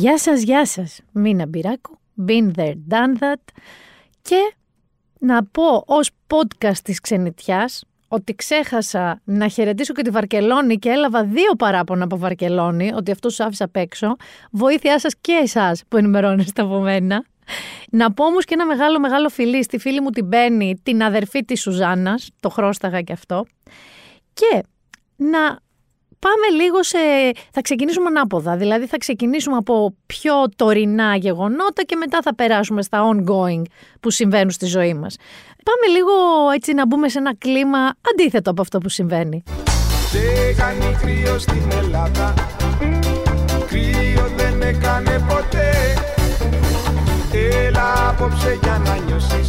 [0.00, 1.00] Γεια σας, γεια σας.
[1.12, 1.98] Μίνα Μπυράκου.
[2.26, 3.42] Been there, done that.
[4.22, 4.54] Και
[5.18, 11.24] να πω ως podcast της ξενιτιάς ότι ξέχασα να χαιρετήσω και τη Βαρκελόνη και έλαβα
[11.24, 14.16] δύο παράπονα από Βαρκελόνη, ότι αυτούς τους άφησα απ' έξω.
[14.50, 17.24] Βοήθειά σας και εσάς που ενημερώνεστε από μένα.
[17.90, 21.44] Να πω όμως και ένα μεγάλο μεγάλο φιλί στη φίλη μου την Μπέννη, την αδερφή
[21.44, 23.46] της Σουζάννας, το χρώσταγα και αυτό.
[24.32, 24.62] Και
[25.16, 25.58] να
[26.20, 26.98] πάμε λίγο σε...
[27.50, 32.98] Θα ξεκινήσουμε ανάποδα, δηλαδή θα ξεκινήσουμε από πιο τωρινά γεγονότα και μετά θα περάσουμε στα
[33.10, 33.62] ongoing
[34.00, 35.16] που συμβαίνουν στη ζωή μας.
[35.64, 36.12] Πάμε λίγο
[36.54, 37.78] έτσι να μπούμε σε ένα κλίμα
[38.12, 39.42] αντίθετο από αυτό που συμβαίνει.
[40.12, 42.34] Δεν κάνει κρύο στην Ελλάδα
[43.66, 45.70] Κρύο δεν έκανε ποτέ
[47.66, 49.48] Έλα απόψε για να νιώσεις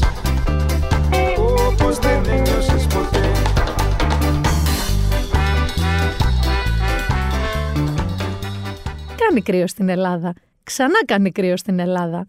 [9.31, 10.34] Κάνει κρύο στην Ελλάδα.
[10.63, 12.26] Ξανά κάνει κρύο στην Ελλάδα.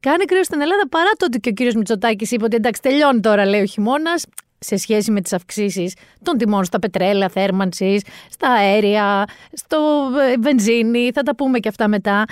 [0.00, 3.20] Κάνει κρύο στην Ελλάδα παρά το ότι και ο κύριος Μητσοτάκης είπε ότι εντάξει τελειώνει
[3.20, 4.26] τώρα λέει ο χειμώνας
[4.58, 11.10] σε σχέση με τις αυξήσεις των τιμών στα πετρέλαια θέρμανσης, στα αέρια, στο ε, βενζίνη,
[11.14, 12.24] θα τα πούμε και αυτά μετά.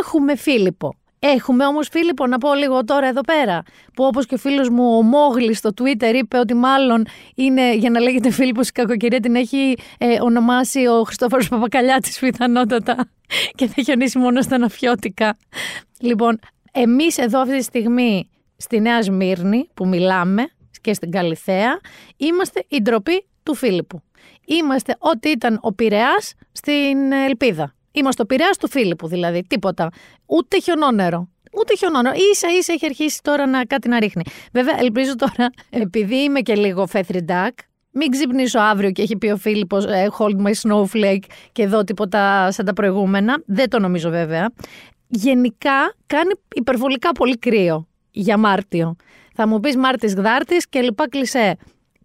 [0.00, 0.94] Έχουμε Φίλιππο.
[1.18, 3.62] Έχουμε όμως Φίλιππο να πω λίγο τώρα εδώ πέρα.
[3.94, 7.90] Που όπως και ο φίλος μου ο Μόγλης στο Twitter είπε ότι μάλλον είναι για
[7.90, 13.08] να λέγεται Φίλιππο η κακοκαιρία την έχει ε, ονομάσει ο Χριστόφορος Παπακαλιάτης πιθανότατα
[13.56, 15.36] και θα χιονίσει μόνο στα ναφιώτικα.
[16.00, 16.38] Λοιπόν,
[16.72, 20.48] εμείς εδώ αυτή τη στιγμή στη Νέα Σμύρνη που μιλάμε
[20.80, 21.80] και στην Καλιθέα
[22.16, 24.02] είμαστε η ντροπή του Φίλιππου.
[24.44, 27.75] Είμαστε ό,τι ήταν ο Πειραιάς στην Ελπίδα.
[27.98, 29.90] Είμαστε ο Πειραιάς του Φίλιππου δηλαδή, τίποτα.
[30.26, 31.28] Ούτε χιονόνερο.
[31.52, 32.14] Ούτε χιονόνερο.
[32.32, 34.22] σα ίσα έχει αρχίσει τώρα να κάτι να ρίχνει.
[34.52, 35.50] Βέβαια, ελπίζω τώρα,
[35.84, 37.58] επειδή είμαι και λίγο φέθρι ντάκ,
[37.90, 42.50] μην ξυπνήσω αύριο και έχει πει ο Φίλιππος ε, hold my snowflake και εδώ τίποτα
[42.50, 43.42] σαν τα προηγούμενα.
[43.46, 44.52] Δεν το νομίζω βέβαια.
[45.08, 48.96] Γενικά κάνει υπερβολικά πολύ κρύο για Μάρτιο.
[49.34, 51.56] Θα μου πεις Μάρτης Γδάρτης και λοιπά κλισέ.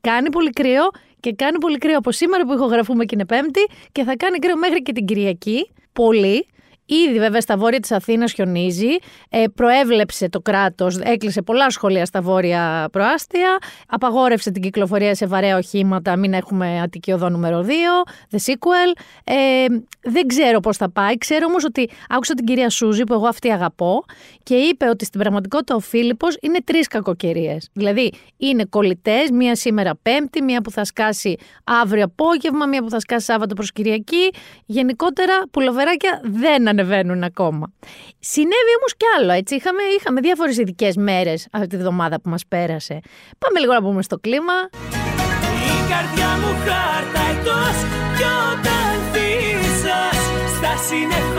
[0.01, 0.83] Κάνει πολύ κρύο
[1.19, 3.61] και κάνει πολύ κρύο από σήμερα που ηχογραφούμε και είναι Πέμπτη
[3.91, 5.69] και θα κάνει κρύο μέχρι και την Κυριακή.
[5.93, 6.45] Πολύ.
[6.93, 8.95] Ήδη βέβαια στα βόρεια της Αθήνας χιονίζει,
[9.29, 13.57] ε, προέβλεψε το κράτος, έκλεισε πολλά σχολεία στα βόρεια προάστια,
[13.87, 17.69] απαγόρευσε την κυκλοφορία σε βαρέα οχήματα, μην έχουμε Αττική Οδό νούμερο 2,
[18.31, 19.01] The Sequel.
[19.23, 19.65] Ε,
[20.01, 23.51] δεν ξέρω πώς θα πάει, ξέρω όμως ότι άκουσα την κυρία Σούζη που εγώ αυτή
[23.51, 24.03] αγαπώ
[24.43, 27.69] και είπε ότι στην πραγματικότητα ο Φίλιππος είναι τρεις κακοκαιρίες.
[27.73, 32.99] Δηλαδή είναι κολλητές, μία σήμερα Πέμπτη, μία που θα σκάσει αύριο απόγευμα, μία που θα
[32.99, 34.29] σκάσει Σάββατο προς Κυριακή.
[34.65, 36.79] Γενικότερα πουλοβεράκια δεν ανεβαίνουν
[37.23, 37.73] ακόμα.
[38.19, 39.55] Συνέβη όμως κι άλλο, έτσι.
[39.55, 42.99] Είχαμε, είχαμε διάφορες ειδικές μέρες αυτή τη βδομάδα που μας πέρασε.
[43.37, 44.53] Πάμε λίγο να πούμε στο κλίμα.
[45.73, 47.77] Η καρδιά μου χάρτα εκτός
[48.17, 50.19] κι όταν φύσας
[50.57, 51.30] στα σύννεφα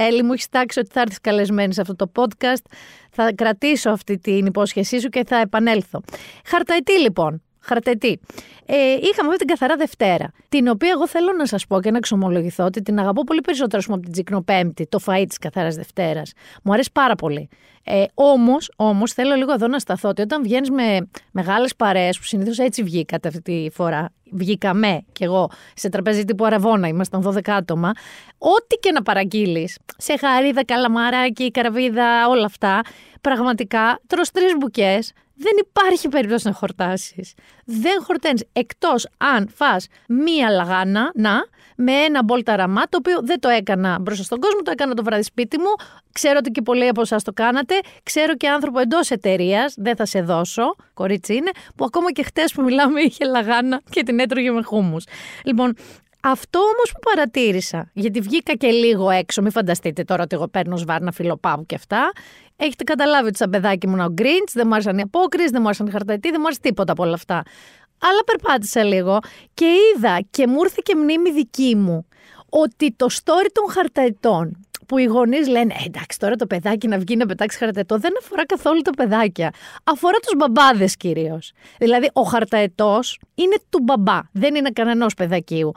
[0.00, 2.64] Έλλη, Έλλη μου έχεις τάξει ότι θα έρθεις καλεσμένη σε αυτό το podcast.
[3.10, 6.02] Θα κρατήσω αυτή την υπόσχεσή σου και θα επανέλθω.
[6.44, 7.42] Χαρταετή λοιπόν.
[7.60, 8.20] Χαρτετή.
[8.66, 10.32] Ε, είχαμε αυτή την καθαρά Δευτέρα.
[10.48, 13.82] Την οποία εγώ θέλω να σας πω και να εξομολογηθώ ότι την αγαπώ πολύ περισσότερο
[13.82, 16.32] πούμε, από την Τζικνοπέμπτη, το φαΐ της καθαράς Δευτέρας.
[16.62, 17.48] Μου αρέσει πάρα πολύ.
[17.84, 22.24] Ε, Όμως, όμως, θέλω λίγο εδώ να σταθώ ότι όταν βγαίνεις με μεγάλες παρέες, που
[22.24, 27.50] συνήθως έτσι βγήκατε αυτή τη φορά, βγήκαμε κι εγώ σε τραπέζι τύπου Αραβόνα, ήμασταν 12
[27.52, 27.92] άτομα,
[28.38, 32.80] ό,τι και να παραγγείλεις, σε χαρίδα, καλαμαράκι, καραβίδα, όλα αυτά,
[33.20, 37.34] πραγματικά τρως τρεις μπουκές, δεν υπάρχει περίπτωση να χορτάσεις.
[37.64, 39.76] Δεν χορταίνεις εκτός αν φά
[40.08, 41.44] μία λαγάνα, να,
[41.76, 45.02] με ένα μπολ ταραμά, το οποίο δεν το έκανα μπροστά στον κόσμο, το έκανα το
[45.02, 45.74] βράδυ σπίτι μου.
[46.12, 47.74] Ξέρω ότι και πολλοί από εσάς το κάνατε.
[48.02, 52.52] Ξέρω και άνθρωπο εντός εταιρείας, δεν θα σε δώσω, κορίτσι είναι, που ακόμα και χτες
[52.52, 55.04] που μιλάμε είχε λαγάνα και την έτρωγε με χούμους.
[55.44, 55.74] Λοιπόν,
[56.22, 60.76] αυτό όμως που παρατήρησα, γιατί βγήκα και λίγο έξω, μην φανταστείτε τώρα ότι εγώ παίρνω
[60.76, 62.12] σβάρνα φιλοπάπου και αυτά.
[62.56, 65.66] Έχετε καταλάβει ότι σαν παιδάκι μου ο Γκριντ, δεν μου άρεσαν οι απόκριες, δεν μου
[65.66, 67.42] άρεσαν οι χαρταϊτοί, δεν μου άρεσε τίποτα από όλα αυτά.
[68.02, 69.18] Αλλά περπάτησα λίγο
[69.54, 72.06] και είδα και μου ήρθε και μνήμη δική μου
[72.48, 76.98] ότι το story των χαρταϊτών που οι γονείς λένε «Ε, εντάξει τώρα το παιδάκι να
[76.98, 79.50] βγει να πετάξει χαρταετό δεν αφορά καθόλου τα παιδάκια.
[79.84, 81.52] Αφορά τους μπαμπάδες κυρίως.
[81.78, 85.72] Δηλαδή ο χαρταετός είναι του μπαμπά, δεν είναι κανένα παιδακίου.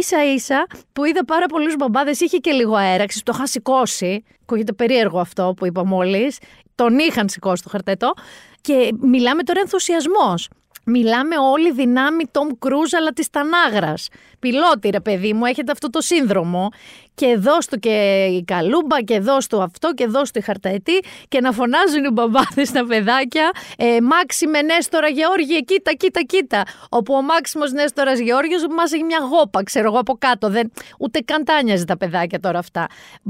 [0.00, 4.24] σα ίσα που είδα πάρα πολλούς μπαμπάδες, είχε και λίγο αέραξης, το είχα σηκώσει.
[4.42, 6.38] Ακούγεται περίεργο αυτό που είπα μόλις.
[6.74, 8.12] Τον είχαν σηκώσει το χαρταετό.
[8.60, 10.48] Και μιλάμε τώρα ενθουσιασμός.
[10.84, 14.08] Μιλάμε όλη δυνάμει Tom Cruise, αλλά της Τανάγρας.
[14.38, 16.68] Πιλότη, ρε παιδί μου, έχετε αυτό το σύνδρομο.
[17.14, 21.02] Και δώσ' του και η καλούμπα, και δώσ' του αυτό, και δώσ' του η χαρταετή.
[21.28, 23.50] Και να φωνάζουν οι μπαμπάδες στα παιδάκια.
[23.76, 26.62] Ε, Μάξιμε Νέστορα Γεώργιε, κοίτα, κοίτα, κοίτα.
[26.88, 30.48] Όπου ο Μάξιμος Νέστορας Γεώργιος μας έχει μια γόπα, ξέρω εγώ από κάτω.
[30.48, 32.86] Δεν, ούτε καν τάνιαζε τα παιδάκια τώρα αυτά.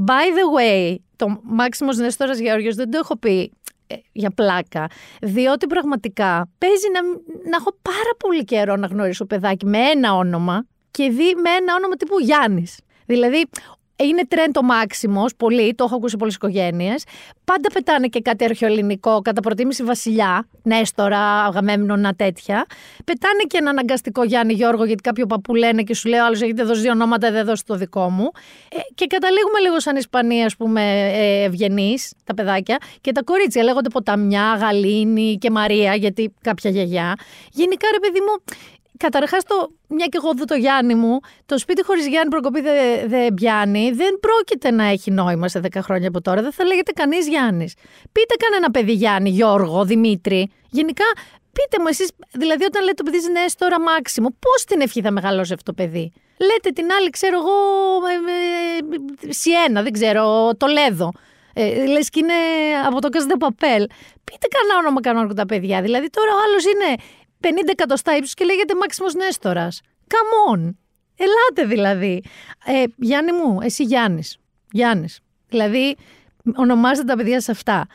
[0.07, 3.72] By the way, το Μάξιμος Νέστορας Γεώργιος δεν το έχω πει ε,
[4.11, 4.87] για πλάκα.
[5.21, 7.01] Διότι πραγματικά παίζει να,
[7.49, 11.75] να έχω πάρα πολύ καιρό να γνωρίσω παιδάκι με ένα όνομα και δει με ένα
[11.75, 12.79] όνομα τύπου Γιάννης.
[13.05, 13.49] Δηλαδή,
[13.95, 17.03] είναι τρέν το μάξιμος, πολύ, το έχω ακούσει πολλές οικογένειες.
[17.45, 22.65] Πάντα πετάνε και κάτι αρχαιοελληνικό, κατά προτίμηση Βασιλιά, Νέστορα, Αγαμέμνονα, τέτοια.
[23.05, 26.63] Πετάνε και ένα αναγκαστικό Γιάννη Γιώργο, γιατί κάποιο παππού λένε και σου λέει: Άλλος έχετε
[26.63, 28.31] δώσει δύο ονόματα, δεν δώσει το δικό μου.
[28.69, 30.81] Ε, και καταλήγουμε λίγο σαν Ισπανία, ας πούμε,
[31.13, 32.77] ε, ευγενείς, τα παιδάκια.
[33.01, 37.13] Και τα κορίτσια λέγονται Ποταμιά, Γαλήνη και Μαρία, γιατί κάποια γιαγιά.
[37.51, 38.43] Γενικά, ρε παιδί μου,
[39.07, 42.75] Καταρχάς, το, μια και εγώ δω το Γιάννη μου, το σπίτι χωρίς Γιάννη προκοπή δεν
[43.09, 46.41] δε πιάνει, δεν πρόκειται να έχει νόημα σε 10 χρόνια από τώρα.
[46.41, 47.73] Δεν θα λέγεται κανείς Γιάννης.
[48.11, 50.51] Πείτε κανένα παιδί Γιάννη, Γιώργο, Δημήτρη.
[50.69, 51.05] Γενικά,
[51.53, 55.11] πείτε μου εσείς, δηλαδή, όταν λέτε το παιδί είναι τώρα μάξιμο, πώς την ευχή θα
[55.11, 57.55] μεγαλώσει αυτό το παιδί; Λέτε την άλλη, ξέρω εγώ,
[58.13, 61.11] ε, ε, Σιένα, δεν ξέρω, το Λέδο.
[61.53, 62.33] Ε, Λες και είναι
[62.87, 63.87] από το Κάζα Παπέλ.
[64.23, 65.81] Πείτε κανένα όνομα κανόνικο τα παιδιά.
[65.81, 66.89] Δηλαδή τώρα ο άλλος είναι
[67.43, 69.81] 50 εκατοστά ύψους και λέγεται Μάξιμος Νέστορας.
[70.07, 70.73] Come on.
[71.17, 72.23] Ελάτε δηλαδή.
[72.65, 74.37] Ε, Γιάννη μου, εσύ Γιάννης.
[74.71, 75.19] Γιάννης.
[75.49, 75.95] Δηλαδή,
[76.55, 77.87] ονομάζετε τα παιδιά σε αυτά.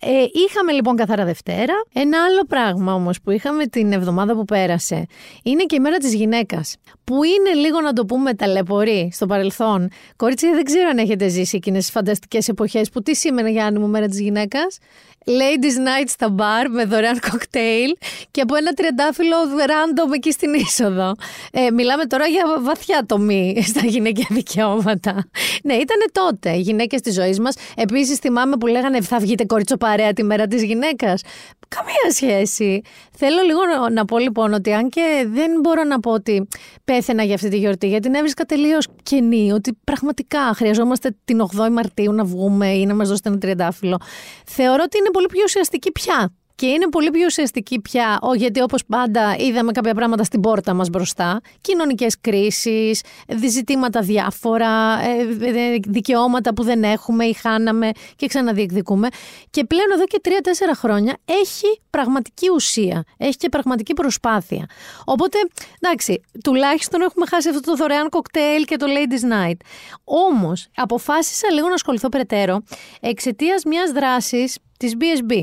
[0.00, 1.74] Ε, είχαμε λοιπόν καθαρά Δευτέρα.
[1.92, 5.06] Ένα άλλο πράγμα όμως που είχαμε την εβδομάδα που πέρασε
[5.42, 6.76] είναι και η μέρα της γυναίκας.
[7.04, 9.88] Που είναι λίγο να το πούμε ταλαιπωρή στο παρελθόν.
[10.16, 13.88] Κορίτσια, δεν ξέρω αν έχετε ζήσει εκείνες τις φανταστικές εποχές που τι σήμαινε Γιάννη μου
[13.88, 14.78] μέρα της γυναίκας.
[15.26, 17.96] Ladies Night στα μπαρ με δωρεάν κοκτέιλ
[18.30, 19.36] και από ένα τριαντάφυλλο
[19.66, 21.14] random εκεί στην είσοδο.
[21.52, 25.28] Ε, μιλάμε τώρα για βαθιά τομή στα γυναικεία δικαιώματα.
[25.62, 27.56] ναι, ήταν τότε οι γυναίκες της ζωής μας.
[27.76, 31.22] Επίσης, θυμάμαι που λέγανε Θα βγείτε κόριτσο παρέα τη μέρα της γυναίκας.
[31.68, 32.80] Καμία σχέση.
[33.16, 36.48] Θέλω λίγο να, να πω λοιπόν ότι αν και δεν μπορώ να πω ότι
[36.84, 41.70] πέθαινα για αυτή τη γιορτή, γιατί την έβρισκα τελείως κενή, ότι πραγματικά χρειαζόμαστε την 8η
[41.70, 44.00] Μαρτίου να βγούμε ή να μας δώσετε ένα τριαντάφυλλο.
[44.46, 46.32] Θεωρώ ότι είναι πολύ πιο ουσιαστική πια.
[46.58, 50.74] Και είναι πολύ πιο ουσιαστική πια, ό, γιατί όπως πάντα είδαμε κάποια πράγματα στην πόρτα
[50.74, 53.02] μας μπροστά, κοινωνικές κρίσεις,
[53.48, 59.08] ζητήματα διάφορα, ε, δικαιώματα που δεν έχουμε ή χάναμε και ξαναδιεκδικούμε.
[59.50, 64.66] Και πλέον εδώ και τρία-τέσσερα χρόνια έχει πραγματική ουσία, έχει και πραγματική προσπάθεια.
[65.04, 65.38] Οπότε,
[65.80, 69.56] εντάξει, τουλάχιστον έχουμε χάσει αυτό το δωρεάν κοκτέιλ και το Ladies Night.
[70.04, 72.62] Όμως, αποφάσισα λίγο να ασχοληθώ περαιτέρω
[73.00, 75.42] εξαιτίας μιας δράσης της BSB.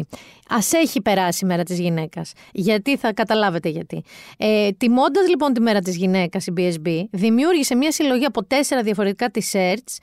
[0.50, 2.34] Α έχει περάσει η μέρα της γυναίκας.
[2.52, 4.04] Γιατί θα καταλάβετε γιατί.
[4.38, 9.32] Ε, Τιμώντας λοιπόν τη μέρα της γυναίκας η BSB, δημιούργησε μια συλλογή από τέσσερα διαφορετικά
[9.34, 9.98] t-shirts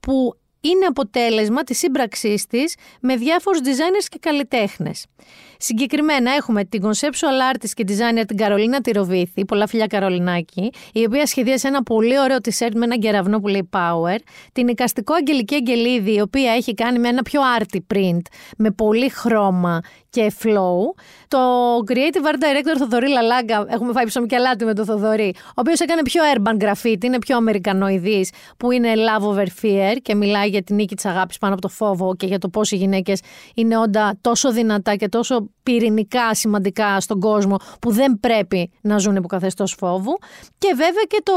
[0.00, 0.34] που
[0.66, 5.06] είναι αποτέλεσμα της σύμπραξής της με διάφορους designers και καλλιτέχνες.
[5.58, 11.26] Συγκεκριμένα έχουμε την conceptual artist και designer την Καρολίνα Τυροβίθη, πολλά φιλιά Καρολινάκη, η οποία
[11.26, 14.18] σχεδίασε ένα πολύ ωραίο t-shirt με ένα κεραυνό που λέει Power.
[14.52, 18.20] Την οικαστικό Αγγελική Αγγελίδη, η οποία έχει κάνει με ένα πιο arty print,
[18.56, 19.80] με πολύ χρώμα
[20.16, 20.76] και flow.
[21.28, 21.38] Το
[21.86, 26.22] creative art director Θοδωρή Λαλάγκα, έχουμε φάει ψωμικιαλάτι με το Θοδωρή, ο οποίος έκανε πιο
[26.34, 30.94] urban graffiti, είναι πιο αμερικανοειδής, που είναι love over fear και μιλάει για την νίκη
[30.94, 33.20] της αγάπης πάνω από το φόβο και για το πώς οι γυναίκες
[33.54, 39.16] είναι όντα τόσο δυνατά και τόσο πυρηνικά σημαντικά στον κόσμο που δεν πρέπει να ζουν
[39.16, 40.18] υπό καθεστώς φόβου.
[40.58, 41.32] Και βέβαια και το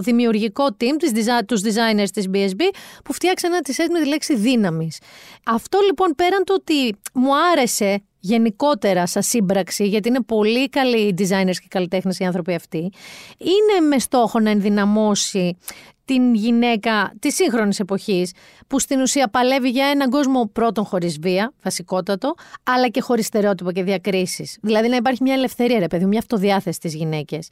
[0.00, 2.60] δημιουργικό team, τους designers της BSB,
[3.04, 4.98] που φτιάξε ένα τη με τη λέξη δύναμης.
[5.46, 11.14] Αυτό λοιπόν πέραν το ότι μου άρεσε γενικότερα σαν σύμπραξη, γιατί είναι πολύ καλοί οι
[11.18, 12.92] designers και καλλιτέχνες οι άνθρωποι αυτοί,
[13.38, 15.56] είναι με στόχο να ενδυναμώσει
[16.04, 18.32] την γυναίκα της σύγχρονης εποχής,
[18.66, 23.72] που στην ουσία παλεύει για έναν κόσμο πρώτον χωρίς βία, βασικότατο, αλλά και χωρίς στερεότυπα
[23.72, 24.58] και διακρίσεις.
[24.62, 27.48] Δηλαδή να υπάρχει μια ελευθερία, ρε παιδί, μια αυτοδιάθεση στις γυναίκες.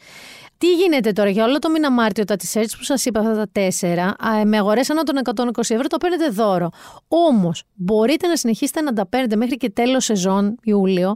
[0.59, 3.49] Τι γίνεται τώρα για όλο το μήνα Μάρτιο, τα t που σας είπα, αυτά τα
[3.53, 6.69] τέσσερα, με αγορές ανά των 120 ευρώ, το παίρνετε δώρο.
[7.09, 11.13] Όμως μπορείτε να συνεχίσετε να τα παίρνετε μέχρι και τέλος σεζόν, Ιούλιο,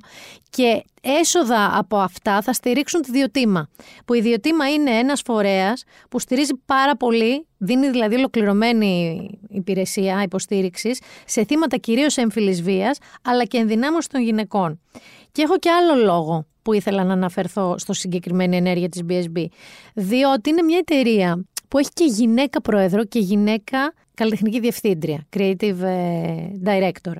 [0.50, 3.68] και έσοδα από αυτά θα στηρίξουν τη Διοτήμα.
[4.04, 11.00] Που η Διοτήμα είναι ένας φορέας που στηρίζει πάρα πολύ, δίνει δηλαδή ολοκληρωμένη υπηρεσία υποστήριξης
[11.24, 14.80] σε θύματα κυρίως εμφυλής βίας, αλλά και ενδυνάμωσης των γυναικών.
[15.32, 19.44] Και έχω και άλλο λόγο που ήθελα να αναφερθώ στο συγκεκριμένη ενέργεια της BSB.
[19.94, 26.34] Διότι είναι μια εταιρεία που έχει και γυναίκα πρόεδρο και γυναίκα καλλιτεχνική διευθύντρια, creative ε,
[26.64, 27.14] director.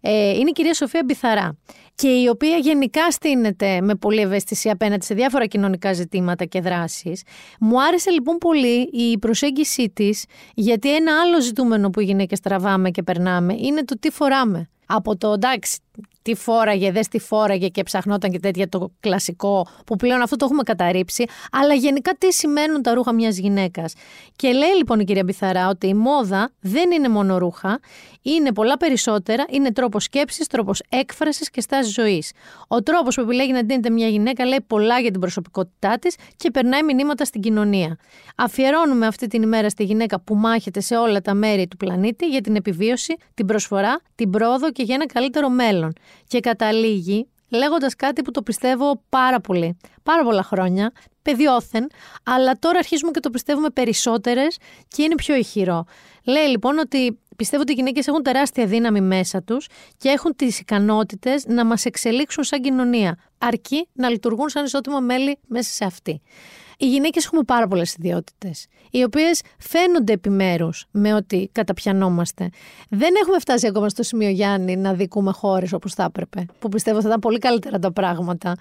[0.00, 1.56] Ε, είναι η κυρία Σοφία Μπιθαρά
[1.94, 7.22] και η οποία γενικά στείνεται με πολλή ευαισθησία απέναντι σε διάφορα κοινωνικά ζητήματα και δράσεις.
[7.60, 12.90] Μου άρεσε λοιπόν πολύ η προσέγγιση της γιατί ένα άλλο ζητούμενο που οι γυναίκες τραβάμε
[12.90, 14.66] και περνάμε είναι το τι φοράμε.
[14.86, 15.78] Από το εντάξει,
[16.22, 20.44] τι φόραγε, δες τι φόραγε και ψαχνόταν και τέτοια το κλασικό, που πλέον αυτό το
[20.44, 23.94] έχουμε καταρρύψει, αλλά γενικά τι σημαίνουν τα ρούχα μιας γυναίκας.
[24.36, 27.80] Και λέει λοιπόν η κυρία Μπιθαρά ότι η μόδα δεν είναι μόνο ρούχα,
[28.22, 32.32] είναι πολλά περισσότερα, είναι τρόπος σκέψης, τρόπος έκφρασης και στάση ζωής.
[32.68, 36.50] Ο τρόπος που επιλέγει να ντύνεται μια γυναίκα λέει πολλά για την προσωπικότητά της και
[36.50, 37.96] περνάει μηνύματα στην κοινωνία.
[38.36, 42.40] Αφιερώνουμε αυτή την ημέρα στη γυναίκα που μάχεται σε όλα τα μέρη του πλανήτη για
[42.40, 45.81] την επιβίωση, την προσφορά, την πρόοδο και για ένα καλύτερο μέλλον.
[46.26, 49.76] Και καταλήγει λέγοντας κάτι που το πιστεύω πάρα πολύ.
[50.02, 51.90] Πάρα πολλά χρόνια, παιδιόθεν,
[52.24, 54.56] αλλά τώρα αρχίζουμε και το πιστεύουμε περισσότερες
[54.88, 55.84] και είναι πιο ηχηρό.
[56.24, 60.60] Λέει λοιπόν ότι πιστεύω ότι οι γυναίκες έχουν τεράστια δύναμη μέσα τους και έχουν τις
[60.60, 66.22] ικανότητες να μας εξελίξουν σαν κοινωνία, αρκεί να λειτουργούν σαν ισότιμα μέλη μέσα σε αυτή.
[66.82, 72.48] Οι γυναίκες έχουμε πάρα πολλές ιδιότητες, οι οποίες φαίνονται επιμέρους με ότι καταπιανόμαστε.
[72.88, 77.00] Δεν έχουμε φτάσει ακόμα στο σημείο, Γιάννη, να δικούμε χώρες όπως θα έπρεπε, που πιστεύω
[77.00, 78.54] θα ήταν πολύ καλύτερα τα πράγματα.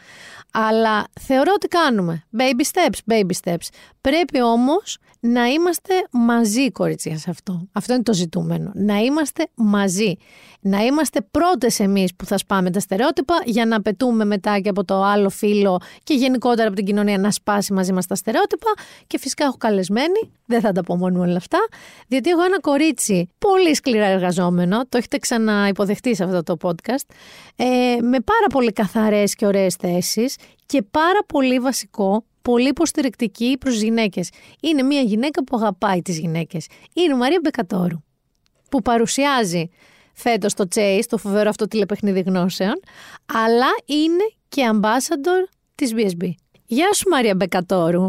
[0.52, 2.24] Αλλά θεωρώ ότι κάνουμε.
[2.38, 3.68] Baby steps, baby steps.
[4.02, 7.68] Πρέπει όμως να είμαστε μαζί, κορίτσια, σε αυτό.
[7.72, 8.72] Αυτό είναι το ζητούμενο.
[8.74, 10.16] Να είμαστε μαζί.
[10.62, 14.86] Να είμαστε πρώτες εμείς που θα σπάμε τα στερεότυπα για να πετούμε μετά και από
[14.86, 18.72] το άλλο φύλλο και γενικότερα από την κοινωνία να σπάσει μαζί μας τα στερεότυπα.
[19.08, 21.60] Και φυσικά έχω καλεσμένη, δεν θα τα πω μόνο όλα αυτά,
[22.08, 27.14] διότι έχω ένα κορίτσι πολύ σκληρά εργαζόμενο, το έχετε ξαναυποδεχτεί σε αυτό το podcast,
[27.56, 27.66] ε,
[28.02, 30.36] με πάρα πολύ καθαρές και ωραίες θέσεις
[30.66, 34.30] και πάρα πολύ βασικό πολύ υποστηρικτική προς γυναίκες.
[34.62, 36.68] Είναι μια γυναίκα που αγαπάει τις γυναίκες.
[36.94, 38.04] Είναι η Μαρία Μπεκατόρου,
[38.70, 39.70] που παρουσιάζει
[40.14, 42.80] φέτος το Chase, το φοβερό αυτό τηλεπαιχνίδι γνώσεων,
[43.26, 46.30] αλλά είναι και ambassador της BSB.
[46.66, 48.08] Γεια σου Μαρία Μπεκατόρου.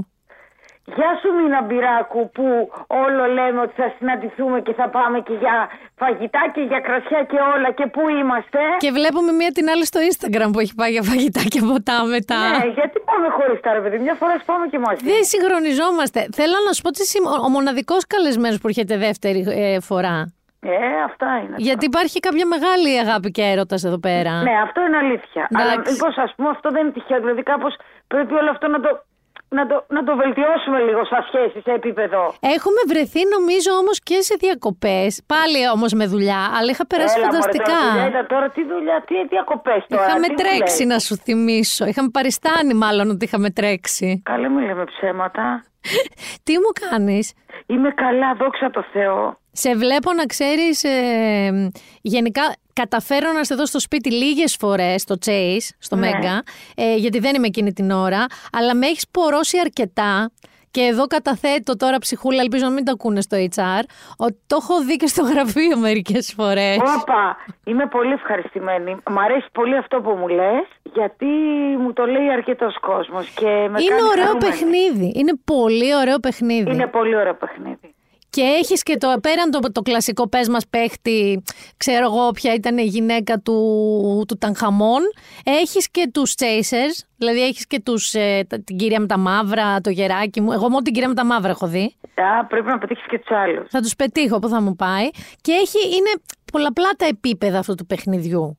[0.85, 2.47] Γεια σου Μίνα Μπυράκου που
[2.87, 5.55] όλο λέμε ότι θα συναντηθούμε και θα πάμε και για
[5.95, 10.01] φαγητά και για κρασιά και όλα και πού είμαστε; Και βλέπουμε μία την άλλη στο
[10.11, 12.41] Instagram που έχει πάει για φαγητά και ποτά μετά.
[12.49, 15.05] Ναι, γιατί πάμε χωρίς τα ρε παιδί, μια φορά πάμε και μαζί.
[15.05, 16.21] Δεν συγχρονιζόμαστε.
[16.39, 20.17] Θέλω να σου πω ότι είσαι ο μοναδικός καλεσμένος που έρχεται δεύτερη ε, φορά.
[20.65, 21.55] Ε, αυτά είναι.
[21.57, 24.43] Γιατί υπάρχει κάποια μεγάλη αγάπη και έρωτας εδώ πέρα.
[24.43, 25.43] Ναι, αυτό είναι αλήθεια.
[25.51, 25.69] Εντάξει.
[25.69, 27.21] Αλλά μήπως ας πούμε αυτό δεν είναι τυχαίο.
[27.21, 27.75] Δηλαδή κάπως
[28.07, 28.91] πρέπει όλο αυτό να το,
[29.59, 32.21] να, το, να το βελτιώσουμε λίγο στα σχέση, σε επίπεδο.
[32.56, 37.26] Έχουμε βρεθεί νομίζω όμως και σε διακοπές, πάλι όμως με δουλειά, αλλά είχα περάσει Έλα,
[37.26, 37.64] μωρέ, φανταστικά.
[37.78, 40.04] τώρα, δουλειά ήταν τώρα τι δουλειά, τι διακοπές τώρα.
[40.06, 40.92] Είχαμε τι μου τρέξει λες.
[40.92, 41.85] να σου θυμίσω.
[41.87, 44.23] Είχαμε παριστάνει μάλλον ότι είχαμε τρέξει.
[44.25, 45.64] Καλέ μου λέμε ψέματα.
[46.44, 47.35] Τι μου κάνεις;
[47.66, 49.37] Είμαι καλά, δόξα τω Θεώ.
[49.52, 51.71] Σε βλέπω να ξέρεις, ε,
[52.02, 52.42] γενικά
[52.73, 56.11] καταφέρω να σε δω στο σπίτι λίγες φορές στο Chase, στο Ναι.
[56.11, 56.43] Μέγκα,
[56.76, 60.31] ε, γιατί δεν είμαι εκείνη την ώρα, αλλά με έχεις πορώσει αρκετά
[60.71, 63.83] και εδώ καταθέτω τώρα ψυχούλα, ελπίζω να μην το ακούνε στο HR,
[64.17, 66.76] ότι το έχω δει και στο γραφείο μερικές φορές.
[67.00, 68.97] Όπα, είμαι πολύ ευχαριστημένη.
[69.11, 70.64] Μ' αρέσει πολύ αυτό που μου λες,
[70.95, 71.26] γιατί
[71.79, 74.38] μου το λέει αρκετός κόσμος και με Είναι κάνει ωραίο χαρούμενη.
[74.50, 75.12] παιχνίδι.
[75.14, 76.71] Είναι πολύ ωραίο παιχνίδι.
[76.71, 77.95] Είναι πολύ ωραίο παιχνίδι.
[78.33, 81.43] Και έχεις και το πέραν το, το κλασικό πες μας παίχτη,
[81.77, 85.01] ξέρω εγώ ποια ήταν η γυναίκα του, του Τανχαμών.
[85.45, 89.81] Έχεις και τους chasers, δηλαδή έχεις και τους, ε, τα- την κυρία με τα μαύρα,
[89.81, 90.53] το γεράκι μου.
[90.53, 91.95] Εγώ μόνο την κυρία με τα μαύρα έχω δει.
[92.15, 93.67] Α, πρέπει να πετύχεις και τους άλλους.
[93.71, 95.09] Θα τους πετύχω που θα μου πάει.
[95.41, 96.11] Και έχει, είναι
[96.53, 98.57] πολλαπλά τα επίπεδα αυτού του παιχνιδιού.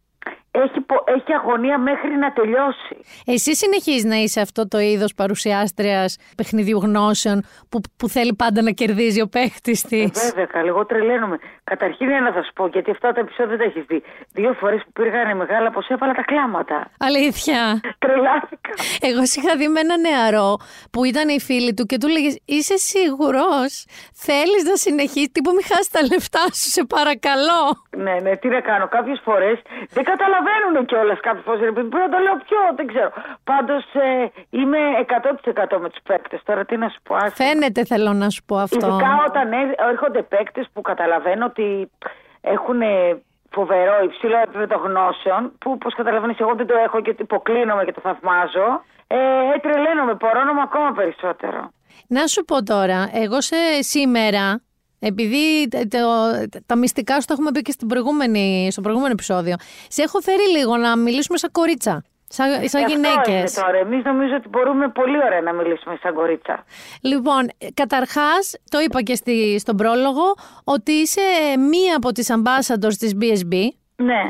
[0.56, 2.96] Έχει, πο- έχει αγωνία μέχρι να τελειώσει.
[3.26, 8.72] Εσύ συνεχίζεις να είσαι αυτό το είδος παρουσιάστριας παιχνιδιού γνώσεων που, που θέλει πάντα να
[8.72, 11.38] κερδίζει ο παίχτης της; Ε, βέβαια, καλή, εγώ τρελαίνομαι.
[11.64, 14.04] Καταρχήν ένα θα σου πω, γιατί αυτά τα επεισόδια δεν τα έχεις δει.
[14.34, 16.92] Δύο φορές που πήγανε μεγάλα, πως έβαλα τα κλάματα.
[17.00, 17.80] Αλήθεια.
[18.04, 18.74] Τρελάθηκα.
[19.02, 20.58] Εγώ σε είχα δει με ένα νεαρό
[20.92, 25.52] που ήταν η φίλη του και του λέγε Είσαι σίγουρος, θέλεις να συνεχίσεις; Τι που
[25.52, 27.62] μην χάσεις τα λεφτά σου, σε παρακαλώ.
[27.98, 28.88] ναι, ναι, τι να κάνω.
[28.88, 29.58] Κάποιες φορές
[29.90, 30.04] δεν
[30.44, 31.58] καταλαβαίνουν κιόλας κάποιε φορέ.
[31.72, 33.12] Πρέπει να το λέω πιο, δεν ξέρω.
[33.50, 34.08] Πάντως ε,
[34.60, 34.80] είμαι
[35.76, 36.40] 100% με τους παίκτες.
[36.48, 37.16] Τώρα τι να σου πω.
[37.16, 37.36] άσε.
[37.42, 38.88] Φαίνεται, θέλω να σου πω αυτό.
[38.88, 41.92] Ειδικά όταν έ- έρχονται παίκτες που καταλαβαίνω ότι
[42.42, 42.82] έχουν
[43.58, 47.92] φοβερό υψηλό επίπεδο γνώσεων, που όπως καταλαβαίνεις, εγώ δεν το έχω και ότι υποκλίνομαι και
[47.92, 48.68] το θαυμάζω.
[49.08, 49.18] Ε,
[49.54, 51.72] ε, τρελαίνομαι, πορώνομαι ακόμα περισσότερο.
[52.08, 54.62] Να σου πω τώρα, εγώ σε σήμερα,
[55.06, 59.56] επειδή τε- το- τα μυστικά σου τα έχουμε πει και στην προηγούμενη, στο προηγούμενο επεισόδιο,
[59.88, 62.04] σε έχω φέρει λίγο να μιλήσουμε σαν κορίτσα.
[62.28, 63.56] Σαν, σαν Ε, Αυτό γυναίκες.
[63.56, 63.78] είναι τώρα.
[63.78, 66.66] Εμείς νομίζω ότι μπορούμε πολύ ωραία να μιλήσουμε σαν κορίτσα.
[67.02, 70.34] Λοιπόν, καταρχάς, το είπα και στη, στον πρόλογο,
[70.64, 71.22] ότι είσαι
[71.70, 73.54] μία από τις ambassadors της BSB.
[73.96, 74.22] Ναι.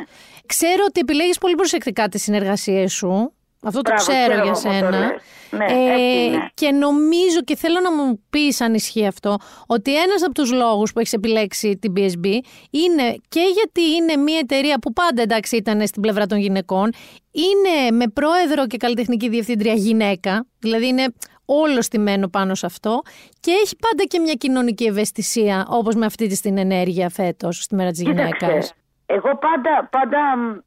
[0.46, 3.34] Ξέρω ότι επιλέγεις πολύ προσεκτικά τις συνεργασίες σου.
[3.64, 4.90] Αυτό το Μπράβο, ξέρω ξέρω για μου το σένα.
[5.00, 5.22] λες.
[5.52, 6.50] Ναι, Ε, έτσι είναι.
[6.54, 10.94] και νομίζω και θέλω να μου πεις αν ισχύει αυτό, ότι ένας από τους λόγους
[10.94, 12.26] που έχεις επιλέξει την BSB
[12.70, 16.90] είναι και γιατί είναι μια εταιρεία που πάντα εντάξει ήταν στην πλευρά των γυναικών,
[17.32, 21.06] είναι με πρόεδρο και καλλιτεχνική διευθύντρια γυναίκα, δηλαδή είναι
[21.46, 23.02] όλο στημένο πάνω σε αυτό
[23.40, 27.76] και έχει πάντα και μια κοινωνική ευαισθησία όπως με αυτή της την ενέργεια φέτος στη
[27.76, 28.38] μέρα της γυναίκας.
[28.40, 28.74] Κοίταξε,
[29.06, 30.58] εγώ πάντα, πάντα μ,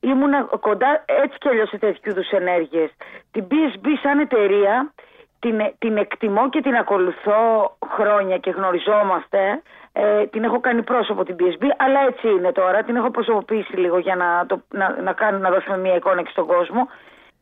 [0.00, 2.90] ήμουνα κοντά έτσι κι αλλιώς σε τέτοιου είδους ενέργειες.
[3.30, 4.92] Την BSB σαν εταιρεία
[5.40, 9.62] την, την εκτιμώ και την ακολουθώ χρόνια και γνωριζόμαστε.
[9.92, 12.82] Ε, την έχω κάνει πρόσωπο την BSB, αλλά έτσι είναι τώρα.
[12.82, 16.30] Την έχω προσωποποιήσει λίγο για να, το, να, να, κάνουμε, να δώσουμε μια εικόνα και
[16.30, 16.88] στον κόσμο.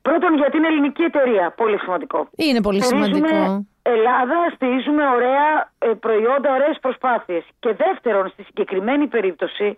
[0.03, 1.55] Πρώτον, γιατί είναι ελληνική εταιρεία.
[1.57, 2.29] Πολύ σημαντικό.
[2.37, 3.67] Είναι πολύ Στηρίζουμε σημαντικό.
[3.83, 7.45] Ελλάδα, στηρίζουμε ωραία ε, προϊόντα, ωραίες προσπάθειες.
[7.59, 9.77] Και δεύτερον, στη συγκεκριμένη περίπτωση,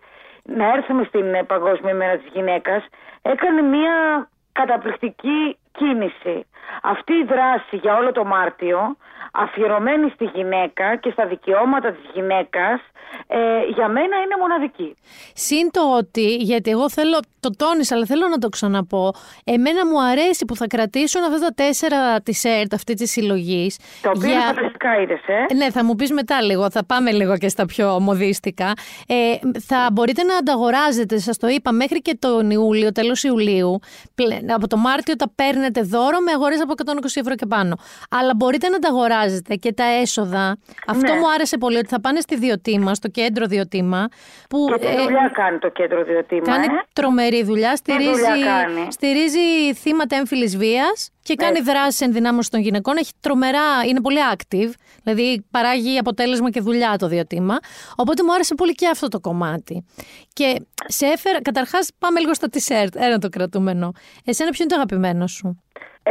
[0.57, 2.85] να έρθουμε στην ε, Παγκόσμια ημέρα της γυναίκας,
[3.23, 6.47] έκανε μια καταπληκτική κίνηση.
[6.83, 8.97] Αυτή η δράση για όλο το Μάρτιο,
[9.33, 12.81] αφιερωμένη στη γυναίκα και στα δικαιώματα της γυναίκας,
[13.27, 13.37] ε,
[13.75, 14.97] για μένα είναι μοναδική.
[15.35, 19.13] Συν το ότι, γιατί εγώ θέλω, το τόνισα, αλλά θέλω να το ξαναπώ,
[19.45, 23.79] εμένα μου αρέσει που θα κρατήσουν αυτά τα τέσσερα της ΕΡΤ αυτή της συλλογής.
[24.03, 27.37] Το οποίο είναι φανταστικά είδες, ε; Ναι, θα μου πεις μετά λίγο, θα πάμε λίγο
[27.39, 28.73] και στα πιο μοδίστικα.
[29.07, 29.15] Ε,
[29.61, 33.79] θα μπορείτε να ανταγοράζετε, σας το είπα, μέχρι και τον Ιούλιο, τέλος Ιουλίου.
[34.15, 37.77] Πλε- Από το Μάρτιο τα παίρνετε δώρο με αγορές από 120 ευρώ και πάνω.
[38.11, 38.79] Αλλά μπορείτε να
[39.21, 40.57] ανταγοράζετε και τα έσοδα.
[40.87, 41.19] Αυτό Ναι.
[41.19, 44.09] μου άρεσε πολύ, ότι θα πάνε στη Διοτήμα, στο κέντρο Διοτήμα.
[44.49, 48.37] Που, Και τι ε, δουλειά κάνει το κέντρο Διοτήμα, Κάνει ε; τρομερή δουλειά, στηρίζει, δουλειά
[48.45, 51.71] κάνει; στηρίζει θύματα έμφυλης βίας και κάνει Έτσι.
[51.71, 52.97] δράσεις ενδυνάμωσης των γυναικών.
[52.97, 54.71] Έχει τρομερά, είναι πολύ active,
[55.03, 57.59] δηλαδή παράγει αποτέλεσμα και δουλειά το διοτήμα.
[57.97, 59.85] Οπότε μου άρεσε πολύ και αυτό το κομμάτι.
[60.33, 63.93] Και σε έφερα, καταρχάς πάμε λίγο στα t-shirt, ένα το κρατούμενο.
[64.25, 65.63] Εσένα ποιο είναι το αγαπημένο σου;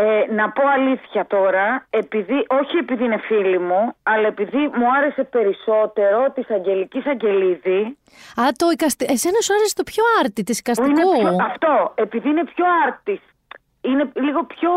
[0.02, 5.24] Ε, να πω αλήθεια τώρα, επειδή, όχι επειδή είναι φίλη μου, αλλά επειδή μου άρεσε
[5.24, 7.98] περισσότερο της Αγγελικής Αγγελίδη,
[8.42, 9.06] Α, το οικαστε...
[9.10, 11.20] εσένα σου άρεσε το πιο άρτη της που είναι οικαστικού.
[11.20, 13.22] πιο, αυτό, επειδή είναι πιο άρτης,
[13.82, 14.72] είναι λίγο πιο,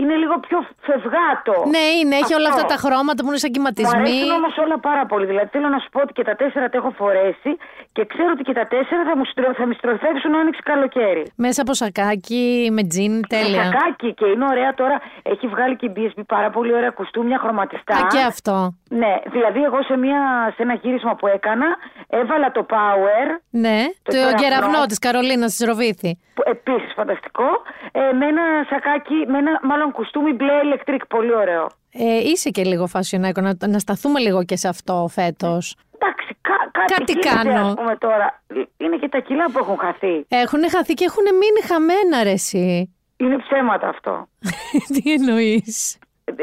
[0.00, 0.58] είναι λίγο πιο
[0.88, 1.54] φευγάτο.
[1.74, 2.60] Ναι, είναι, έχει όλα Αυτό.
[2.62, 3.98] αυτά τα χρώματα που είναι σαν Μου κυματισμοί.
[4.00, 5.26] αρέσουν όμως όλα πάρα πολύ.
[5.32, 7.50] Δηλαδή θέλω να σου πω ότι και τα τέσσερα τα έχω φορέσει
[7.96, 9.46] και ξέρω ότι και τα τέσσερα θα, μου στρο...
[9.58, 11.22] θα με στροφεύσουν άνοιξη καλοκαίρι.
[11.44, 12.44] Μέσα από σακάκι,
[12.76, 13.62] με τζιν, τέλεια.
[13.64, 14.96] Σακάκι και είναι ωραία τώρα.
[15.32, 17.94] Έχει βγάλει και η BSB πάρα πολύ ωραία κουστούμια χρωματιστά.
[17.96, 18.56] Α, και αυτό.
[18.88, 21.66] Ναι, δηλαδή εγώ σε, μια, σε ένα γύρισμα που έκανα
[22.08, 24.36] έβαλα το Power, Ναι, Το το κεραυνό.
[24.42, 26.18] κεραυνό τη Καρολίνας της Ροβίθη.
[26.34, 27.44] που επίσης φανταστικό,
[27.92, 31.66] ε, με ένα σακάκι, με ένα μάλλον κουστούμι μπλε ηλεκτρικ, πολύ ωραίο.
[31.92, 35.76] Ε, είσαι και λίγο φασιονέκο, να, να σταθούμε λίγο και σε αυτό φέτος.
[35.98, 37.66] Εντάξει, κά, κάτι, Κάτι γίνεται, κάνω.
[37.66, 38.42] ας πούμε τώρα.
[38.76, 40.24] Είναι και τα κιλά που έχουν χαθεί.
[40.28, 42.94] Έχουν χαθεί και έχουν μείνει χαμένα, ρε εσύ.
[43.16, 44.26] Είναι ψέματα αυτό.
[44.94, 45.98] Τι εννοείς;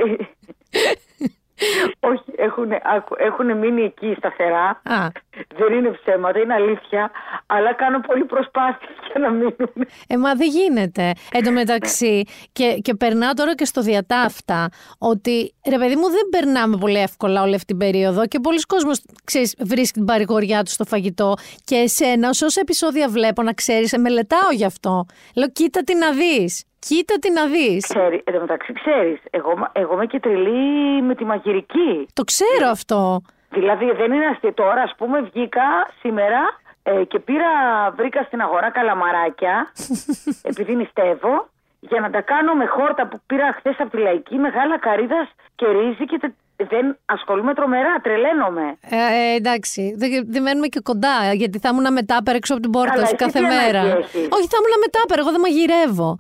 [2.00, 2.72] Όχι, έχουν,
[3.18, 4.82] έχουν μείνει εκεί σταθερά.
[4.84, 5.08] Α,
[5.56, 7.12] Δεν είναι ψέματα, είναι αλήθεια.
[7.46, 9.74] Αλλά κάνω πολύ προσπάθεια για να μείνουν.
[10.08, 11.12] ε, μα δεν γίνεται.
[11.32, 16.28] Εν τω μεταξύ, και, και περνάω τώρα και στο διατάφτα, ότι ρε παιδί μου δεν
[16.30, 20.72] περνάμε πολύ εύκολα όλη αυτή την περίοδο και πολλοί κόσμος, ξέρεις, βρίσκει την παρηγοριά του
[20.72, 25.06] στο φαγητό και εσένα, όσο όσα επεισόδια βλέπω να ξέρεις, ε, μελετάω γι' αυτό.
[25.36, 26.64] Λέω, κοίτα τι να δεις.
[26.88, 27.84] Κοίτα τι να δεις.
[27.88, 32.08] Ξέρει, εν τω μεταξύ, ξέρεις, εγώ, εγώ είμαι και τρελή με τη μαγειρική.
[32.14, 33.22] Το ξέρω αυτό.
[33.50, 34.54] Δηλαδή δεν είναι αστείο.
[34.54, 35.68] Τώρα, ας πούμε, βγήκα
[36.02, 36.42] σήμερα
[36.84, 37.50] ε, και πήρα,
[37.96, 39.72] βρήκα στην αγορά καλαμαράκια,
[40.50, 41.48] επειδή νηστεύω,
[41.80, 45.66] για να τα κάνω με χόρτα που πήρα χθες από τη λαϊκή, μεγάλα καρύδας και
[45.68, 48.78] ρύζι και τε- δεν ασχολούμαι τρομερά, τρελαίνομαι.
[48.90, 52.62] Ε, ε, εντάξει, δεν, δεν μένουμε και κοντά, γιατί θα ήμουν με τάπερα έξω από
[52.62, 53.80] την πόρτα Καλά, σου εσύ κάθε τι μέρα.
[53.80, 56.18] ανάγκη έχεις; Όχι, θα ήμουν με τάπερα, εγώ δεν μαγειρεύω.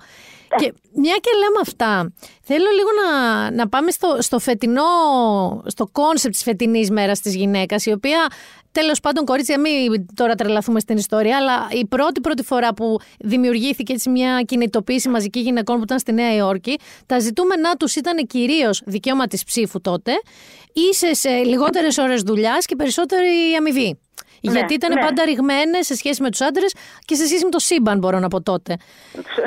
[0.57, 4.81] Και μια και λέμε αυτά, θέλω λίγο να, να πάμε στο, στο φετινό,
[5.65, 8.27] στο concept της φετινής μέρας της γυναίκας, η οποία
[8.71, 13.93] τέλος πάντων κορίτσια μην τώρα τρελαθούμε στην ιστορία, αλλά η πρώτη πρώτη φορά που δημιουργήθηκε
[13.93, 18.81] έτσι μια κινητοποίηση μαζική γυναικών που ήταν στη Νέα Υόρκη, τα ζητούμενά τους ήταν κυρίως
[18.85, 20.11] δικαίωμα της ψήφου τότε,
[20.73, 23.99] ίσες ε, λιγότερες ώρες δουλειάς και περισσότερη αμοιβή.
[24.41, 25.01] Ναι, Γιατί ήταν ναι.
[25.01, 28.27] πάντα ρηγμένες σε σχέση με τους άντρες και σε σχέση με το σύμπαν, μπορώ να
[28.27, 28.77] πω τότε.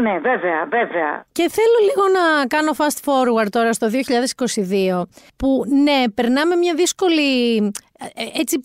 [0.03, 1.24] Ναι, βέβαια, βέβαια.
[1.33, 3.88] Και θέλω λίγο να κάνω fast forward τώρα στο
[5.01, 5.03] 2022,
[5.37, 7.70] που ναι, περνάμε μια δύσκολη ε,
[8.34, 8.61] έτσι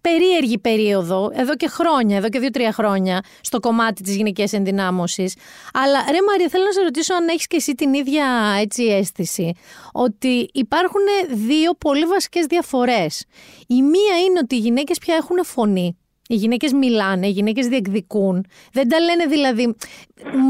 [0.00, 5.34] περίεργη περίοδο, εδώ και χρόνια, εδώ και δύο-τρία χρόνια, στο κομμάτι της γυναικείας ενδυνάμωσης.
[5.72, 9.52] Αλλά ρε Μαρία, θέλω να σε ρωτήσω αν έχεις και εσύ την ίδια έτσι αίσθηση,
[9.92, 11.02] ότι υπάρχουν
[11.32, 13.24] δύο πολύ βασικές διαφορές.
[13.66, 15.98] Η μία είναι ότι οι γυναίκες πια έχουν φωνή.
[16.28, 18.46] Οι γυναίκες μιλάνε, οι γυναίκες διεκδικούν.
[18.72, 19.74] Δεν τα λένε δηλαδή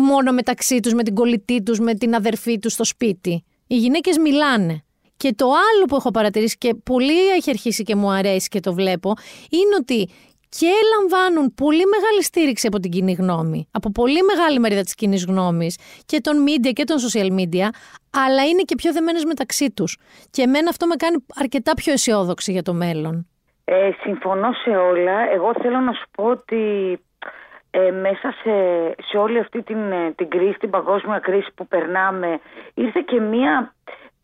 [0.07, 3.45] μόνο μεταξύ τους, με την κολλητή τους, με την αδερφή τους στο σπίτι.
[3.67, 4.86] Οι γυναίκες μιλάνε.
[5.17, 8.75] Και το άλλο που έχω παρατηρήσει και πολύ έχει αρχίσει και μου αρέσει και το
[8.75, 9.13] βλέπω,
[9.51, 10.09] είναι ότι
[10.49, 15.25] και λαμβάνουν πολύ μεγάλη στήριξη από την κοινή γνώμη, από πολύ μεγάλη μερίδα της κοινής
[15.25, 17.69] γνώμης και των media και των social media,
[18.11, 19.99] αλλά είναι και πιο δεμένες μεταξύ τους.
[20.31, 23.27] Και εμένα αυτό με κάνει αρκετά πιο αισιόδοξη για το μέλλον.
[23.65, 25.33] Ε, συμφωνώ σε όλα.
[25.33, 26.99] Εγώ θέλω να σου πω ότι
[27.71, 28.55] ε, μέσα σε,
[29.09, 32.41] σε όλη αυτή την, ε, την κρίση, την παγκόσμια κρίση που περνάμε,
[32.75, 33.75] ήρθε και μία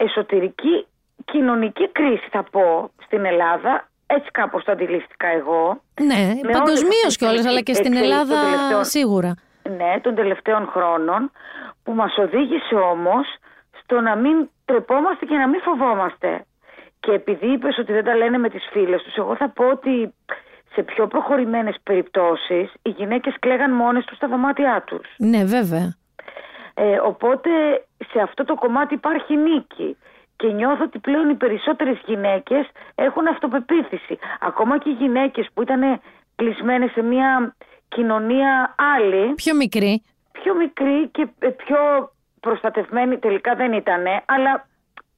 [0.04, 0.86] εσωτερική
[1.24, 3.88] κοινωνική κρίση θα πω στην Ελλάδα.
[4.06, 5.80] Έτσι κάπως το αντιληφθήκα εγώ.
[6.00, 9.34] Ναι, Με παγκοσμίως όλες αυτές κιόλας, τις αλλά και στην εξελίξεις Ελλάδα των τελευταίων- σίγουρα.
[9.78, 11.30] Ναι, των τελευταίων χρόνων
[11.82, 13.26] που μας οδήγησε όμως
[13.82, 16.44] στο να μην τρεπόμαστε και να μην φοβόμαστε.
[17.00, 20.14] Και επειδή είπες ότι δεν τα λένε με τις φίλες τους, εγώ θα πω ότι
[20.74, 25.06] σε πιο προχωρημένες περιπτώσεις οι γυναίκες κλαίγαν μόνες τους στα δωμάτια τους.
[25.16, 25.94] Ναι, βέβαια.
[26.74, 27.50] Ε, οπότε
[28.12, 29.96] σε αυτό το κομμάτι υπάρχει νίκη.
[30.36, 34.18] Και νιώθω ότι πλέον οι περισσότερες γυναίκες έχουν αυτοπεποίθηση.
[34.40, 36.00] Ακόμα και οι γυναίκες που ήταν
[36.36, 37.54] κλεισμένες σε μια
[37.88, 40.02] κοινωνία άλλη, Πιο μικρή.
[40.32, 41.78] πιο μικρή και ε, πιο
[42.40, 44.66] προστατευμένη τελικά δεν ήταν, αλλά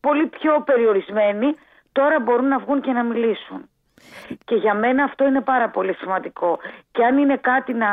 [0.01, 1.55] πολύ πιο περιορισμένη,
[1.93, 3.69] τώρα μπορούν να βγουν και να μιλήσουν.
[4.45, 6.59] Και για μένα αυτό είναι πάρα πολύ σημαντικό.
[6.93, 7.88] Και αν είναι κάτι να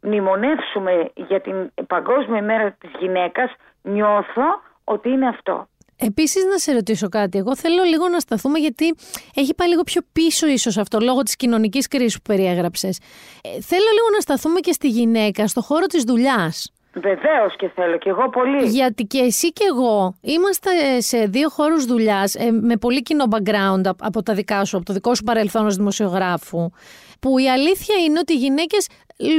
[0.00, 3.50] μνημονεύσουμε για την Παγκόσμια ημέρα της γυναίκας,
[3.82, 4.42] νιώθω
[4.84, 5.68] ότι είναι αυτό.
[6.00, 7.38] Επίσης να σε ρωτήσω κάτι.
[7.38, 8.94] Εγώ θέλω λίγο να σταθούμε γιατί
[9.34, 12.98] έχει πάει λίγο πιο πίσω ίσως αυτό λόγω της κοινωνικής κρίσης που περιέγραψες.
[13.42, 16.72] Ε, θέλω λίγο να σταθούμε και στη γυναίκα, στο χώρο της δουλειάς.
[16.92, 18.66] Βεβαίως και θέλω και εγώ πολύ.
[18.66, 23.80] Γιατί και εσύ και εγώ είμαστε σε δύο χώρους δουλειάς ε, με πολύ κοινό background
[23.84, 26.70] απ- από τα δικά σου, από το δικό σου παρελθόν ως δημοσιογράφου.
[27.20, 28.88] Που η αλήθεια είναι ότι οι γυναίκες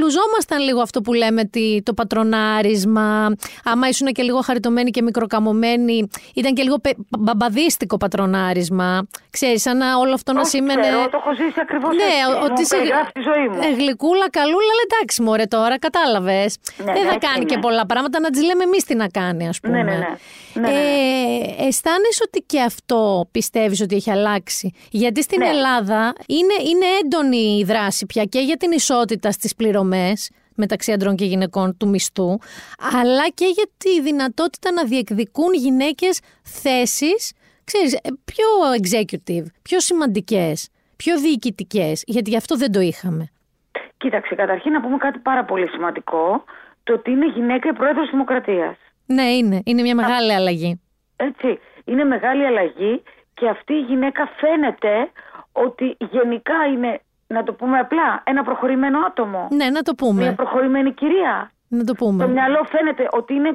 [0.00, 3.34] λουζόμασταν λίγο αυτό που λέμε τι- το πατρονάρισμα.
[3.64, 9.06] Άμα ήσουν και λίγο χαριτωμένοι και μικροκαμωμένοι, ήταν και λίγο πε- μπαμπαδίστικο πατρονάρισμα.
[9.30, 10.80] Ξέρεις, σαν να όλο αυτό να Όχι, σήμαινε.
[10.80, 12.42] ξέρω, το έχω ζήσει ακριβώς Ναι, έτσι.
[12.44, 13.58] ότι Μου είσαι περιγράφει τη ζωή μου.
[13.62, 16.56] ε, γλυκούλα, καλούλα, αλλά εντάξει μωρέ τώρα, κατάλαβες.
[16.76, 17.62] Ναι, Δεν ναι, θα έτσι κάνει και είναι.
[17.62, 19.76] πολλά πράγματα, να τις λέμε εμείς τι να κάνει, ας πούμε.
[19.76, 20.06] Ναι, ναι, ναι.
[20.54, 20.78] Ναι, ναι, ναι.
[20.78, 25.48] Ε, αισθάνεσαι ότι και αυτό πιστεύεις ότι έχει αλλάξει; Γιατί στην Ναι.
[25.48, 31.16] Ελλάδα είναι, είναι έντονη η δράση πια και για την ισότητα στις πληρωμές μεταξύ αντρών
[31.16, 32.38] και γυναικών του μισθού,
[33.00, 37.32] αλλά και για τη δυνατότητα να διεκδικούν γυναίκες θέσεις,
[37.64, 38.46] ξέρεις, ε, πιο
[38.80, 43.28] executive, πιο σημαντικές, πιο διοικητικές, γιατί γι' αυτό δεν το είχαμε.
[43.96, 46.44] Κοίταξε, καταρχήν να πούμε κάτι πάρα πολύ σημαντικό,
[46.82, 48.76] το ότι είναι γυναίκα η πρόεδρος Δημοκρατίας.
[49.06, 49.62] Ναι, είναι.
[49.64, 50.80] Είναι μια μεγάλη αλλαγή.
[51.16, 53.02] Έτσι, είναι μεγάλη αλλαγή
[53.34, 55.10] και αυτή η γυναίκα φαίνεται
[55.52, 57.00] ότι γενικά είναι,
[57.34, 59.48] να το πούμε απλά, ένα προχωρημένο άτομο.
[59.50, 60.22] Ναι, να το πούμε.
[60.22, 61.50] Μια προχωρημένη κυρία.
[61.68, 62.26] Να το Το πούμε.
[62.26, 63.52] μυαλό φαίνεται ότι είναι,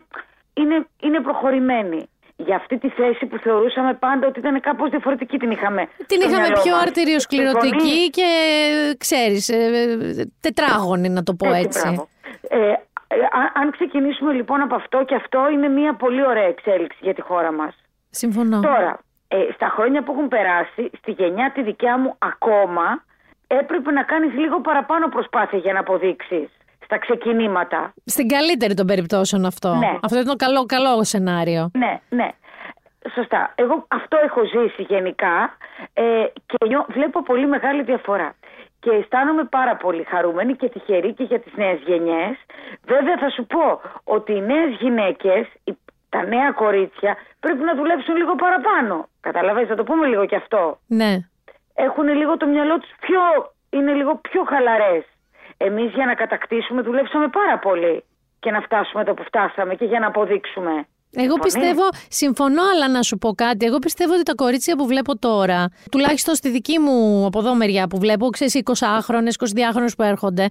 [0.54, 2.10] είναι, είναι προχωρημένη.
[2.38, 5.88] Για αυτή τη θέση που θεωρούσαμε πάντα ότι ήταν κάπως διαφορετική την είχαμε.
[6.08, 6.82] Την στο είχαμε μυαλό πιο μας.
[6.82, 8.28] αρτηριοσκληρωτική Συμφωνείς; και
[8.98, 9.56] ξέρεις, ε,
[10.22, 11.82] ε, τετράγωνη να το πω έτσι.
[11.82, 12.08] μπράβο.
[12.50, 12.74] Ε, ε,
[13.32, 17.22] αν- αν ξεκινήσουμε λοιπόν από αυτό και αυτό είναι μια πολύ ωραία εξέλιξη για τη
[17.22, 17.76] χώρα μας.
[18.10, 18.60] Συμφωνώ.
[18.60, 23.04] Τώρα, ε, στα χρόνια που έχουν περάσει, στη γενιά τη δικιά μου ακόμα,
[23.48, 26.50] έπρεπε να κάνεις λίγο παραπάνω προσπάθεια για να αποδείξεις
[26.84, 27.94] στα ξεκινήματα.
[28.06, 29.74] Στην καλύτερη των περιπτώσεων αυτό.
[29.76, 29.98] Ναι.
[30.04, 31.72] Αυτό είναι το καλό, καλό σενάριο.
[31.78, 32.30] Ναι, ναι.
[33.14, 33.52] Σωστά.
[33.56, 35.58] Εγώ αυτό έχω ζήσει γενικά
[35.94, 36.04] ε,
[36.46, 38.34] και νιώ- βλέπω πολύ μεγάλη διαφορά.
[38.80, 42.36] Και αισθάνομαι πάρα πολύ χαρούμενη και τυχερή και για τις νέες γενιές.
[42.84, 45.78] Βέβαια θα σου πω ότι οι νέες γυναίκες, οι-
[46.10, 49.08] τα νέα κορίτσια πρέπει να δουλέψουν λίγο παραπάνω.
[49.22, 50.80] Καταλαβαίνεις, θα το πούμε λίγο και αυτό.
[50.88, 51.14] Ναι.
[51.76, 53.22] Έχουν λίγο το μυαλό τους πιο,
[53.70, 55.04] είναι λίγο πιο χαλαρές.
[55.58, 58.04] Εμείς για να κατακτήσουμε δουλέψαμε πάρα πολύ
[58.40, 60.88] και να φτάσουμε εδώ που φτάσαμε και για να αποδείξουμε.
[61.18, 63.66] Εγώ Συμφωνείς; πιστεύω, συμφωνώ, αλλά να σου πω κάτι.
[63.66, 67.88] Εγώ πιστεύω ότι τα κορίτσια που βλέπω τώρα, τουλάχιστον στη δική μου από εδώ μεριά
[67.88, 70.48] που βλέπω, ξέρεις, 20χρονε, 22χρονε που έρχονται,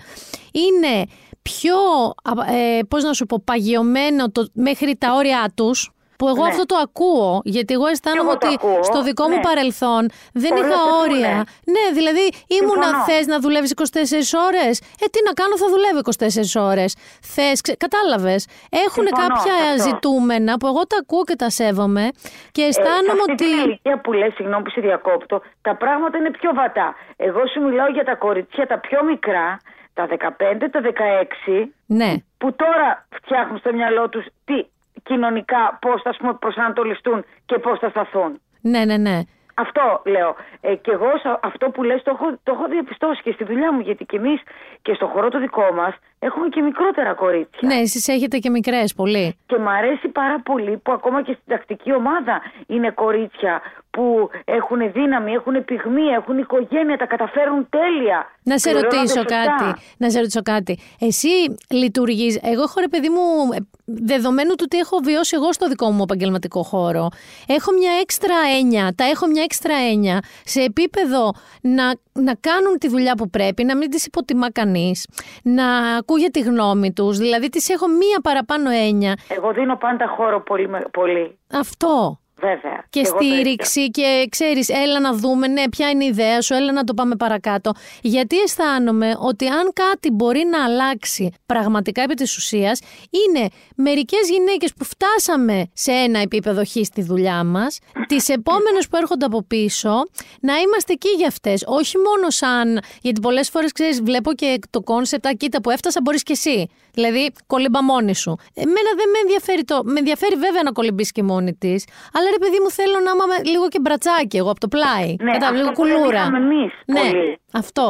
[0.53, 1.05] είναι
[1.43, 1.77] πιο,
[2.23, 6.48] α, ε, πώς να σου πω, παγιωμένο το, μέχρι τα όρια τους, που εγώ Ναι.
[6.50, 9.40] αυτό το ακούω, γιατί εγώ αισθάνομαι εγώ το ότι ακούω, στο δικό μου ναι.
[9.48, 11.31] παρελθόν δεν Ωραία, είχα το όρια.
[11.31, 11.44] πούνε.
[11.74, 12.24] Ναι, δηλαδή
[12.59, 13.05] ήμουνα Συμφωνώ.
[13.05, 14.74] θες να δουλεύεις 24 ώρες.
[14.81, 16.90] Ε, τι να κάνω, θα δουλεύω 24 ώρες.
[17.35, 18.40] Θες, κατάλαβες.
[18.87, 19.83] Έχουν Συμφωνώ κάποια σε αυτό.
[19.88, 22.05] ζητούμενα που εγώ τα ακούω και τα σέβομαι
[22.53, 23.44] και αισθάνομαι Ε, σε αυτή ότι.
[23.44, 26.94] την ηλικία που λες, συγγνώμη που σε διακόπτω, τα πράγματα είναι πιο βατά.
[27.16, 29.46] Εγώ σου μιλάω για τα κοριτσιά τα πιο μικρά,
[29.94, 32.12] τα 15, τα 16, Ναι.
[32.38, 34.64] που τώρα φτιάχνουν στο μυαλό τους τι
[35.03, 38.41] κοινωνικά, πώς θα ας πούμε, προσανατολιστούν και πώς θα σταθούν.
[38.61, 39.21] Ναι, ναι, ναι.
[39.55, 40.37] Αυτό λέω.
[40.61, 43.73] Ε, και εγώ σε αυτό που λες το έχω, το έχω διαπιστώσει και στη δουλειά
[43.73, 44.41] μου, γιατί και εμείς
[44.83, 45.95] και στο χώρο το δικό μας
[46.27, 47.69] έχουμε και μικρότερα κορίτσια.
[47.69, 49.37] Ναι, εσείς έχετε και μικρές πολύ.
[49.47, 53.61] Και μ' αρέσει πάρα πολύ που ακόμα και στην τακτική ομάδα είναι κορίτσια
[53.91, 58.19] που έχουν δύναμη, έχουν πυγμή, έχουν οικογένεια, τα καταφέρουν τέλεια.
[58.43, 59.45] Να σε Πληρώνονται ρωτήσω σωστά.
[59.45, 59.81] κάτι.
[59.97, 60.79] Να σε ρωτήσω κάτι.
[61.01, 61.29] Εσύ
[61.71, 62.39] λειτουργείς.
[62.43, 66.03] Εγώ έχω ρε παιδί μου, ε, δεδομένου του τι έχω βιώσει εγώ στο δικό μου
[66.03, 67.09] επαγγελματικό χώρο,
[67.47, 68.93] έχω μια έξτρα έννοια.
[68.97, 73.77] Τα έχω μια έξτρα έννοια σε επίπεδο να, να κάνουν τη δουλειά που πρέπει, να
[73.77, 75.07] μην τις υποτιμά κανείς,
[75.43, 75.65] να
[76.14, 77.18] ακούγεται τη γνώμη τους.
[77.18, 79.16] Δηλαδή, τις έχω μία παραπάνω έννοια.
[79.29, 80.68] Εγώ δίνω πάντα χώρο πολύ.
[80.68, 81.38] με- πολύ.
[81.53, 82.18] Αυτό.
[82.37, 82.85] Βέβαια.
[82.90, 83.37] Και εγώ το ίδιο.
[83.37, 86.94] στήριξη και ξέρεις, έλα να δούμε, ναι, ποια είναι η ιδέα σου, έλα να το
[86.94, 87.73] πάμε παρακάτω.
[88.03, 94.73] Γιατί αισθάνομαι ότι αν κάτι μπορεί να αλλάξει πραγματικά επί της ουσίας, είναι μερικές γυναίκες
[94.75, 100.09] που φτάσαμε σε ένα επίπεδο χ στη δουλειά μας, τις επόμενες που έρχονται από πίσω,
[100.40, 101.64] να είμαστε εκεί για αυτές.
[101.66, 106.01] Όχι μόνο σαν, γιατί πολλές φορές ξέρεις, βλέπω και το concept, «Α, κοίτα που έφτασα
[106.03, 106.68] μπορείς και εσύ.
[106.92, 108.37] Δηλαδή, κολύμπα μόνη σου.
[108.55, 109.81] Εμένα δεν με ενδιαφέρει το.
[109.85, 113.27] Με ενδιαφέρει βέβαια να κολυμπήσει και μόνη της, αλλά ρε παιδί μου θέλω να είμαι
[113.33, 115.09] με- λίγο και μπρατσάκι εγώ από το πλάι.
[115.27, 116.18] Ναι, Κατάλαβες, λίγο αυτό που δεν κουλούρα.
[116.23, 117.38] είχαμε εμείς ναι, πολύ.
[117.62, 117.87] αυτό.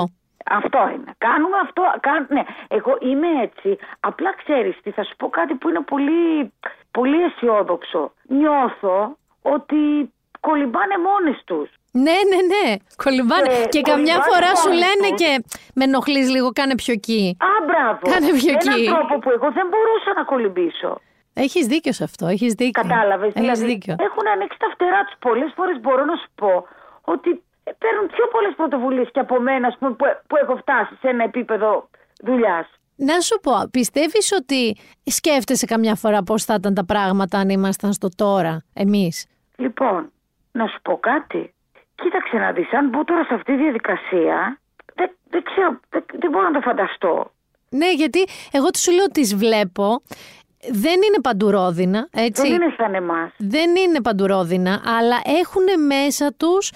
[0.60, 1.10] Αυτό είναι.
[1.28, 1.82] Κάνουμε αυτό.
[2.06, 3.68] Κάν, ναι, εγώ είμαι έτσι.
[4.00, 6.52] Απλά ξέρεις τι, θα σου πω κάτι που είναι πολύ,
[6.90, 8.12] πολύ αισιόδοξο.
[8.40, 8.96] Νιώθω
[9.42, 9.80] ότι
[10.40, 11.68] κολυμπάνε μόνες τους.
[12.04, 12.66] Ναι, ναι, ναι.
[13.04, 13.48] Κολυμπάνε.
[13.48, 15.18] Και και καμιά κολυμπάνε φορά σου μόνοι λένε τους.
[15.20, 15.30] και
[15.74, 17.36] με ενοχλείς λίγο, κάνε πιο εκεί.
[17.40, 18.00] Α, μπράβο.
[18.12, 18.84] Κάνε πιο Έναν εκεί.
[18.92, 20.92] τρόπο που εγώ δεν μπορούσα να κολυμπήσω.
[21.34, 22.26] Έχεις δίκιο σε αυτό.
[22.26, 22.82] Έχεις δίκιο.
[22.82, 23.28] Κατάλαβες.
[23.34, 23.94] Έχεις Δηλαδή, δίκιο.
[23.98, 25.14] έχουν ανοίξει τα φτερά τους.
[25.18, 26.66] Πολλές φορές μπορώ να σου πω
[27.00, 27.30] ότι
[27.64, 31.08] ε, παίρνουν πιο πολλές πρωτοβουλίες και από μένα, ας πούμε, που, που έχω φτάσει σε
[31.08, 31.88] ένα επίπεδο
[32.20, 32.66] δουλειάς.
[32.96, 37.92] Να σου πω, πιστεύεις ότι σκέφτεσαι καμιά φορά πώς θα ήταν τα πράγματα αν ήμασταν
[37.92, 40.12] στο τώρα, εμείς; Λοιπόν,
[40.52, 41.54] να σου πω κάτι.
[41.94, 44.60] Κοίταξε να δεις, αν μπω τώρα σε αυτή τη διαδικασία,
[44.94, 47.30] δεν, δεν ξέρω, δεν, δεν μπορώ να το φανταστώ.
[47.68, 50.02] Ναι, γιατί εγώ τους σου λέω τις βλέπω,
[50.72, 52.42] δεν είναι παντουρόδινα, έτσι.
[52.42, 53.30] Δεν είναι σαν εμάς.
[53.36, 56.72] Δεν είναι παντουρόδινα, αλλά έχουν μέσα τους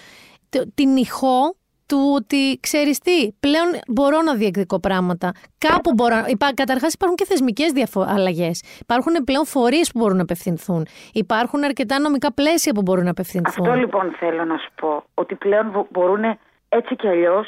[0.48, 1.54] το- την ηχό
[1.86, 5.32] του ότι ξέρεις τι, πλέον μπορώ να διεκδικώ πράγματα.
[5.58, 6.24] Κάπου μπορώ.
[6.26, 8.62] Υπά, καταρχάς υπάρχουν και θεσμικές διαφο- αλλαγές.
[8.80, 10.86] Υπάρχουν πλέον φορείς που μπορούν να απευθυνθούν.
[11.12, 13.66] Υπάρχουν αρκετά νομικά πλαίσια που μπορούν να απευθυνθούν.
[13.68, 15.04] Αυτό λοιπόν θέλω να σου πω.
[15.14, 16.24] Ότι πλέον μπορούν
[16.68, 17.46] έτσι κι αλλιώς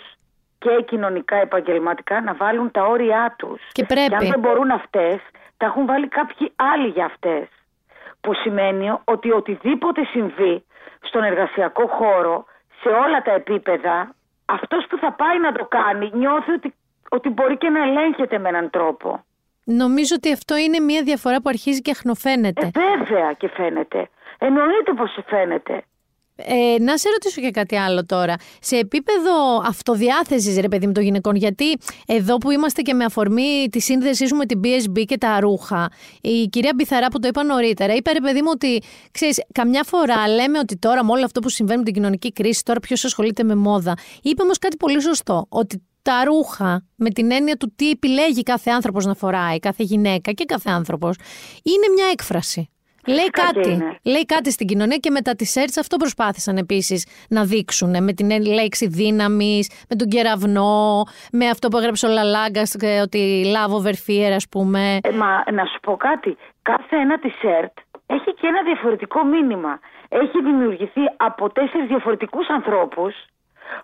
[0.58, 3.60] και κοινωνικά επαγγελματικά να βάλουν τα όρια τους.
[3.72, 4.08] Και πρέπει.
[4.08, 5.18] Και αν δεν μπορούν αυτές,
[5.60, 7.48] τα έχουν βάλει κάποιοι άλλοι για αυτές.
[8.20, 10.64] Που σημαίνει ότι οτιδήποτε συμβεί
[11.00, 12.44] στον εργασιακό χώρο,
[12.80, 16.74] σε όλα τα επίπεδα, αυτός που θα πάει να το κάνει νιώθει ότι,
[17.08, 19.24] ότι μπορεί και να ελέγχεται με έναν τρόπο.
[19.64, 22.66] Νομίζω ότι αυτό είναι μια διαφορά που αρχίζει και αχνοφαίνεται.
[22.66, 24.08] Ε, βέβαια και φαίνεται.
[24.38, 25.82] Εννοείται πως φαίνεται.
[26.46, 28.34] Ε, να σε ρωτήσω και κάτι άλλο τώρα.
[28.60, 31.76] Σε επίπεδο αυτοδιάθεσης, ρε παιδί μου, των γυναικών, γιατί
[32.06, 35.90] εδώ που είμαστε και με αφορμή τη σύνδεσή σου με την BSB και τα ρούχα,
[36.20, 40.28] η κυρία Μπιθαρά που το είπα νωρίτερα, είπε ρε παιδί μου ότι, ξέρεις, καμιά φορά
[40.28, 43.42] λέμε ότι τώρα με όλο αυτό που συμβαίνει με την κοινωνική κρίση, τώρα ποιος ασχολείται
[43.42, 43.94] με μόδα.
[44.22, 48.70] Είπε όμως κάτι πολύ σωστό, ότι τα ρούχα, με την έννοια του τι επιλέγει κάθε
[48.70, 51.16] άνθρωπος να φοράει, κάθε γυναίκα και κάθε άνθρωπος,
[51.62, 52.70] είναι μια έκφραση.
[53.06, 53.70] Λέει Φυσικά και κάτι.
[53.70, 53.98] είναι.
[54.02, 58.04] Λέει κάτι στην κοινωνία και με τα t-shirts αυτό προσπάθησαν επίσης να δείξουν.
[58.04, 63.74] Με την λέξη δύναμης, με τον κεραυνό, με αυτό που έγραψε ο Λαλάγκας, ότι love
[63.74, 64.98] over fear, ας πούμε.
[65.02, 66.36] Ε, μα να σου πω κάτι.
[66.62, 67.74] Κάθε ένα t-shirt
[68.06, 69.80] έχει και ένα διαφορετικό μήνυμα.
[70.08, 73.14] Έχει δημιουργηθεί από τέσσερις διαφορετικούς ανθρώπους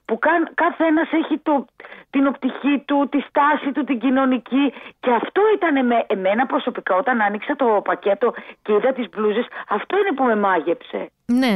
[0.05, 1.65] που καν, κάθε ένας έχει το,
[2.11, 7.23] την οπτική του, τη στάση του, την κοινωνική και αυτό ήταν με εμένα προσωπικά όταν
[7.23, 11.11] άνοιξα το πακέτο και είδα τις μπλούζες αυτό είναι που με μάγεψε.
[11.33, 11.55] Ναι.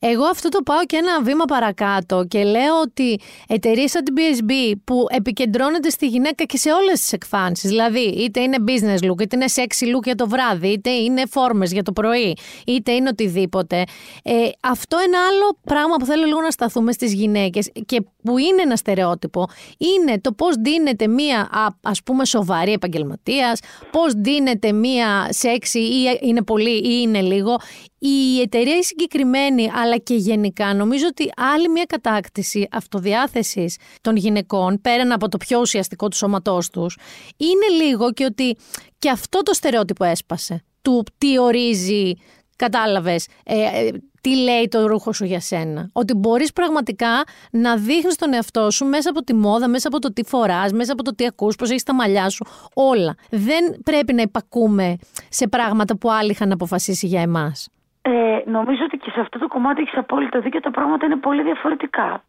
[0.00, 4.72] Εγώ αυτό το πάω και ένα βήμα παρακάτω και λέω ότι εταιρείες σαν την BSB
[4.84, 7.70] που επικεντρώνονται στη γυναίκα και σε όλες τις εκφάνσεις.
[7.70, 11.72] Δηλαδή, είτε είναι business look, είτε είναι sexy look για το βράδυ, είτε είναι φόρμες
[11.72, 13.84] για το πρωί, είτε είναι οτιδήποτε.
[14.22, 18.62] Ε, αυτό είναι άλλο πράγμα που θέλω λίγο να σταθούμε στις γυναίκες και που είναι
[18.62, 19.48] ένα στερεότυπο.
[19.78, 23.60] Είναι το πώς δίνεται μία α ας πούμε σοβαρή επαγγελματίας,
[23.90, 27.56] πώς δίνεται μία sexy ή είναι πολύ ή είναι λίγο.
[27.98, 34.80] η εταιρεία η συγκεκριμένη, αλλά και γενικά, νομίζω ότι άλλη μια κατάκτηση αυτοδιάθεσης των γυναικών,
[34.80, 36.98] πέραν από το πιο ουσιαστικό του σώματός τους,
[37.36, 38.56] είναι λίγο και ότι
[38.98, 40.64] και αυτό το στερεότυπο έσπασε.
[40.82, 42.14] Του τι ορίζει
[42.56, 43.90] Κατάλαβες, ε, ε,
[44.26, 45.90] τι λέει το ρούχο σου για σένα.
[45.92, 47.12] Ότι μπορείς πραγματικά
[47.50, 50.92] να δείχνεις τον εαυτό σου μέσα από τη μόδα, μέσα από το τι φοράς, μέσα
[50.92, 53.14] από το τι ακούς, πώς έχεις τα μαλλιά σου, όλα.
[53.30, 54.96] Δεν πρέπει να υπακούμε
[55.28, 57.68] σε πράγματα που άλλοι είχαν αποφασίσει για εμάς.
[58.02, 58.10] Ε,
[58.50, 60.60] νομίζω ότι και σε αυτό το κομμάτι έχεις απόλυτο δίκιο.
[60.60, 62.24] Τα πράγματα είναι πολύ διαφορετικά.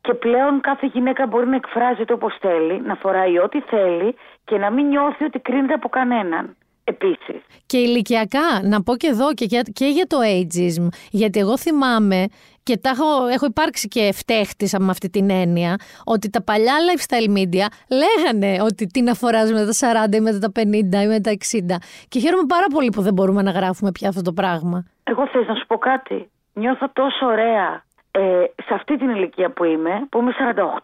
[0.00, 4.70] Και πλέον κάθε γυναίκα μπορεί να εκφράζεται όπως θέλει, να φοράει ό,τι θέλει και να
[4.70, 6.56] μην νιώθει ότι κρίνεται από κανέναν
[6.90, 7.40] επίσης.
[7.66, 12.26] Και ηλικιακά, να πω και εδώ και για, και για το ageism, γιατί εγώ θυμάμαι
[12.62, 17.30] και τα έχω, έχω υπάρξει και φταίχτησα με αυτή την έννοια, ότι τα παλιά lifestyle
[17.38, 17.66] media
[18.00, 21.30] λέγανε ότι τι να φοράς με τα 40 ή με τα 50 ή με τα
[21.30, 21.76] 60.
[22.08, 24.84] Και χαίρομαι πάρα πολύ που δεν μπορούμε να γράφουμε πια αυτό το πράγμα.
[25.04, 26.30] Εγώ θες να σου πω κάτι.
[26.52, 30.32] Νιώθω τόσο ωραία ε, σε αυτή την ηλικία που είμαι, που είμαι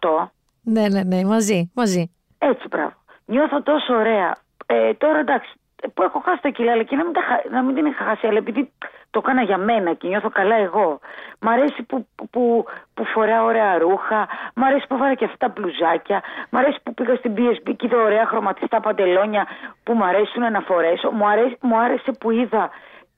[0.01, 0.27] 48.
[0.61, 2.11] Ναι, ναι, ναι, μαζί, μαζί.
[2.37, 2.93] Έτσι, μπράβο.
[3.25, 4.37] Νιώθω τόσο ωραία.
[4.65, 5.53] Ε, τώρα εντάξει,
[5.93, 8.27] που έχω χάσει τα κιλά, αλλά και να μην, τα, να μην την είχα χάσει,
[8.27, 8.71] αλλά επειδή
[9.09, 10.99] το έκανα για μένα και νιώθω καλά εγώ.
[11.39, 15.53] Μ' αρέσει που, που, που φοράω ωραία ρούχα, μ' αρέσει που βάλα και αυτά τα
[15.55, 19.47] μπλουζάκια, μ' αρέσει που πήγα στην BSB και είδα ωραία χρωματιστά παντελόνια
[19.83, 22.69] που μ' αρέσουν να φορέσω, μου, αρέσει, μου άρεσε που είδα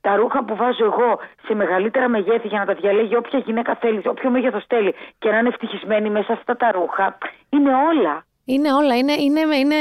[0.01, 4.01] τα ρούχα που βάζω εγώ σε μεγαλύτερα μεγέθη για να τα διαλέγει όποια γυναίκα θέλει,
[4.05, 7.17] όποιο μέγεθος θέλει και να είναι ευτυχισμένη μέσα αυτά τα ρούχα,
[7.49, 8.23] είναι όλα.
[8.49, 8.97] Είναι όλα.
[8.97, 9.75] Είναι, είναι, είναι...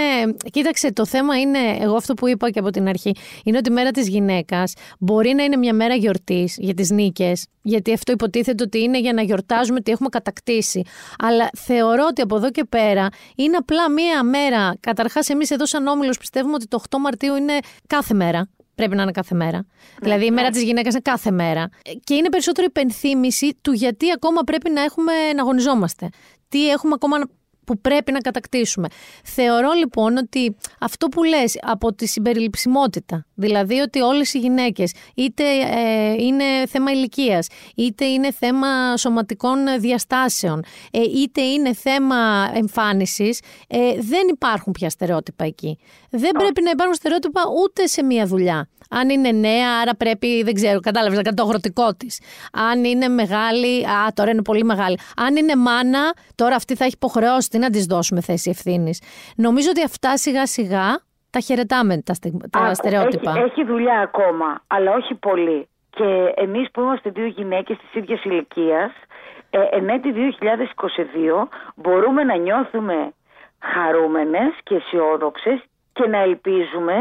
[0.50, 3.72] Κοίταξε, το θέμα είναι, εγώ αυτό που είπα και από την αρχή, είναι ότι η
[3.72, 8.62] μέρα της γυναίκας μπορεί να είναι μια μέρα γιορτής για τις νίκες, γιατί αυτό υποτίθεται
[8.62, 10.82] ότι είναι για να γιορτάζουμε ότι έχουμε κατακτήσει.
[11.18, 14.76] Αλλά θεωρώ ότι από εδώ και πέρα είναι απλά μια μέρα.
[14.80, 18.48] Καταρχάς, εμείς εδώ, σαν όμιλος, πιστεύουμε ότι το 8 Μαρτίου είναι κάθε μέρα.
[18.74, 19.66] Πρέπει να είναι κάθε μέρα.
[20.00, 21.68] δηλαδή η μέρα της γυναίκας είναι κάθε μέρα.
[22.04, 26.08] Και είναι περισσότερο υπενθύμηση του γιατί ακόμα πρέπει να έχουμε να αγωνιζόμαστε.
[26.48, 27.18] Τι έχουμε ακόμα
[27.68, 28.88] που πρέπει να κατακτήσουμε.
[29.24, 35.44] Θεωρώ λοιπόν ότι αυτό που λες από τη συμπεριληψιμότητα, δηλαδή ότι όλες οι γυναίκες είτε
[35.44, 43.78] ε, είναι θέμα ηλικίας, είτε είναι θέμα σωματικών διαστάσεων, ε, είτε είναι θέμα εμφάνισης, ε,
[43.98, 45.78] δεν υπάρχουν πια στερεότυπα εκεί.
[46.10, 48.68] Δεν πρέπει να υπάρχουν στερεότυπα ούτε σε μία δουλειά.
[48.90, 52.20] Αν είναι νέα, άρα πρέπει, δεν ξέρω, κατάλαβες, να κάνει το αγροτικό της.
[52.52, 54.98] Αν είναι μεγάλη, α, τώρα είναι πολύ μεγάλη.
[55.16, 59.00] Αν είναι μάνα, τώρα αυτή θα έχει υποχρεώσει να της δώσουμε θέση ευθύνης.
[59.36, 62.14] Νομίζω ότι αυτά σιγά σιγά τα χαιρετάμε τα,
[62.50, 63.30] τα στερεότυπα.
[63.30, 65.68] Έχει, έχει δουλειά ακόμα, αλλά όχι πολύ.
[65.90, 68.92] Και εμείς που είμαστε δύο γυναίκες της ίδιας ηλικίας,
[69.50, 73.12] ε, εν έτη 2022 μπορούμε να νιώθουμε
[73.58, 75.60] χαρούμενες και αισιόδοξες
[75.92, 76.94] και να ελπίζουμε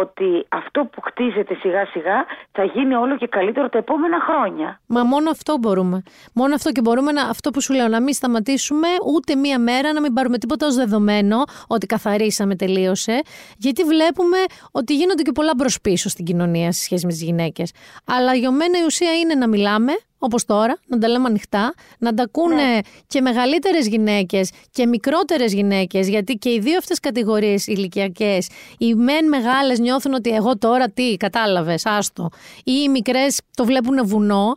[0.00, 4.80] ότι αυτό που χτίζεται σιγά σιγά θα γίνει όλο και καλύτερο τα επόμενα χρόνια.
[4.86, 6.02] Μα μόνο αυτό μπορούμε.
[6.34, 9.92] Μόνο αυτό και μπορούμε να, αυτό που σου λέω, να μην σταματήσουμε ούτε μία μέρα,
[9.92, 13.20] να μην πάρουμε τίποτα ως δεδομένο ότι καθαρίσαμε, τελείωσε.
[13.58, 14.38] Γιατί βλέπουμε
[14.70, 17.72] ότι γίνονται και πολλά μπρος πίσω στην κοινωνία σε σχέση με τις γυναίκες.
[18.06, 22.14] Αλλά για μένα η ουσία είναι να μιλάμε, όπως τώρα, να τα λέμε ανοιχτά, να
[22.14, 22.78] τα ακούνε ναι.
[23.06, 28.48] και μεγαλύτερες γυναίκες και μικρότερες γυναίκες, γιατί και οι δύο αυτές κατηγορίες ηλικιακές,
[28.78, 32.30] οι μεν μεγάλες νιώθουν ότι εγώ τώρα τι, κατάλαβες, άστο,
[32.64, 34.56] ή οι μικρές το βλέπουν βουνό.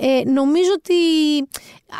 [0.00, 0.94] Ε, νομίζω ότι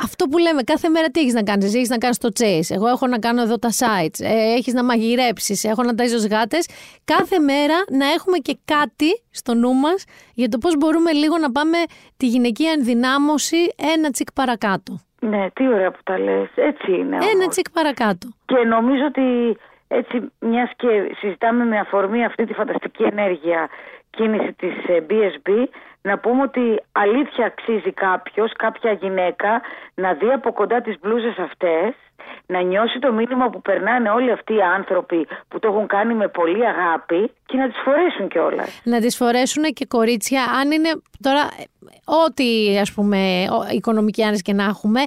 [0.03, 1.75] αυτό που λέμε, κάθε μέρα τι έχεις να κάνεις.
[1.75, 2.75] Έχεις να κάνεις το chase.
[2.75, 4.21] Εγώ έχω να κάνω εδώ τα sites.
[4.21, 5.65] Ε, έχεις να μαγειρέψεις.
[5.65, 6.69] Έχω να ταΐζω γάτες.
[7.05, 11.53] Κάθε μέρα να έχουμε και κάτι στο νου μας για το πώς μπορούμε λίγο να
[11.53, 11.79] πάμε
[12.17, 13.57] τη γυναικεία ενδυνάμωση
[13.97, 15.01] ένα τσικ παρακάτω.
[15.21, 16.49] Ναι, τι ωραία που τα λες.
[16.55, 17.17] Έτσι είναι.
[17.17, 17.49] Ένα όμως.
[17.49, 18.29] τσικ παρακάτω.
[18.45, 19.57] Και νομίζω ότι
[19.89, 23.69] έτσι μιας και συζητάμε με αφορμή αυτή τη φανταστική ενέργεια
[24.11, 25.65] κίνηση της BSB ε,
[26.09, 29.61] να πούμε ότι αλήθεια αξίζει κάποιος, κάποια γυναίκα
[29.95, 31.95] να δει από κοντά τις μπλούζες αυτές
[32.49, 36.29] να νιώσει το μήνυμα που περνάνε όλοι αυτοί οι άνθρωποι που το έχουν κάνει με
[36.29, 38.81] πολύ αγάπη και να τις φορέσουν κιόλας.
[38.85, 40.89] Να τις φορέσουν και κορίτσια, αν είναι
[41.23, 41.49] τώρα
[42.25, 45.01] ό,τι ας πούμε οικονομική άνεση και να έχουμε,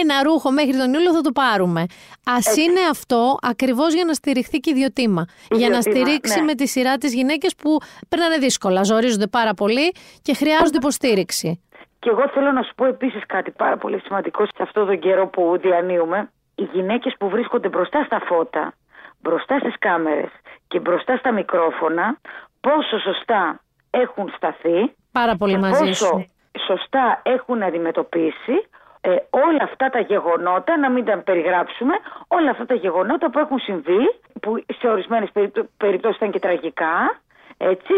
[0.00, 1.86] ένα ρούχο μέχρι τον Ιούλιο θα το πάρουμε.
[2.24, 5.24] Ας είναι αυτό ακριβώς για να στηριχθεί και ιδιωτήμα.
[5.50, 6.44] Για να στηρίξει ναι.
[6.44, 11.60] με τη σειρά τις γυναίκες που περνάνε δύσκολα, ζορίζονται πάρα πολύ και χρειάζονται υποστήριξη.
[11.98, 15.26] Και εγώ θέλω να σου πω επίσης κάτι πάρα πολύ σημαντικό σε αυτόν τον καιρό
[15.28, 18.72] που διανύουμε οι γυναίκες που βρίσκονται μπροστά στα φώτα,
[19.20, 20.30] μπροστά στις κάμερες
[20.68, 22.16] και μπροστά στα μικρόφωνα,
[22.60, 26.26] πόσο σωστά έχουν σταθεί Πάρα πολύ και μαζί πόσο σου.
[26.66, 28.56] σωστά έχουν αντιμετωπίσει
[29.00, 31.94] ε, όλα αυτά τα γεγονότα, να μην τα περιγράψουμε,
[32.28, 37.20] όλα αυτά τα γεγονότα που έχουν συμβεί, που σε ορισμένες περίπτω- περιπτώσεις ήταν και τραγικά,
[37.56, 37.94] έτσι,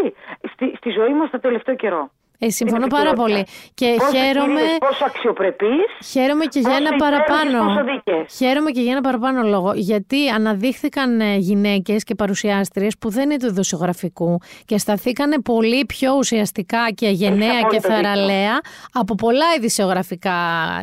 [0.52, 2.10] στη, στη ζωή μας το τελευταίο καιρό.
[2.40, 3.34] Ε, συμφωνώ την πάρα επικαιρότητα.
[3.34, 3.70] πολύ.
[3.74, 7.64] Και Πόσο χαίρομαι, κυρίες, πόσο αξιοπρεπείς, χαίρομαι και για πόσο ένα υπέροχες, παραπάνω.
[7.64, 8.34] πόσο δίκαιες.
[8.36, 9.72] Χαίρομαι και για ένα παραπάνω λόγο.
[9.74, 16.14] Γιατί αναδείχθηκαν ε, γυναίκες και παρουσιάστριες που δεν είναι του ειδοσιογραφικού και σταθήκανε πολύ πιο
[16.16, 17.94] ουσιαστικά και γενναία και απόλυτο δίκιο.
[17.94, 18.60] θαραλέα
[18.92, 20.34] από πολλά ειδησιογραφικά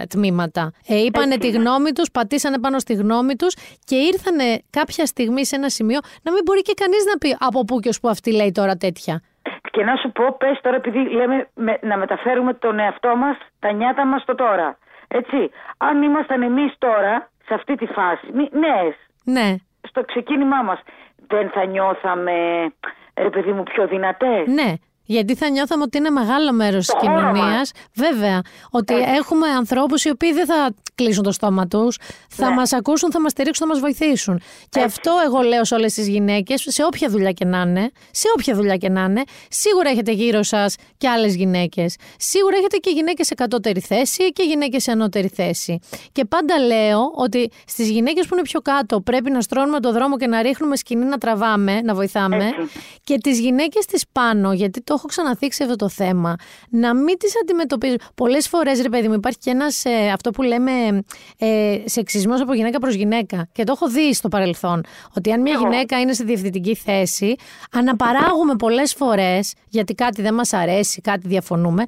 [0.09, 0.71] τμήματα.
[0.88, 1.57] Ε, είπανε Έτσι τη είναι.
[1.57, 3.53] γνώμη τους, πατήσανε πάνω στη γνώμη τους
[3.86, 7.65] και ήρθανε κάποια στιγμή σε ένα σημείο να μην μπορεί και κανείς να πει από
[7.65, 9.21] πού και ως που αυτή λέει τώρα τέτοια.
[9.76, 13.71] Και να σου πω, πες τώρα, επειδή λέμε με- να μεταφέρουμε τον εαυτό μας, τα
[13.71, 14.78] νιάτα μας στο τώρα.
[15.07, 19.55] Έτσι, αν ήμασταν εμείς τώρα, σε αυτή τη φάση, μη- νέες, Ναι,
[19.88, 20.80] στο ξεκίνημά μας,
[21.28, 22.34] δεν θα νιώθαμε,
[23.17, 24.47] ρε παιδί μου, πιο δυνατές.
[24.47, 24.73] ναι.
[25.05, 27.45] Γιατί θα νιώθαμε ότι είναι μεγάλο μέρος της Το χώρο κοινωνίας.
[27.57, 27.71] μας.
[27.93, 28.41] Βέβαια.
[28.71, 31.97] Ότι έχουμε ανθρώπους οι οποίοι δεν θα κλείσουν το στόμα τους,
[32.29, 32.55] θα Ναι.
[32.55, 34.41] μας ακούσουν, θα μας στηρίξουν, θα μας βοηθήσουν.
[34.69, 38.27] Και αυτό εγώ λέω σε όλες τις γυναίκες, σε όποια δουλειά και να είναι, σε
[38.37, 41.95] όποια δουλειά και να είναι, σίγουρα έχετε γύρω σας και άλλες γυναίκες.
[42.17, 45.79] Σίγουρα έχετε και γυναίκες σε κατώτερη θέση και γυναίκες σε ανώτερη θέση.
[46.11, 50.17] Και πάντα λέω ότι στις γυναίκες που είναι πιο κάτω πρέπει να στρώνουμε το δρόμο
[50.17, 52.45] και να ρίχνουμε σκηνή να τραβάμε, να βοηθάμε.
[52.45, 52.79] Έτσι.
[53.03, 56.35] Και τις γυναίκες τη πάνω, γιατί το έχω ξαναθίξει αυτό το θέμα,
[56.69, 57.99] να μην τις αντιμετωπίζουν.
[58.15, 59.83] Πολλές φορές, ρε παιδί μου, υπάρχει και ένας
[60.13, 60.71] αυτό που λέμε
[61.37, 63.49] ε, σεξισμός από γυναίκα προς γυναίκα.
[63.51, 64.83] Και το έχω δει στο παρελθόν.
[65.17, 65.63] Ότι αν μια εγώ.
[65.63, 67.35] γυναίκα είναι σε διευθυντική θέση,
[67.71, 71.83] αναπαράγουμε πολλές φορές, γιατί κάτι δεν μας αρέσει, κάτι διαφωνούμε,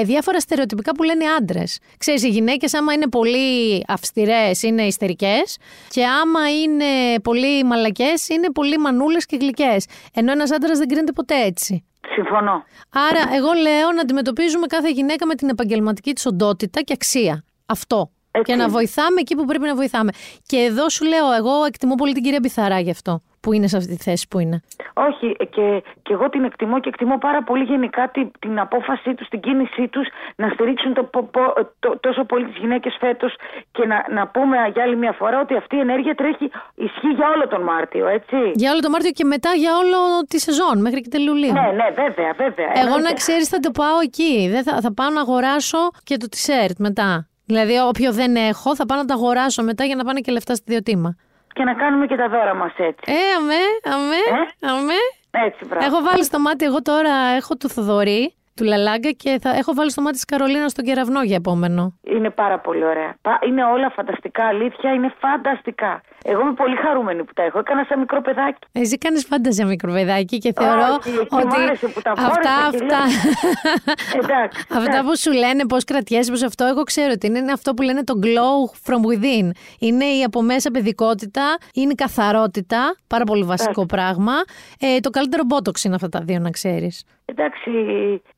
[0.00, 1.78] ε, διάφορα στερεοτυπικά που λένε άντρες.
[1.98, 5.56] Ξέρεις, οι γυναίκες, άμα είναι πολύ αυστηρές, είναι ιστερικές.
[5.88, 9.86] Και άμα είναι πολύ μαλακές, είναι πολύ μανούλες και γλυκές.
[10.14, 11.84] Ενώ ένας άντρας δεν κρίνεται ποτέ έτσι.
[12.14, 12.64] Συμφωνώ.
[12.92, 17.44] Άρα, εγώ λέω να αντιμετωπίζουμε κάθε γυναίκα με την επαγγελματική της οντότητα και αξία.
[17.66, 18.10] Αυτό.
[18.30, 18.52] Έτσι.
[18.52, 20.12] Και να βοηθάμε εκεί που πρέπει να βοηθάμε.
[20.46, 23.76] Και εδώ σου λέω, εγώ εκτιμώ πολύ την κυρία Μπιθαρά γι' αυτό που είναι σε
[23.76, 24.60] αυτή τη θέση που είναι.
[24.94, 29.14] Όχι, ε, και, και εγώ την εκτιμώ και εκτιμώ πάρα πολύ γενικά την, την απόφασή
[29.14, 33.34] τους, την κίνησή τους να στηρίξουν το, πο- πο- το- τόσο πολύ τις γυναίκες φέτος
[33.72, 37.28] και να, να πούμε για άλλη μια φορά ότι αυτή η ενέργεια τρέχει, ισχύει για
[37.34, 38.36] όλο τον Μάρτιο, έτσι.
[38.54, 39.96] Για όλο το Μάρτιο και μετά για όλο
[40.28, 41.52] τη σεζόν, μέχρι και τελειουλίου.
[41.52, 42.66] Ναι, ναι, βέβαια, βέβαια.
[42.74, 43.08] Εγώ εννοείται.
[43.08, 44.48] να ξέρεις, θα το πάω εκεί.
[44.50, 47.28] Δεν θα, θα πάω να αγοράσω και το t-shirt μετά.
[47.44, 50.54] Δηλαδή, όποιο δεν έχω, θα πάω να τα αγοράσω μετά για να πάνε και λεφτά
[50.54, 51.16] στη διοτήμα.
[51.52, 53.12] Και να κάνουμε και τα δώρα μας έτσι.
[53.12, 53.62] Ε, αμέ,
[53.94, 54.22] αμέ,
[54.60, 55.00] αμέ.
[55.30, 55.86] Έτσι, μπράβο.
[55.86, 59.90] Έχω βάλει στο μάτι, εγώ τώρα έχω του Θοδωρή, του Λαλάγκα και θα έχω βάλει
[59.90, 61.94] στο μάτι της Καρολίνας στον κεραυνό για επόμενο.
[62.14, 63.14] Είναι πάρα πολύ ωραία.
[63.22, 66.00] Πα- Είναι όλα φανταστικά, αλήθεια, είναι φανταστικά.
[66.24, 67.58] Εγώ είμαι πολύ χαρούμενη που τα έχω.
[67.58, 68.58] Έκανα σαν μικρό παιδάκι.
[68.72, 72.24] Εσύ κάνεις φάνταζια μικρό παιδάκι και θεωρώ Όχι, εκεί μου ότι άρεσε που τα αυτά,
[72.30, 73.00] φόρεσα και αυτά,
[74.22, 75.02] Εντάξει, αυτά εντάξει.
[75.04, 78.04] που σου λένε πώς κρατιέσαι προς αυτό, εγώ ξέρω ότι είναι, είναι αυτό που λένε
[78.04, 79.50] το glow from within.
[79.78, 81.42] Είναι η από μέσα παιδικότητα,
[81.74, 84.32] είναι η καθαρότητα, πάρα πολύ βασικό πράγμα.
[84.80, 87.04] Ε, το καλύτερο μπότοξ είναι αυτά τα δύο, να ξέρεις.
[87.30, 87.70] Εντάξει,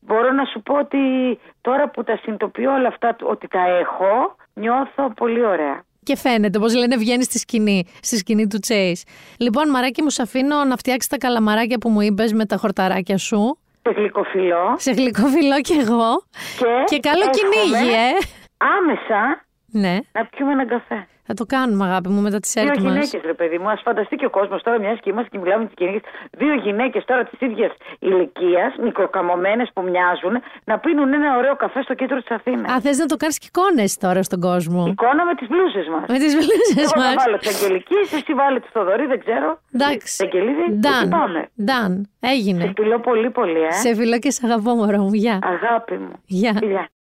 [0.00, 0.98] μπορώ να σου πω ότι
[1.60, 5.82] τώρα που τα συνειδητοποιώ όλα αυτά ότι τα έχω, νιώθω πολύ ωραία.
[6.04, 9.02] Και φαίνεται, όπως λένε, βγαίνεις στη σκηνή, στη σκηνή του Chase.
[9.38, 13.18] Λοιπόν, μαράκι μου, σε αφήνω να φτιάξεις τα καλαμαράκια που μου είπες με τα χορταράκια
[13.18, 13.58] σου.
[13.82, 16.22] Σε γλυκοφιλό Σε γλυκό φιλό κι εγώ.
[16.58, 18.10] και, Και καλό εύχομαι κυνήγι, ε!
[18.56, 21.06] Άμεσα Ναι, να πιούμε έναν καφέ.
[21.26, 22.88] Θα το κάνουμε, αγάπη μου, μετά τις Δύο έρθει μα.
[22.90, 23.68] γυναίκες, ρε παιδί μου.
[23.70, 26.00] Α φανταστεί και ο κόσμος τώρα, μια και είμαστε και μιλάμε με τις γυναίκε.
[26.42, 31.94] Δύο γυναίκες τώρα της ίδιας ηλικίας, μικροκαμωμένες που μοιάζουν, να πίνουν ένα ωραίο καφέ στο
[31.94, 32.72] κέντρο της Αθήνας.
[32.72, 36.04] Α, θες να το κάνεις και εικόνες τώρα στον κόσμο; Εικόνα με τις μπλούζες μας.
[36.08, 37.14] Με τις βλούσε Εγώ θα μας.
[37.24, 39.48] βάλω τη Αγγελικής, εσύ βάλε τη Θοδωρή, δεν ξέρω.
[39.74, 40.24] Εντάξει.
[40.24, 41.08] Αγγελίδη, εκεί Done.
[41.10, 41.40] πάμε.
[41.70, 41.94] Done.
[42.20, 42.72] Σε Έγινε.
[42.76, 43.70] φιλώ πολύ πολύ, ε.
[43.72, 45.12] Σε φιλό και σε αγαπώ, μωρό μου.
[45.12, 45.38] Γεια.
[45.42, 46.12] Αγάπη μου.
[46.26, 46.52] Γεια.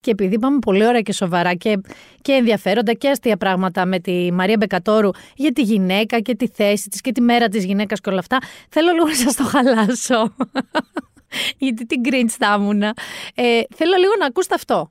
[0.00, 0.10] Φιλιά.
[0.10, 1.80] Και επειδή είπαμε πολύ ωραία και σοβαρά και,
[2.22, 6.88] και ενδιαφέροντα και αστεία πράγματα με τη Μαρία Μπεκατόρου για τη γυναίκα και τη θέση
[6.88, 8.38] της και τη μέρα της γυναίκας και όλα αυτά,
[8.68, 10.34] θέλω λίγο να σας το χαλάσω.
[11.58, 12.94] Γιατί την cringe θα ήμουνα.
[13.34, 14.90] Ε, θέλω λίγο να ακούσετε αυτό.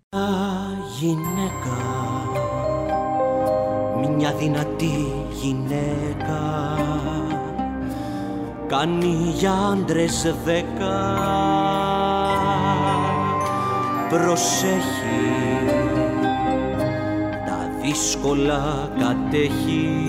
[1.00, 1.88] γυναίκα
[4.16, 6.78] Μια δυνατή γυναίκα
[8.68, 11.20] Κάνει για άντρες δέκα
[14.10, 15.28] Προσέχει.
[17.46, 20.06] Τα δύσκολα κατέχει.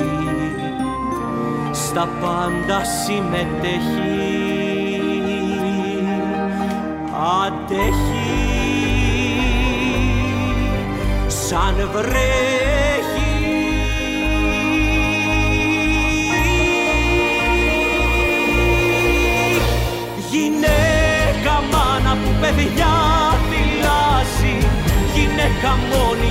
[1.71, 4.21] Στα πάντα συμμετέχει.
[7.45, 8.39] Αντέχει.
[11.27, 12.80] Σαν βρέχει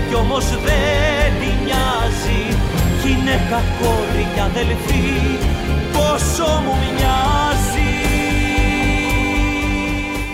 [0.10, 2.58] κι όμως δεν τη νοιάζει
[3.04, 5.38] Γυναίκα κόρη κι αδελφή
[5.94, 7.40] πόσο μου μοιάζει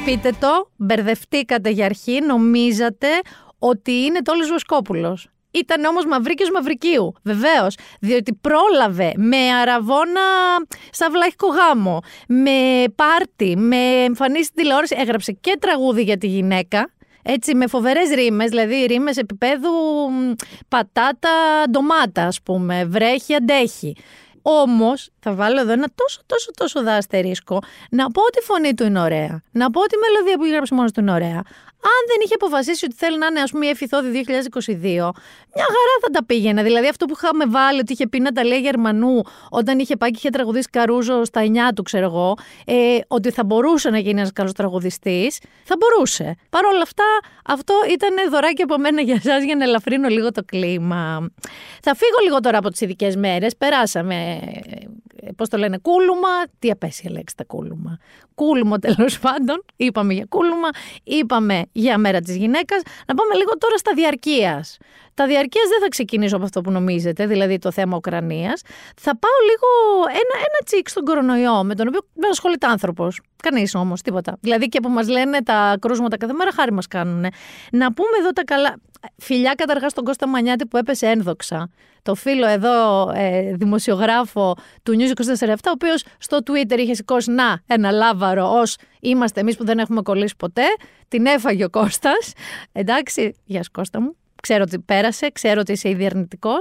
[0.06, 3.08] πείτε το, μπερδευτήκατε για αρχή, νομίζατε
[3.60, 5.28] ότι είναι Τόλης Βοσκόπουλος.
[5.52, 7.14] Ήταν όμως Μαυρίκιο Μαυρικίου.
[7.24, 7.78] Βεβαίως.
[8.00, 10.22] Διότι πρόλαβε με αραβόνα
[10.92, 14.96] στα βλάχικο γάμο, με πάρτι, με εμφανίσει στην τηλεόραση.
[15.00, 16.90] Έγραψε και τραγούδι για τη γυναίκα.
[17.28, 19.70] Έτσι, με φοβερές ρήμες, δηλαδή ρήμες επίπεδου
[20.12, 20.32] μ,
[20.68, 21.30] πατάτα
[21.70, 22.86] ντομάτα, ας πούμε.
[22.86, 23.96] Βρέχει, αντέχει.
[24.42, 27.60] Όμως, θα βάλω εδώ ένα τόσο, τόσο, τόσο δα αστερίσκο,
[27.90, 29.42] να πω ότι η φωνή του είναι ωραία.
[29.52, 31.42] Να πω ότι η μελωδία που γράψει μόνος του είναι ωραία.
[31.94, 35.12] Αν δεν είχε αποφασίσει ότι θέλει να είναι, ας πούμε, η Εφηθόδη 2022,
[35.56, 36.64] μια χαρά θα τα πήγαινε.
[36.64, 40.10] Δηλαδή, αυτό που είχαμε βάλει ότι είχε πει να τα λέει Γερμανού όταν είχε πάει
[40.12, 44.20] και είχε τραγουδίσει Καρούζο στα 9 του, ξέρω εγώ, ε, ότι θα μπορούσε να γίνει
[44.20, 46.36] ένας καλός τραγουδιστής, θα μπορούσε.
[46.50, 47.04] Παρ' όλα αυτά,
[47.46, 51.30] αυτό ήταν δωράκι από μένα για εσάς για να ελαφρύνω λίγο το κλίμα.
[51.82, 53.56] Θα φύγω λίγο τώρα από τις ειδικές μέρες.
[53.58, 54.40] Περάσαμε,
[55.26, 56.28] ε, πώς το λένε, κούλουμα.
[56.60, 57.98] Τι απέσια λέξη τα κούλουμα.
[58.36, 59.64] Κούλουμο τέλος πάντων.
[59.76, 60.70] Είπαμε για κούλουμα.
[61.04, 62.82] Είπαμε για μέρα της γυναίκας.
[63.08, 64.78] Να πάμε λίγο τώρα στα διαρκείας.
[65.14, 68.62] Τα διαρκείας δεν θα ξεκινήσω από αυτό που νομίζετε, δηλαδή το θέμα Ουκρανίας.
[68.96, 69.68] Θα πάω λίγο
[70.10, 73.22] ένα, ένα τσικ στον κορονοϊό, με τον οποίο δεν ασχολείται άνθρωπος.
[73.44, 74.38] Κανείς όμως, τίποτα.
[74.40, 77.26] Δηλαδή και που μας λένε τα κρούσματα κάθε μέρα, χάρη μας κάνουν.
[77.72, 78.76] Να πούμε εδώ τα καλά.
[79.18, 81.70] Φιλιά καταρχάς στον Κώστα Μανιάτη που έπεσε ένδοξα.
[82.06, 87.62] Το φίλο εδώ ε, δημοσιογράφο του News 24 ο οποίος στο Twitter είχε σηκώσει να
[87.68, 90.64] ένα λάβαρο ως είμαστε εμείς που δεν έχουμε κολλήσει ποτέ.
[91.08, 92.34] Την έφαγε ο Κώστας.
[92.72, 94.16] Εντάξει, γεια σου Κώστα μου.
[94.42, 96.54] Ξέρω ότι πέρασε, ξέρω ότι είσαι ήδη αρνητικό.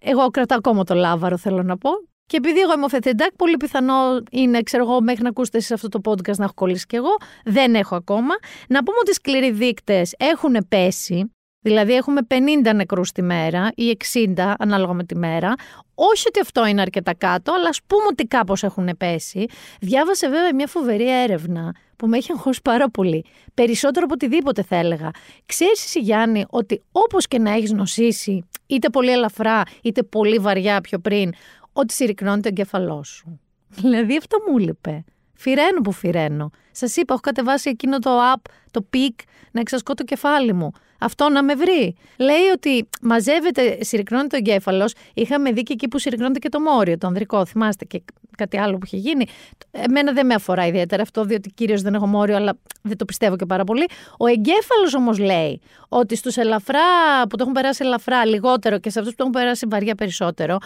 [0.00, 1.90] Εγώ κρατάω ακόμα το λάβαρο, θέλω να πω.
[2.26, 3.94] Και επειδή εγώ είμαι ο Φετεντάκ, πολύ πιθανό
[4.30, 7.16] είναι, ξέρω εγώ, μέχρι να ακούσετε εσείς αυτό το podcast να έχω κολλήσει κι εγώ.
[7.44, 8.34] Δεν έχω ακόμα.
[8.68, 11.30] Να πούμε ότι οι σκληροί δείκτες έχουν πέσει.
[11.62, 13.96] Δηλαδή έχουμε 50 νεκρούς τη μέρα ή
[14.36, 15.54] 60 ανάλογα με τη μέρα.
[15.94, 19.46] Όχι ότι αυτό είναι αρκετά κάτω, αλλά ας πούμε ότι κάπως έχουν πέσει.
[19.80, 23.24] Διάβασε βέβαια μια φοβερή έρευνα που με έχει αγχώσει πάρα πολύ.
[23.54, 25.10] Περισσότερο από οτιδήποτε θα έλεγα.
[25.46, 30.80] Ξέρεις εσύ Γιάννη ότι όπως και να έχεις νοσήσει, είτε πολύ ελαφρά είτε πολύ βαριά
[30.80, 31.32] πιο πριν,
[31.72, 33.40] ότι συρρυκνώνει το εγκέφαλό σου.
[33.68, 35.04] Δηλαδή αυτό μου λείπε.
[35.34, 36.50] Φυραίνω που φυραίνω.
[36.70, 40.72] Σας είπα, έχω κατεβάσει εκείνο το app, το peak, να εξασκώ το κεφάλι μου.
[41.00, 41.94] Αυτό να με βρει.
[42.18, 44.94] Λέει ότι μαζεύεται, συρρικνώνεται ο εγκέφαλος.
[45.14, 47.46] Είχαμε δει και εκεί που συρρικνώνεται και το μόριο, το ανδρικό.
[47.46, 48.02] Θυμάστε και
[48.36, 49.26] κάτι άλλο που είχε γίνει.
[49.70, 53.36] Εμένα δεν με αφορά ιδιαίτερα αυτό, διότι κυρίως δεν έχω μόριο, αλλά δεν το πιστεύω
[53.36, 53.86] και πάρα πολύ.
[54.18, 56.80] Ο εγκέφαλος όμως λέει ότι στους ελαφρά,
[57.28, 60.58] που το έχουν περάσει ελαφρά λιγότερο και σε αυτούς που το έχουν περάσει βαριά περισσότερο,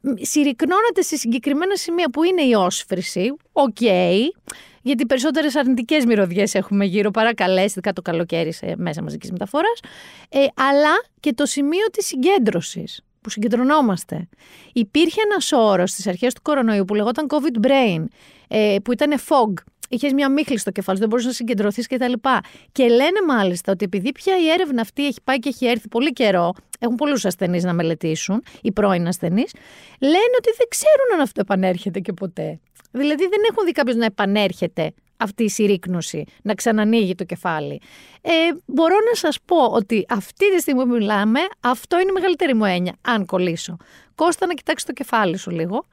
[0.00, 3.34] μ, συρρικνώνεται σε συγκεκριμένα σημεία που είναι η όσφρηση.
[3.52, 3.76] Οκ.
[4.82, 9.80] Γιατί περισσότερες αρνητικές μυρωδιές έχουμε γύρω παρά καλέ, ειδικά το καλοκαίρι σε μέσα μαζικής μεταφοράς.
[10.28, 14.28] Ε, αλλά και το σημείο της συγκέντρωσης που συγκεντρωνόμαστε.
[14.72, 18.04] Υπήρχε ένας όρος στις αρχές του κορονοϊού που λεγόταν COVID brain,
[18.48, 19.52] ε, που ήταν fog.
[19.92, 22.12] Είχες μια μίχλη στο κεφάλι, σου, δεν μπορούσες να συγκεντρωθείς κτλ.
[22.72, 26.12] Και λένε μάλιστα ότι επειδή πια η έρευνα αυτή έχει πάει και έχει έρθει πολύ
[26.12, 29.52] καιρό, έχουν πολλούς ασθενείς να μελετήσουν, οι πρώην ασθενείς,
[30.00, 32.60] λένε ότι δεν ξέρουν αν αυτό επανέρχεται και ποτέ.
[32.90, 37.80] Δηλαδή δεν έχουν δει κάποιος να επανέρχεται αυτή η συρρήκνωση, να ξανανοίγει το κεφάλι.
[38.20, 38.30] Ε,
[38.66, 42.64] μπορώ να σας πω ότι αυτή τη στιγμή που μιλάμε, αυτό είναι η μεγαλύτερη μου
[42.64, 43.76] έννοια, αν κολλήσω.
[44.14, 45.84] Κώστα να κοιτάξεις το κεφάλι σου λίγο.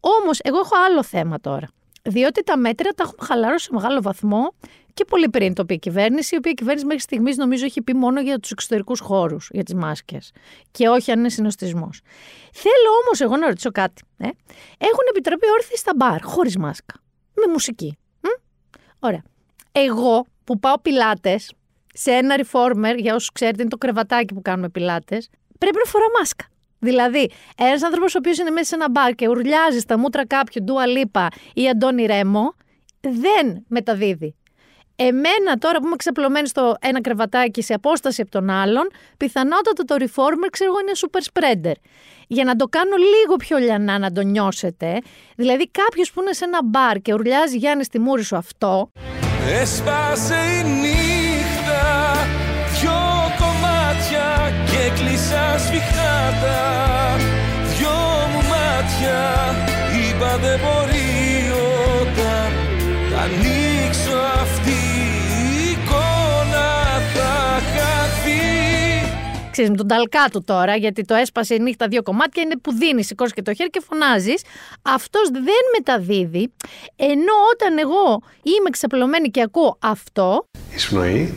[0.00, 1.68] Όμως, εγώ έχω άλλο θέμα τώρα.
[2.02, 4.54] Διότι τα μέτρα τα έχουμε χαλαρώσει σε μεγάλο βαθμό
[4.94, 7.94] και πολύ πριν το πει η κυβέρνηση, η οποία κυβέρνηση μέχρι στιγμής νομίζω έχει πει
[7.94, 10.32] μόνο για τους εξωτερικούς χώρους, για τις μάσκες.
[10.70, 12.00] Και όχι αν είναι συνοστισμός.
[12.52, 14.02] Θέλω όμως εγώ να ρωτήσω κάτι.
[14.16, 14.24] Ε.
[14.78, 16.94] Έχουν επιτραπεί όρθιοι στα μπαρ, χωρίς μάσκα.
[17.34, 17.98] Με μουσική.
[18.20, 18.26] Μ;
[18.98, 19.22] Ωραία.
[19.72, 21.52] Εγώ που πάω πιλάτες
[21.94, 25.28] σε ένα reformer, για όσους ξέρετε, είναι το κρεβατάκι που κάνουμε πιλάτες,
[25.58, 26.44] πρέπει να φορά μάσκα.
[26.84, 30.62] Δηλαδή, ένας άνθρωπος ο οποίος είναι μέσα σε ένα μπαρ και ουρλιάζει στα μούτρα κάποιου,
[30.62, 32.54] Ντούα Λίπα ή Αντώνη Ρέμο,
[33.00, 34.36] δεν μεταδίδει.
[34.96, 39.94] Εμένα τώρα που είμαι ξαπλωμένη στο ένα κρεβατάκι σε απόσταση από τον άλλον, πιθανότατα το
[39.98, 41.74] reformer ξέρω εγώ είναι super spreader.
[42.26, 44.98] Για να το κάνω λίγο πιο λιανά να το νιώσετε,
[45.36, 48.90] δηλαδή κάποιος που είναι σε ένα μπαρ και ουρλιάζει Γιάννη στη μούρη σου αυτό,
[49.60, 51.11] Έσπασε η νύχτα
[55.66, 56.60] σφιχτάτα
[57.76, 57.98] Δυο
[58.32, 59.20] μου μάτια
[59.98, 61.10] Είπα δεν μπορεί
[62.00, 62.50] όταν
[63.10, 64.80] Θα ανοίξω αυτή
[65.40, 66.68] η εικόνα
[67.14, 68.52] Θα χαθεί
[69.50, 73.06] ξέρεις με τον ταλκάτου τώρα, γιατί το έσπασε η νύχτα δύο κομμάτια, είναι που δίνεις,
[73.06, 74.42] σηκώσει και το χέρι και φωνάζεις.
[74.82, 76.52] Αυτός δεν μεταδίδει.
[76.96, 81.34] Ενώ όταν εγώ είμαι ξαπλωμένη και ακούω αυτό, Εισπνοή.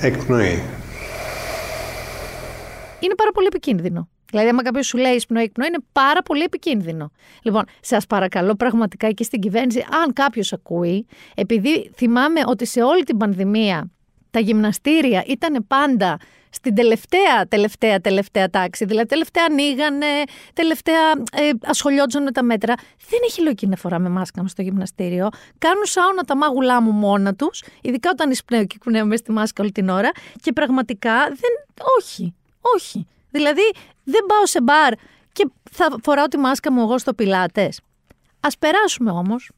[0.00, 0.62] Εκπνοή.
[3.00, 4.08] είναι πάρα πολύ επικίνδυνο.
[4.30, 7.10] Δηλαδή, άμα κάποιος σου λέει εισπνό ύπνο, είναι πάρα πολύ επικίνδυνο.
[7.42, 13.02] Λοιπόν, σας παρακαλώ πραγματικά και στην κυβέρνηση, αν κάποιος ακούει, επειδή θυμάμαι ότι σε όλη
[13.02, 13.90] την πανδημία
[14.30, 16.18] τα γυμναστήρια ήταν πάντα
[16.50, 18.84] στην τελευταία, τελευταία, τελευταία τάξη.
[18.84, 20.06] Δηλαδή, τελευταία ανοίγανε,
[20.52, 22.74] τελευταία ε, ασχολιόντουσαν με τα μέτρα.
[23.08, 25.28] Δεν έχει λογική να φοράμε μάσκα στο γυμναστήριο.
[25.58, 29.62] Κάνουν σάουνα τα μάγουλά μου μόνα τους, ειδικά όταν εισπνέω και κουνέω μέσα στη μάσκα
[29.62, 30.10] όλη την ώρα.
[30.42, 31.84] Και πραγματικά δεν.
[31.98, 33.06] Όχι, όχι.
[33.30, 33.62] Δηλαδή,
[34.04, 34.92] δεν πάω σε μπαρ
[35.32, 37.80] και θα φοράω τη μάσκα μου εγώ στο πιλάτες.
[38.40, 39.50] Α περάσουμε όμως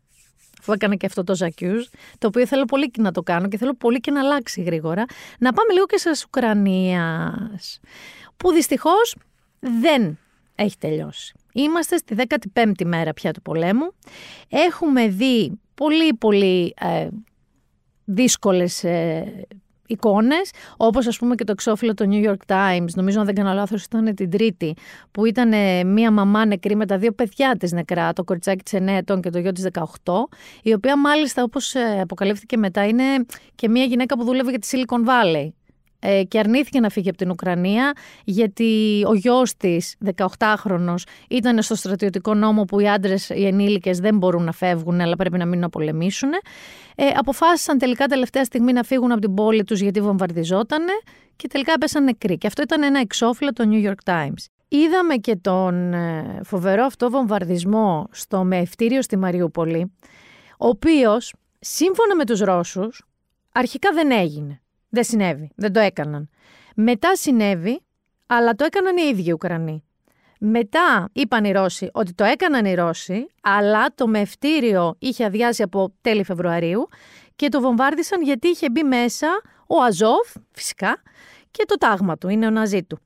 [0.61, 3.57] αφού έκανα και αυτό το Ζακιούς, το οποίο θέλω πολύ και να το κάνω και
[3.57, 5.05] θέλω πολύ και να αλλάξει γρήγορα,
[5.39, 7.81] να πάμε λίγο και σε Ουκρανίας,
[8.37, 9.17] που δυστυχώς
[9.61, 10.19] δεν
[10.55, 11.35] έχει τελειώσει.
[11.53, 12.15] Είμαστε στη
[12.53, 13.93] 15η μέρα πια του πολέμου.
[14.49, 17.09] Έχουμε δει πολύ πολύ ε,
[18.05, 19.47] δύσκολες ε,
[19.91, 23.53] εικόνες, όπως ας πούμε και το εξώφυλλο του New York Times, νομίζω αν δεν κάνω
[23.53, 24.75] λάθος, ήταν την Τρίτη,
[25.11, 25.53] που ήταν
[25.87, 29.31] μία μαμά νεκρή με τα δύο παιδιά της νεκρά, το κοριτσάκι της 9 ετών και
[29.31, 29.83] το γιο της 18,
[30.63, 33.05] η οποία μάλιστα όπως ε, αποκαλύφθηκε μετά είναι
[33.55, 35.49] και μία γυναίκα που δούλευε για τη Silicon Valley
[36.01, 37.93] ε, και αρνήθηκε να φύγει από την Ουκρανία
[38.25, 44.17] γιατί ο γιος της, 18χρονος, ήταν στο στρατιωτικό νόμο που οι άντρες, οι ενήλικες δεν
[44.17, 46.31] μπορούν να φεύγουν αλλά πρέπει να μείνουν να πολεμήσουν.
[46.95, 50.93] Ε, αποφάσισαν τελικά τελευταία στιγμή να φύγουν από την πόλη τους γιατί βομβαρδιζότανε
[51.37, 52.39] και τελικά έπεσαν νεκροί.
[52.39, 54.45] Και αυτό ήταν ένα εξώφυλλο το New York Times.
[54.69, 59.93] Είδαμε και τον ε, φοβερό αυτό βομβαρδισμό στο μεευτήριο στη Μαριούπολη,
[60.59, 63.07] ο οποίος, σύμφωνα με τους Ρώσους,
[63.53, 64.60] αρχικά δεν έγινε.
[64.91, 65.51] Δεν συνέβη.
[65.55, 66.29] Δεν το έκαναν.
[66.75, 67.81] Μετά συνέβη,
[68.27, 69.85] αλλά το έκαναν οι ίδιοι οι Ουκρανοί.
[70.43, 75.93] Μετά είπαν οι Ρώσοι ότι το έκαναν οι Ρώσοι, αλλά το μευτήριο είχε αδειάσει από
[76.01, 76.89] τέλη Φεβρουαρίου
[77.37, 81.03] και το βομβάρδισαν γιατί είχε μπει μέσα ο Αζόφ, φυσικά,
[81.51, 82.99] και το τάγμα του, είναι ο Ναζί του.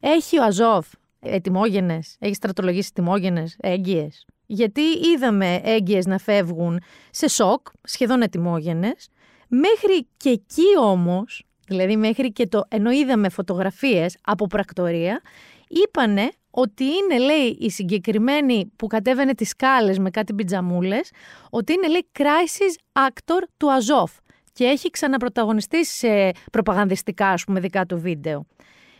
[0.00, 0.86] Έχει ο Αζόφ
[1.20, 4.24] ετοιμόγενες, έχει στρατολογήσει ετοιμόγενες, έγκυες.
[4.46, 6.80] Γιατί είδαμε έγκυες να φεύγουν
[7.10, 9.08] σε σοκ, σχεδόν ετοιμόγενες,
[9.48, 15.20] Μέχρι και εκεί όμως, δηλαδή μέχρι και το, ενώ είδαμε φωτογραφίες από πρακτορία,
[15.68, 21.10] είπανε ότι είναι, λέει, η συγκεκριμένη που κατέβαινε τις σκάλες με κάτι πιτζαμούλες,
[21.50, 24.12] ότι είναι, λέει, crisis actor του Αζόφ
[24.52, 28.46] και έχει ξαναπρωταγωνιστήσει σε προπαγανδιστικά, ας πούμε, δικά του βίντεο.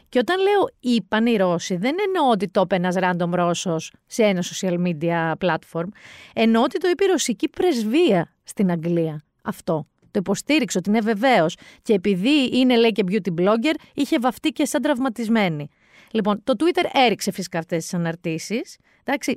[0.08, 4.22] Και όταν λέω είπαν οι Ρώσοι, δεν εννοώ ότι το είπε ένας random Ρώσος σε
[4.22, 5.88] ένα social media platform,
[6.34, 9.86] εννοώ ότι το είπε η ρωσική πρεσβεία στην Αγγλία αυτό
[10.16, 11.56] το υποστήριξε ότι είναι βεβαίως.
[11.82, 15.68] Και επειδή είναι, λέει, και beauty blogger, είχε βαφτεί και σαν τραυματισμένη.
[16.10, 18.76] Λοιπόν, το Twitter έριξε φυσικά αυτές τις αναρτήσεις.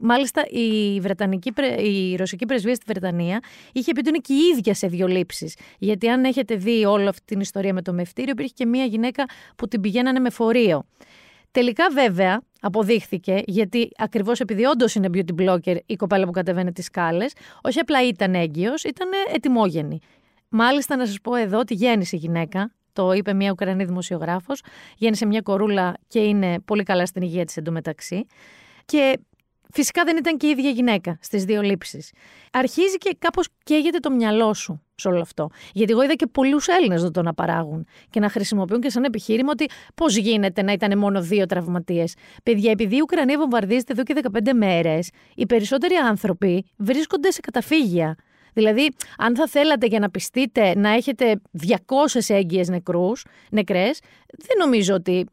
[0.02, 3.40] Μάλιστα, η, Βρετανική, η ρωσική πρεσβεία στη Βρετανία
[3.74, 5.56] είχε πει ότι είναι και η ίδια σε δύο λήψεις.
[5.80, 9.26] Γιατί αν έχετε δει όλη αυτή την ιστορία με το μευτήριο, υπήρχε και μία γυναίκα
[9.56, 10.86] που την πηγαίνανε με φορείο.
[11.52, 16.86] Τελικά, βέβαια, αποδείχθηκε, γιατί ακριβώς επειδή όντως είναι beauty blogger η κοπέλα που κατεβαίνει τις
[16.86, 20.00] σκάλες, όχι απλά ήταν έγκυος, ήταν ετοιμόγενη.
[20.50, 22.74] Μάλιστα, να σας πω εδώ ότι γέννησε γυναίκα.
[22.94, 24.62] Το είπε μια Ουκρανή δημοσιογράφος.
[24.98, 28.26] Γέννησε μια κορούλα και είναι πολύ καλά στην υγεία της εντωμεταξύ.
[28.86, 29.20] Και
[29.74, 32.12] φυσικά δεν ήταν και η ίδια γυναίκα στις δύο λήψεις.
[32.52, 35.50] Αρχίζει και κάπως καίγεται το μυαλό σου σε όλο αυτό.
[35.74, 39.04] Γιατί εγώ είδα και πολλούς Έλληνες να το να παράγουν και να χρησιμοποιούν και σαν
[39.04, 42.14] επιχείρημα ότι πώς γίνεται να ήταν μόνο δύο τραυματίες.
[42.44, 48.16] Παιδιά, επειδή η Ουκρανία βομβαρδίζεται εδώ και 15 μέρες, οι περισσότεροι άνθρωποι βρίσκονται σε καταφύγια.
[48.60, 51.76] Δηλαδή, αν θα θέλατε για να πιστείτε να έχετε 200
[52.28, 54.00] έγκυες νεκρούς, νεκρές,
[54.38, 55.26] δεν νομίζω ότι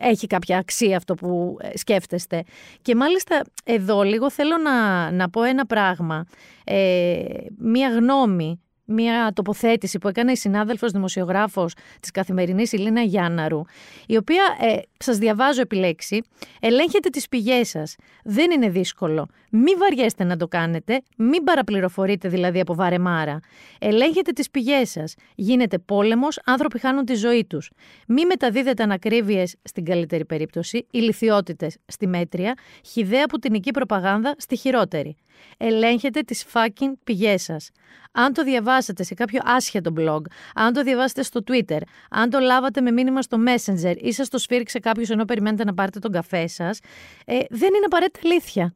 [0.00, 2.42] έχει κάποια αξία αυτό που ε, σκέφτεστε.
[2.82, 6.26] Και μάλιστα εδώ λίγο θέλω να, να πω ένα πράγμα,
[6.64, 7.24] ε,
[7.58, 13.60] μία γνώμη μια τοποθέτηση που έκανε η συνάδελφος δημοσιογράφος της Καθημερινής Ηλίνα Γιάνναρου,
[14.06, 16.22] η οποία, ε, σας διαβάζω επιλέξει,
[16.60, 17.96] ελέγχετε τις πηγές σας.
[18.24, 19.28] Δεν είναι δύσκολο.
[19.50, 23.40] Μη βαριέστε να το κάνετε, μην παραπληροφορείτε δηλαδή από βαρεμάρα.
[23.78, 25.14] Ελέγχετε τις πηγές σας.
[25.34, 27.70] Γίνεται πόλεμος, άνθρωποι χάνουν τη ζωή τους.
[28.06, 35.16] Μη μεταδίδετε ανακρίβειες στην καλύτερη περίπτωση, ηλικιότητες στη μέτρια, χιδέα πουτινική προπαγάνδα στη χειρότερη.
[35.56, 37.70] Ελέγχετε τις fucking πηγές σας.
[38.12, 40.20] Αν το διαβάσετε σε κάποιο άσχετο blog,
[40.54, 41.80] αν το διαβάσετε στο Twitter,
[42.10, 45.74] αν το λάβατε με μήνυμα στο Messenger ή σας το σφύριξε κάποιος ενώ περιμένετε να
[45.74, 46.78] πάρετε τον καφέ σας,
[47.24, 48.74] ε, δεν είναι απαραίτητα αλήθεια.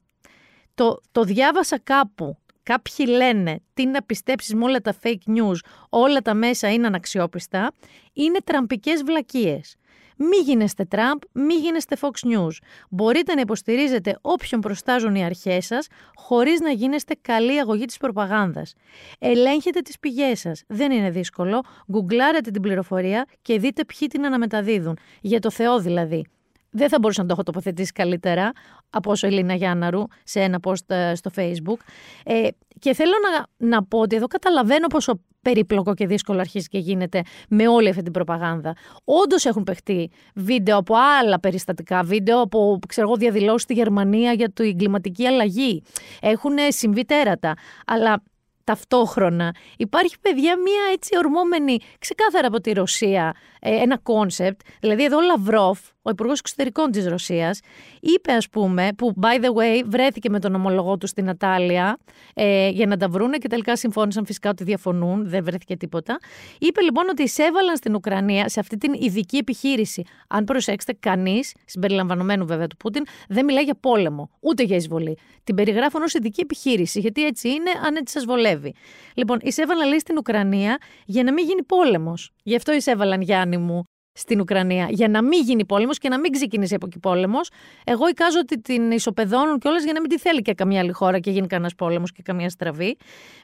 [0.75, 2.39] Το, το διάβασα κάπου.
[2.63, 5.59] Κάποιοι λένε τι να πιστέψεις με όλα τα fake news,
[5.89, 7.73] όλα τα μέσα είναι αναξιόπιστα,
[8.13, 9.77] είναι τραμπικές βλακίες.
[10.23, 12.51] Μη γίνεστε Τραμπ, μη γίνεστε Fox News.
[12.91, 18.75] Μπορείτε να υποστηρίζετε όποιον προστάζουν οι αρχές σας, χωρίς να γίνεστε καλή αγωγή της προπαγάνδας.
[19.18, 20.62] Ελέγχετε τις πηγές σας.
[20.66, 21.62] Δεν είναι δύσκολο.
[21.93, 24.99] Γκουγκλάρετε την πληροφορία και δείτε ποιοι την αναμεταδίδουν.
[25.21, 26.25] Για το Θεό δηλαδή.
[26.71, 28.53] δεν θα μπορούσα να το έχω τοποθετήσει καλύτερα
[28.91, 31.79] από όσο η Ελίνα Γιάνναρου σε ένα post ε, στο facebook.
[32.25, 32.49] Ε,
[32.79, 37.22] και θέλω να, να πω ότι εδώ καταλαβαίνω πόσο περίπλοκο και δύσκολο αρχίζει και γίνεται
[37.49, 38.76] με όλη αυτή την προπαγάνδα.
[39.05, 44.78] Όντως έχουν παιχτεί βίντεο από άλλα περιστατικά, βίντεο από ξέρω διαδηλώσεις στη Γερμανία για την
[44.78, 45.82] κλιματική αλλαγή.
[46.20, 47.55] Έχουν συμβεί τέρατα.
[47.86, 48.22] Αλλά
[48.64, 54.61] ταυτόχρονα υπάρχει παιδιά μία έτσι ορμόμενη ξεκάθαρα από τη Ρωσία ε, ένα concept.
[54.80, 57.61] Δηλαδή εδώ ο Λαυρόφ, ο Υπουργός Εξωτερικών της Ρωσίας,
[58.01, 61.98] είπε, ας πούμε, που by the way βρέθηκε με τον ομόλογό του στην Ατάλια
[62.34, 66.18] ε, για να τα βρούνε και τελικά συμφώνησαν φυσικά ότι διαφωνούν, δεν βρέθηκε τίποτα.
[66.59, 70.05] Είπε λοιπόν ότι εισέβαλαν στην Ουκρανία σε αυτή την ειδική επιχείρηση.
[70.28, 75.18] Αν προσέξετε, κανείς, συμπεριλαμβανομένου βέβαια του Πούτιν, δεν μιλάει για πόλεμο, ούτε για εισβολή.
[75.44, 78.74] Την περιγράφουν ως ειδική επιχείρηση, γιατί έτσι είναι, αν έτσι σας βολεύει.
[79.14, 82.32] Λοιπόν, εισέβαλαν λέει στην Ουκρανία για να μην γίνει πόλεμος.
[82.42, 86.33] Γι' αυτό εισέβαλαν Γιάννη μου στην Ουκρανία για να μην γίνει πόλεμος και να μην
[86.33, 87.51] ξεκινήσει από εκεί πόλεμος.
[87.85, 91.19] Εγώ εικάζω ότι την ισοπεδώνουν κιόλας για να μην τη θέλει και καμία άλλη χώρα
[91.19, 92.97] και γίνει κανένας πόλεμος και καμία στραβή.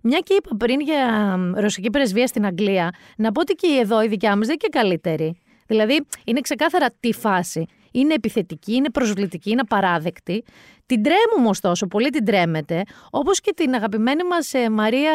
[0.02, 4.08] Μια και είπα πριν για ρωσική πρεσβεία στην Αγγλία, να πω ότι και εδώ η
[4.08, 5.40] δικιά μας δεν είναι και καλύτερη.
[5.66, 7.66] Δηλαδή, είναι ξεκάθαρα τη φάση.
[7.92, 10.44] Είναι επιθετική, είναι προσβλητική, είναι απαράδεκτη.
[10.86, 15.12] Την τρέμουμε ωστόσο, πολύ την τρέμεται, όπως και την αγαπημένη μας ε, Μαρία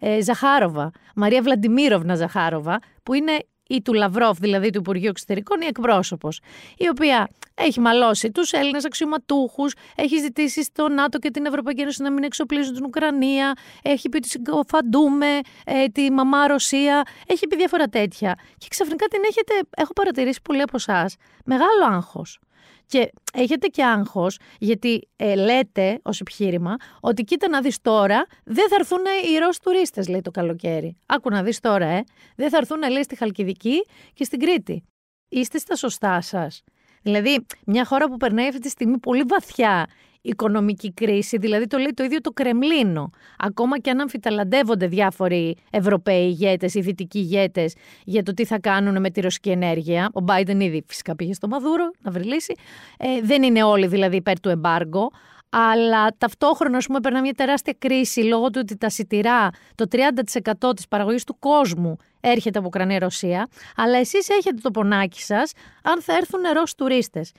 [0.00, 3.32] ε, Ζαχάροβα, Μαρία Βλαντιμίροβνα Ζαχάροβα, που είναι
[3.68, 6.40] ή του Λαυρόφ, δηλαδή του Υπουργείου Εξωτερικών, η εκπρόσωπος,
[6.78, 12.02] η οποία έχει μαλώσει τους Έλληνες αξιωματούχους, έχει ζητήσει στο ΝΑΤΟ και την Ευρωπαϊκή Ένωση
[12.02, 13.52] να μην εξοπλίζουν την Ουκρανία,
[13.82, 18.38] έχει πει ότι συγκοφαντούμε ε, τη μαμά Ρωσία, έχει πει διάφορα τέτοια.
[18.58, 22.38] Και ξαφνικά την έχετε, έχω παρατηρήσει πολλοί από εσάς, μεγάλο άγχος.
[22.86, 28.68] Και έχετε και άγχος, γιατί ε, λέτε ως επιχείρημα ότι κοίτα να δεις τώρα, δεν
[28.68, 29.02] θα έρθουν
[29.34, 30.96] οι Ρώσοι τουρίστες, λέει το καλοκαίρι.
[31.06, 32.04] Άκου να δεις τώρα, ε.
[32.36, 34.84] Δεν θα έρθουν, λέει, στη Χαλκιδική και στην Κρήτη.
[35.28, 36.62] Είστε στα σωστά σας.
[37.02, 39.86] Δηλαδή, μια χώρα που περνάει αυτή τη στιγμή πολύ βαθιά
[40.24, 43.10] οικονομική κρίση, δηλαδή το λέει το ίδιο το Κρεμλίνο.
[43.38, 49.00] Ακόμα και αν αμφιταλαντεύονται διάφοροι Ευρωπαίοι ηγέτες ή δυτικοί ηγέτες για το τι θα κάνουν
[49.00, 50.10] με τη ρωσική ενέργεια.
[50.14, 52.54] Ο Biden ήδη φυσικά πήγε στο Μαδούρο να βρει λύση.
[52.98, 55.10] Ε, δεν είναι όλοι δηλαδή υπέρ του εμπάργκο.
[55.56, 60.74] Αλλά ταυτόχρονα, ας πούμε, περνά μια τεράστια κρίση λόγω του ότι τα σιτηρά, το 30%
[60.74, 63.48] της παραγωγής του κόσμου έρχεται από Ουκρανία-Ρωσία.
[63.76, 65.52] Αλλά εσείς έχετε το πονάκι σας
[65.82, 67.32] αν θα έρθουν Ρώσοι τουρίστες.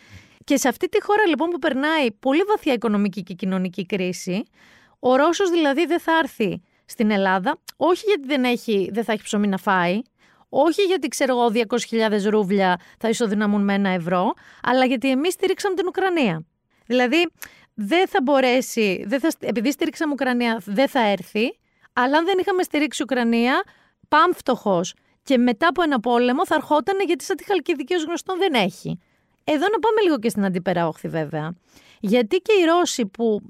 [0.45, 4.43] Και σε αυτή τη χώρα λοιπόν που περνάει πολύ βαθιά οικονομική και κοινωνική κρίση,
[4.99, 9.23] ο Ρώσος δηλαδή δεν θα έρθει στην Ελλάδα, όχι γιατί δεν, έχει, δεν θα έχει
[9.23, 10.01] ψωμί να φάει,
[10.49, 14.33] όχι γιατί ξέρω εγώ 200.000 ρούβλια θα ισοδυναμούν με ένα ευρώ,
[14.63, 16.45] αλλά γιατί εμείς στήριξαμε την Ουκρανία.
[16.85, 17.27] Δηλαδή
[17.73, 21.59] δεν θα μπορέσει, δεν θα, επειδή στήριξαμε Ουκρανία δεν θα έρθει,
[21.93, 23.63] αλλά αν δεν είχαμε στηρίξει Ουκρανία,
[24.07, 24.93] πάμφτωχος
[25.23, 28.99] και μετά από ένα πόλεμο θα ερχόταν γιατί σαν τη Χαλκιδική ως γνωστόν δεν έχει.
[29.47, 31.53] Εδώ να πάμε λίγο και στην αντίπερα βέβαια.
[31.99, 33.41] Γιατί και οι Ρώσοι που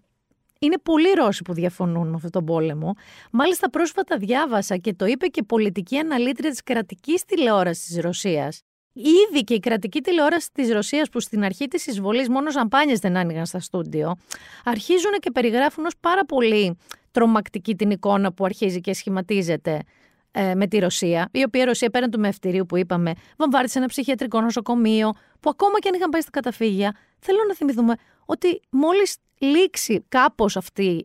[0.59, 2.93] είναι πολλοί Ρώσοι που διαφωνούν με αυτόν τον πόλεμο.
[3.31, 8.61] Μάλιστα πρόσφατα διάβασα και το είπε και πολιτική αναλύτρια της κρατικής τηλεόρασης της Ρωσίας.
[8.93, 13.17] Ήδη και η κρατική τηλεόραση της Ρωσίας που στην αρχή της εισβολής μόνο ζαμπάνιες δεν
[13.17, 14.15] άνοιγαν στα στούντιο,
[14.63, 16.77] αρχίζουν και περιγράφουν ως πάρα πολύ
[17.11, 19.81] τρομακτική την εικόνα που αρχίζει και σχηματίζεται
[20.37, 23.87] ε, με τη Ρωσία, η οποία η Ρωσία πέραν του μευτηρίου που είπαμε, βαμβάρδισε ένα
[23.87, 27.93] ψυχιατρικό νοσοκομείο, που ακόμα και αν είχαν πάει στα καταφύγια, θέλω να θυμηθούμε
[28.25, 30.57] ότι μόλις λήξει κάπως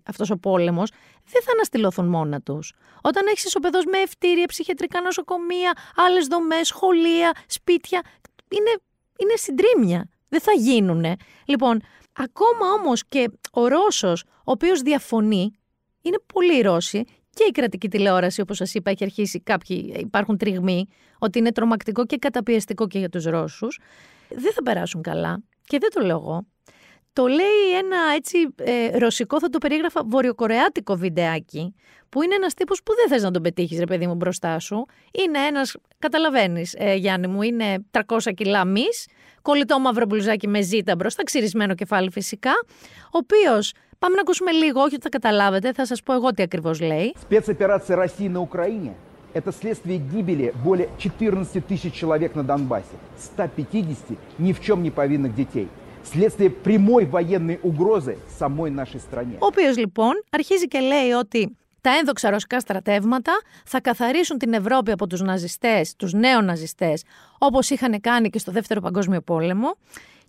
[0.03, 0.91] αυτός ο πόλεμος,
[1.25, 2.73] δεν θα αναστηλώθουν μόνα τους.
[3.03, 8.03] Όταν έχεις ισοπεδός με ευτήρια, ψυχιατρικά νοσοκομεία, άλλες δομές, σχολεία, σπίτια,
[8.49, 8.71] είναι,
[9.19, 10.09] είναι συντρίμια.
[10.29, 11.17] Δεν θα γίνουνε.
[11.45, 15.53] Λοιπόν, ακόμα όμως και ο Ρώσος, ο οποίος διαφωνεί,
[16.03, 17.05] είναι πολύ Ρώσοι
[17.35, 20.87] και η κρατική τηλεόραση, όπως σας είπα, έχει αρχίσει κάποιοι, υπάρχουν τριγμοί,
[21.19, 23.81] ότι είναι τρομακτικό και καταπιεστικό και για τους Ρώσους.
[24.29, 25.43] Δεν θα περάσουν καλά.
[25.65, 26.47] Και δεν το λέω εγώ.
[27.13, 31.75] Το λέει ένα έτσι ε, ρωσικό, θα το περίγραφα, βορειοκορεάτικο βιντεάκι,
[32.09, 34.87] που είναι ένας τύπος που δεν θες να τον πετύχεις, ρε παιδί μου, μπροστά σου.
[35.25, 38.85] Είναι ένας, καταλαβαίνεις, ε, Γιάννη μου, είναι 300 κιλά μη,
[39.43, 42.53] κολλητό μαύρο μπλουζάκι με ζήτα μπροστά, ξυρισμένο κεφάλι φυσικά,
[43.05, 46.44] ο οποίος Πάμε να ακούσουμε λίγο, όχι ότι θα καταλάβετε, θα σας πω εγώ τι
[46.44, 47.14] ακριβώς λέει.
[47.30, 54.54] Спецоперация России на Украине – это следствие гибели более 14 тысяч человек на Донбассе, 150 ни
[54.54, 55.68] в чем не повинных детей.
[56.04, 59.38] Следствие прямой военной угрозы самой нашей стране.
[59.40, 63.32] Ο οποίος λοιπόν αρχίζει και λέει ότι τα ένδοξα ρωσικά στρατεύματα
[63.66, 67.04] θα καθαρίσουν την Ευρώπη από τους ναζιστές, τους νέο ναζιστές,
[67.38, 69.78] όπως είχαν κάνει και στο Δεύτερο Παγκόσμιο Πόλεμο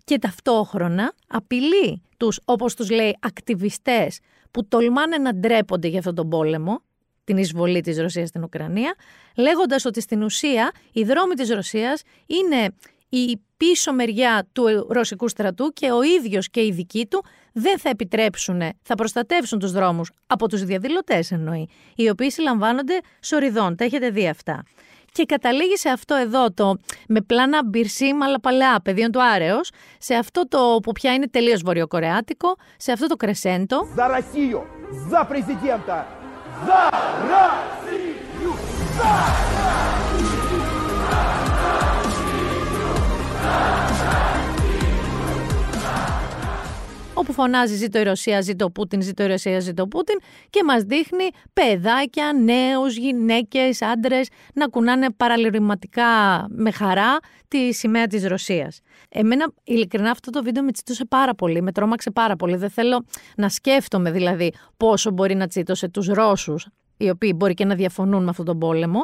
[0.03, 4.19] και ταυτόχρονα απειλεί τους, όπως τους λέει, ακτιβιστές
[4.51, 6.81] που τολμάνε να ντρέπονται για αυτόν τον πόλεμο,
[7.23, 8.95] την εισβολή της Ρωσίας στην Ουκρανία,
[9.35, 12.73] λέγοντας ότι στην ουσία οι δρόμοι της Ρωσίας είναι
[13.09, 17.23] η πίσω μεριά του ρωσικού στρατού και ο ίδιος και οι δικοί του
[17.53, 23.75] δεν θα επιτρέψουν, θα προστατεύσουν τους δρόμους από τους διαδηλωτές εννοεί, οι οποίοι συλλαμβάνονται σοριδών,
[23.75, 24.63] τα έχετε δει αυτά.
[25.12, 30.14] Και καταλήγει σε αυτό εδώ το με πλάνα μπυρσίμ αλλά παλαιά πεδίων του Άρεος, σε
[30.14, 33.88] αυτό το που πια είναι τελείως βορειοκορεάτικο, σε αυτό το κρεσέντο.
[33.94, 34.60] За Россию!
[35.10, 36.06] За президента!
[36.66, 36.88] За
[37.32, 37.66] Россию!
[47.21, 50.19] Όπου φωνάζει ζήτω η Ρωσία, ζήτω ο Πούτιν, ζήτω η Ρωσία, ζήτω ο Πούτιν
[50.49, 56.05] και μας δείχνει παιδάκια, νέους, γυναίκες, άντρες να κουνάνε παραλυρηματικά
[56.49, 57.17] με χαρά
[57.47, 58.79] τη σημαία της Ρωσίας.
[59.09, 62.55] Εμένα ειλικρινά αυτό το βίντεο με τσίτωσε πάρα πολύ, με τρόμαξε πάρα πολύ.
[62.55, 63.05] Δεν θέλω
[63.35, 66.67] να σκέφτομαι δηλαδή πόσο μπορεί να τσίτωσε τους Ρώσους,
[66.97, 69.03] οι οποίοι μπορεί και να διαφωνούν με αυτόν τον πόλεμο,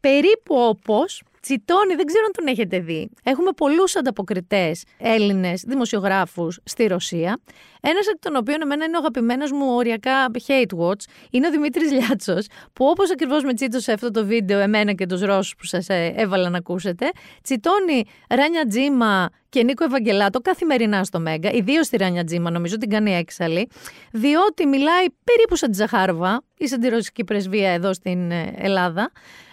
[0.00, 3.10] περίπου όπως Τσιτώνει, δεν ξέρω αν τον έχετε δει.
[3.22, 7.38] Έχουμε πολλούς ανταποκριτές Έλληνες δημοσιογράφους στη Ρωσία.
[7.80, 11.92] Ένας εκ των οποίων εμένα είναι ο αγαπημένος μου οριακά hate watch, είναι ο Δημήτρης
[11.92, 15.88] Λιάτσος, που όπως ακριβώς με τσίτωσε αυτό το βίντεο εμένα και τους Ρώσους που σας
[15.88, 17.10] ε, έβαλα να ακούσετε,
[17.42, 22.90] τσιτώνει Ράνια Τζίμα και Νίκο Ευαγγελάτο καθημερινά στο Μέγκα, ιδίως στη Ράνια Τζίμα, νομίζω την
[22.90, 23.68] κάνει έξαλλη,
[24.12, 29.10] διότι μιλάει περίπου σαν τη Ζαχάροβα ή σαν τη ρωσική πρεσβεία εδώ στην ε, Ελλάδα.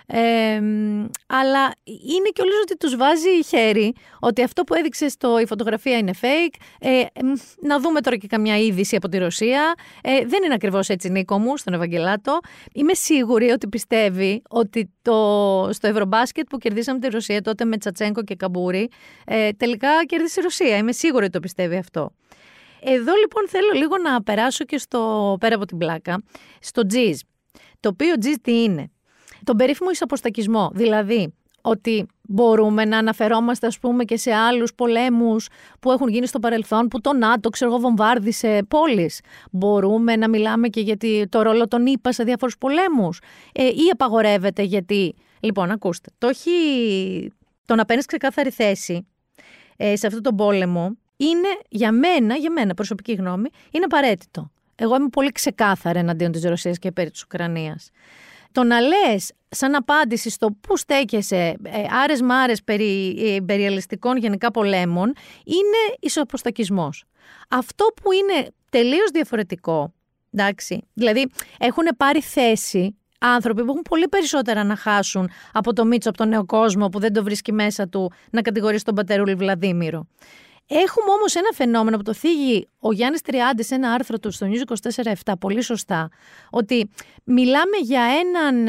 [0.08, 0.56] Ε,
[1.28, 5.98] αλλά είναι και όλους ότι τους βάζει χέρι ότι αυτό που έδειξε στο η φωτογραφία
[5.98, 6.56] είναι fake.
[6.80, 7.04] Ε,
[7.62, 9.74] να δούμε τώρα και καμιά είδηση από τη Ρωσία.
[10.02, 12.40] Ε, δεν είναι ακριβώς έτσι Νίκο μου στον Ευαγγελάτο.
[12.74, 18.24] Είμαι σίγουρη ότι πιστεύει ότι το, στο Ευρωμπάσκετ που κερδίσαμε τη Ρωσία τότε με Τσατσέγκο
[18.24, 18.90] και Καμπούρη
[19.26, 20.78] ε, τελικά κέρδισε η Ρωσία.
[20.78, 22.12] Είμαι σίγουρη ότι το πιστεύει αυτό.
[22.86, 26.24] Εδώ λοιπόν θέλω λίγο να περάσω και στο πέρα από την πλάκα,
[26.60, 27.20] στο τζιζ.
[27.80, 28.92] Το οποίο τζιζ τι είναι;
[29.44, 30.72] Τον περίφημο εισαποστακισμό.
[30.74, 31.34] Δηλαδή,
[31.66, 35.48] ότι μπορούμε να αναφερόμαστε ας πούμε και σε άλλους πολέμους
[35.80, 39.22] που έχουν γίνει στο παρελθόν που το ΝΑΤΟ ξέρω εγώ βομβάρδισε πόλεις.
[39.52, 40.98] Μπορούμε να μιλάμε και για
[41.30, 43.20] το ρόλο των ΗΠΑ σε διάφορους πολέμους
[43.52, 45.16] ε, ή απαγορεύεται γιατί...
[45.40, 46.52] Λοιπόν, ακούστε, το, έχει...
[47.66, 49.08] το να παίρνεις ξεκάθαρη θέση
[49.78, 54.52] ε, σε αυτό τον πόλεμο είναι για μένα, για μένα προσωπική γνώμη, είναι απαραίτητο.
[54.76, 57.90] Εγώ είμαι πολύ ξεκάθαρη εναντίον της Ρωσίας και περί της Ουκρανίας.
[58.54, 64.52] Το να λες σαν απάντηση στο πού στέκεσαι ε, άρες μάρες περί ε, imperialιστικών γενικά
[64.52, 67.04] πολέμων είναι ισοαποστακισμός.
[67.50, 69.94] Αυτό που είναι τελείως διαφορετικό,
[70.32, 76.10] εντάξει, δηλαδή έχουν πάρει θέση άνθρωποι που έχουν πολύ περισσότερα να χάσουν από το Μίτσο,
[76.10, 80.08] από τον νέο κόσμο που δεν το βρίσκει μέσα του να κατηγορήσει τον πατερούλη Βλαδίμηρο.
[80.68, 84.48] Έχουμε όμως ένα φαινόμενο που το θίγει ο Γιάννης Τριάντης σε ένα άρθρο του στο
[84.50, 84.74] News
[85.24, 86.10] 24-7, πολύ σωστά,
[86.50, 86.90] ότι
[87.24, 88.68] μιλάμε για έναν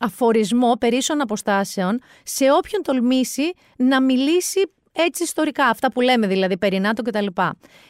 [0.00, 6.78] αφορισμό περίσσων αποστάσεων σε όποιον τολμήσει να μιλήσει έτσι ιστορικά, αυτά που λέμε δηλαδή περί
[6.78, 7.26] ΝΑΤΟ κτλ.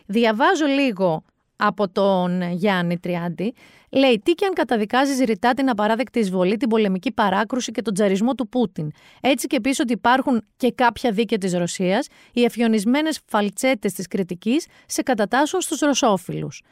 [0.07, 1.25] Διαβάζω λίγο
[1.57, 3.55] από τον Γιάννη Τριάντη,
[3.91, 8.35] λέει τι και αν καταδικάζεις ρητά την απαράδεκτη εισβολή, την πολεμική παράκρουση και τον τζαρισμό
[8.35, 8.91] του Πούτιν.
[9.21, 14.67] Έτσι και πίσω ότι υπάρχουν και κάποια δίκαια της Ρωσίας, οι αφιονισμένες φαλτσέτες της κριτικής
[14.87, 16.63] σε κατατάσσουν στους ρωσόφιλους.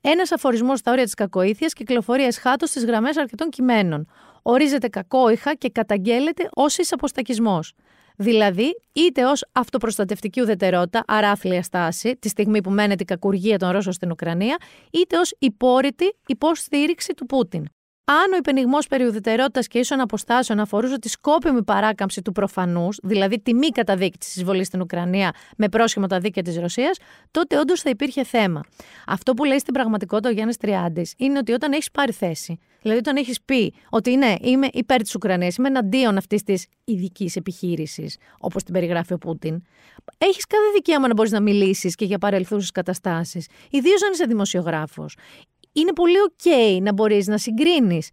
[0.00, 4.06] Ένας αφορισμός στα όρια της κακοήθειας κυκλοφορεί εσχάτως στις γραμμές αρκετών κειμένων.
[4.42, 7.60] Ορίζεται κακόηχα και καταγγέλλεται ως εισαποστακισμό.
[8.16, 13.92] Δηλαδή, είτε ως αυτοπροστατευτική ουδετερότητα, αράφλια στάση, τη στιγμή που μένεται η κακουργία των Ρώσων
[13.92, 14.56] στην Ουκρανία,
[14.90, 17.64] είτε ως υπόρρητη υποστήριξη του Πούτιν.
[18.06, 23.40] Αν ο υπενιγμός περί ουδετερότητα και ίσων αποστάσεων αφορούσε τη σκόπιμη παράκαμψη του προφανούς, δηλαδή
[23.40, 26.98] τη μη καταδίκη της εισβολής στην Ουκρανία με πρόσχημα τα δίκαια της Ρωσίας,
[27.30, 28.60] τότε όντως θα υπήρχε θέμα.
[29.06, 33.00] Αυτό που λέει στην πραγματικότητα ο Γιάννης Τριάντης είναι ότι όταν έχεις πάρει θέση, δηλαδή
[33.00, 38.16] όταν έχεις πει ότι ναι, είμαι υπέρ της Ουκρανίας, είμαι εναντίον αυτής της ειδικής επιχείρησης,
[38.38, 39.62] όπως την περιγράφει ο Πούτιν,
[40.18, 45.16] έχεις κάθε δικαίωμα να μπορείς να μιλήσεις και για παρελθούσες καταστάσεις, ιδίως αν είσαι δημοσιογράφος
[45.74, 48.08] είναι πολύ OK να μπορείς να συγκρίνεις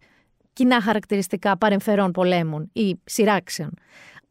[0.52, 3.70] κοινά χαρακτηριστικά παρεμφερών πολέμων ή σειράξεων.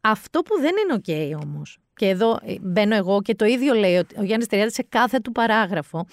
[0.02, 3.98] Αυτό που δεν είναι OK όμως, και εδώ ε, μπαίνω εγώ και το ίδιο λέει
[3.98, 6.06] ο Γιάννης Τεριάδης σε κάθε του παράγραφο,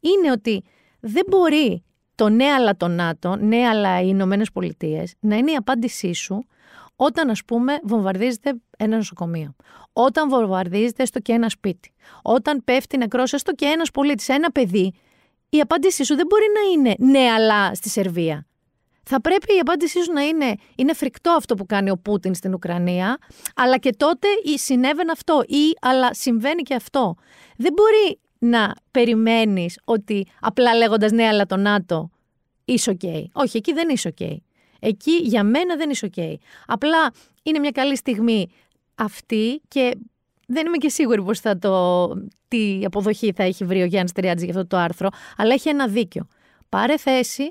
[0.00, 0.64] είναι ότι
[1.00, 5.54] δεν μπορεί το ναι αλλά το ΝΑΤΟ, ναι αλλά οι Ηνωμένες Πολιτείες να είναι η
[5.54, 6.46] απάντησή σου
[6.96, 9.54] όταν ας πούμε βομβαρδίζεται ένα νοσοκομείο,
[9.92, 14.92] όταν βομβαρδίζεται στο και ένα σπίτι, όταν πέφτει νεκρός έστω και ένας πολίτης, ένα παιδί
[15.48, 18.46] η απάντησή σου δεν μπορεί να είναι ναι, αλλά στη Σερβία.
[19.08, 22.54] Θα πρέπει η απάντησή σου να είναι είναι φρικτό αυτό που κάνει ο Πούτιν στην
[22.54, 23.18] Ουκρανία,
[23.56, 27.14] αλλά και τότε συνέβαινε αυτό ή αλλά συμβαίνει και αυτό.
[27.56, 32.10] Δεν μπορεί να περιμένεις ότι απλά λέγοντας ναι, αλλά το ΝΑΤΟ
[32.64, 33.24] είσαι ok.
[33.32, 34.36] Όχι, εκεί δεν είσαι ok.
[34.80, 36.34] Εκεί για μένα δεν είσαι ok.
[36.66, 37.10] Απλά
[37.42, 38.48] είναι μια καλή στιγμή
[38.94, 39.98] αυτή και
[40.46, 42.08] δεν είμαι και σίγουρη πως θα το,
[42.48, 45.88] τι αποδοχή θα έχει βρει ο Γιάννης Τριάτζης για αυτό το άρθρο, αλλά έχει ένα
[45.88, 46.26] δίκιο.
[46.68, 47.50] Πάρε θέση,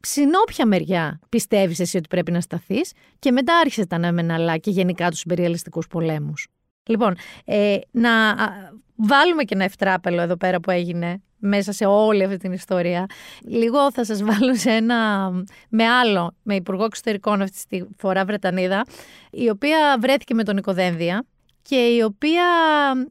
[0.00, 4.56] συνόποια μεριά πιστεύεις εσύ ότι πρέπει να σταθείς και μετά άρχισε τα ναι μεν αλλά
[4.56, 6.46] και γενικά τους υπεριαλιστικούς πολέμους.
[6.86, 8.52] Λοιπόν, ε, να α,
[8.96, 13.06] βάλουμε και ένα ευτράπελο εδώ πέρα που έγινε μέσα σε όλη αυτή την ιστορία.
[13.44, 15.30] Λίγο θα σας βάλω σε ένα
[15.68, 18.84] με άλλο, με υπουργό εξωτερικών αυτή τη φορά Βρετανίδα,
[19.30, 21.24] η οποία βρέθηκε με τον Νικοδένδια
[21.62, 22.44] και η οποία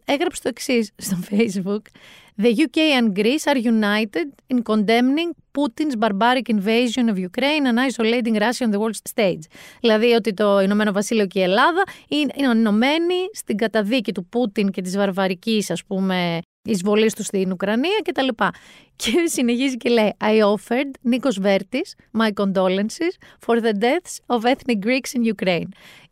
[0.06, 1.82] έγραψε το εξής στο Facebook.
[2.42, 8.36] The UK and Greece are united in condemning Putin's barbaric invasion of Ukraine and isolating
[8.46, 9.44] Russia on the world stage.
[9.80, 14.82] Δηλαδή ότι το Ηνωμένο Βασίλειο και η Ελλάδα είναι ενωμένοι στην καταδίκη του Πούτιν και
[14.82, 18.28] της βαρβαρικής ας πούμε εισβολής του στην Ουκρανία κτλ.
[18.96, 23.14] Και συνεχίζει και λέει I offered, Νίκος Βέρτης, my condolences
[23.48, 25.70] for the deaths of ethnic Greeks in Ukraine.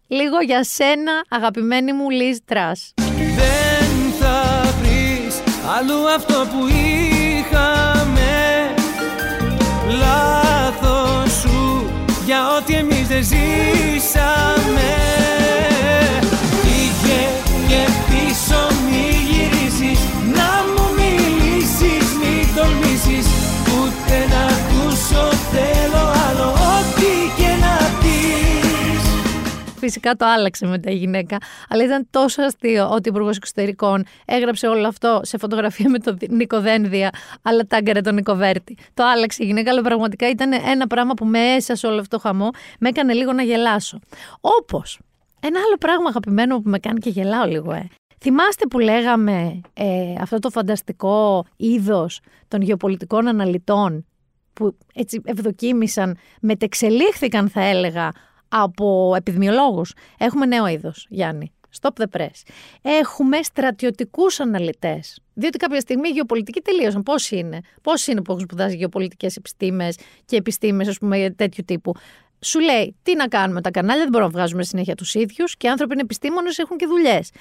[0.08, 3.04] Λίγο για σένα αγαπημένη μου Liz Truss.
[3.16, 5.42] Δεν θα βρεις
[5.78, 8.30] αλλού αυτό που είχαμε
[10.00, 11.90] Λάθος σου
[12.26, 14.88] για ό,τι εμείς δεν ζήσαμε
[29.88, 31.38] Φυσικά το άλλαξε μετά η γυναίκα.
[31.70, 36.18] Αλλά ήταν τόσο αστείο ότι ο Υπουργός Εξωτερικών έγραψε όλο αυτό σε φωτογραφία με τον
[36.30, 37.10] Νίκο Δένδια,
[37.42, 38.78] αλλά τάγκαρε τον Νίκο Βέρτη.
[38.94, 42.22] Το άλλαξε η γυναίκα, αλλά πραγματικά ήταν ένα πράγμα που μέσα σε όλο αυτό το
[42.22, 44.00] χαμό με έκανε λίγο να γελάσω.
[44.42, 45.00] Όπως
[45.40, 47.88] ένα άλλο πράγμα αγαπημένο που με κάνει και γελάω λίγο, ε.
[48.20, 54.06] Θυμάστε που λέγαμε ε, αυτό το φανταστικό είδος των γεωπολιτικών αναλυτών
[54.54, 58.12] που έτσι ευδοκίμησαν, μετεξελίχθηκαν θα έλεγα
[58.50, 59.94] από επιδημιολόγους.
[60.18, 61.52] Έχουμε νέο είδος, Γιάννη.
[61.82, 62.42] Stop the press.
[62.82, 65.20] Έχουμε στρατιωτικούς αναλυτές.
[65.34, 67.04] Διότι κάποια στιγμή οι γεωπολιτικοί τελείωσαν.
[67.04, 71.94] Πώς είναι; Πώς είναι που έχουν σπουδάσει γεωπολιτικές επιστήμες και επιστήμες ας πούμε, τέτοιου τύπου;
[72.40, 75.68] Σου λέει τι να κάνουμε τα κανάλια, δεν μπορούμε να βγάζουμε συνέχεια τους ίδιους και
[75.68, 77.32] οι άνθρωποι είναι επιστήμονες, έχουν και δουλειές.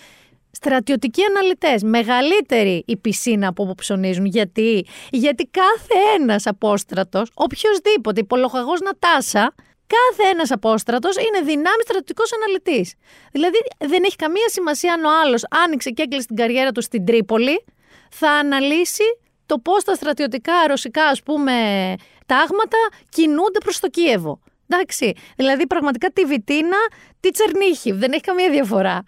[0.50, 4.24] Στρατιωτικοί αναλυτές, μεγαλύτερη η πισίνα από όπου ψωνίζουν.
[4.24, 9.54] Γιατί, Γιατί κάθε ένας απόστρατος, οποιοδήποτε, υπολογαγός Νατάσα,
[9.86, 12.94] κάθε ένας απόστρατος είναι δυνάμει στρατιωτικός αναλυτής.
[13.32, 17.04] Δηλαδή δεν έχει καμία σημασία αν ο άλλος άνοιξε και έκλεισε την καριέρα του στην
[17.04, 17.64] Τρίπολη,
[18.10, 19.04] θα αναλύσει
[19.46, 21.52] το πώς τα στρατιωτικά ρωσικά, ας πούμε,
[22.26, 22.78] τάγματα
[23.08, 24.40] κινούνται προς το Κίεβο.
[24.68, 25.12] Εντάξει.
[25.36, 26.76] Δηλαδή, πραγματικά τη Βιτίνα,
[27.20, 27.92] τη Τσερνίχη.
[27.92, 29.02] Δεν έχει καμία διαφορά.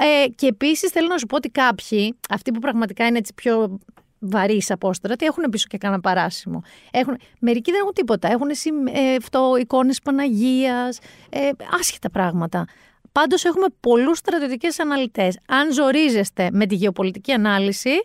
[0.00, 3.78] Ε, και επίσης θέλω να σου πω ότι κάποιοι, αυτοί που πραγματικά είναι έτσι πιο
[4.24, 6.62] βαρύς απόστρατοι, έχουν πίσω και κανένα παράσημο.
[6.90, 8.28] Έχουν, μερικοί δεν έχουν τίποτα.
[8.30, 10.98] Έχουν ε, αυτό, εικόνες Παναγίας,
[11.30, 11.50] ε,
[11.80, 12.64] άσχετα πράγματα.
[13.12, 15.38] Πάντως έχουμε πολλούς στρατιωτικές αναλυτές.
[15.48, 18.02] Αν ζορίζεστε με τη γεωπολιτική ανάλυση,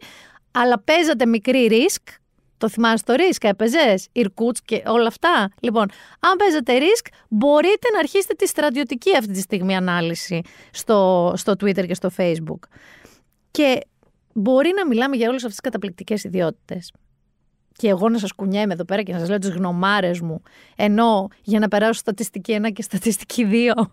[0.52, 2.08] αλλά παίζατε μικρή ρίσκ,
[2.58, 5.50] το θυμάσαι το ρίσκ, έπαιζες, Ιρκούτς και όλα αυτά.
[5.60, 5.86] Λοιπόν,
[6.20, 10.42] αν παίζετε ρίσκ, μπορείτε να αρχίσετε τη στρατιωτική αυτή τη στιγμή ανάλυση
[10.72, 12.60] στο, στο Twitter και στο Facebook.
[13.52, 13.80] Και
[14.40, 16.92] μπορεί να μιλάμε για όλες αυτές τις καταπληκτικές ιδιότητες.
[17.72, 20.42] Και εγώ να σας κουνιέμαι εδώ πέρα και να σας λέω τις γνωμάρες μου,
[20.76, 23.92] ενώ για να περάσω στατιστική 1 και στατιστική 2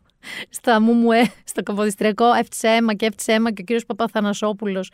[0.49, 4.90] στα ΜΟΜΟΕ, στο καποδιστριακό, έφτιασε αίμα και έφτιασε αίμα και ο κύριος Παπαθανασόπουλος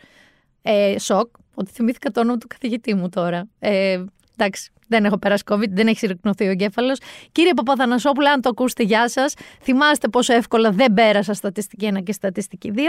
[0.61, 3.47] ε, σοκ, ότι θυμήθηκα το όνομα του καθηγητή μου τώρα.
[3.59, 4.03] Ε,
[4.37, 6.99] εντάξει, δεν έχω περάσει COVID, δεν έχει συρρυκνωθεί ο εγκέφαλος.
[7.31, 9.33] Κύριε Παπαθανασόπουλο, αν το ακούσετε, γεια σας.
[9.61, 12.79] Θυμάστε πόσο εύκολα δεν πέρασα στατιστική 1 και στατιστική 2.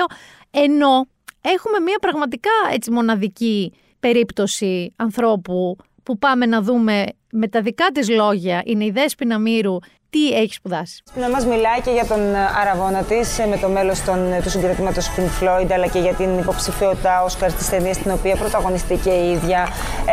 [0.50, 1.06] Ενώ
[1.51, 8.09] έχουμε μια πραγματικά έτσι μοναδική περίπτωση ανθρώπου που πάμε να δούμε με τα δικά της
[8.09, 9.76] λόγια, είναι η Δέσποινα Μύρου,
[10.14, 12.20] τι έχει σπουδάσει; Να μας μιλάει και για τον
[12.60, 14.00] αραβόνα της με το μέλος
[14.42, 18.96] του συγκροτήματος Pink Floyd, αλλά και για την υποψηφιότητα Όσκαρ της ταινίας, την οποία πρωταγωνιστεί
[18.96, 19.68] και η ίδια.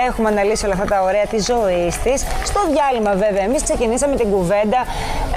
[0.07, 2.25] Έχουμε αναλύσει όλα αυτά τα ωραία της ζωής της.
[2.43, 4.81] Στο διάλειμμα, βέβαια, εμείς ξεκινήσαμε την κουβέντα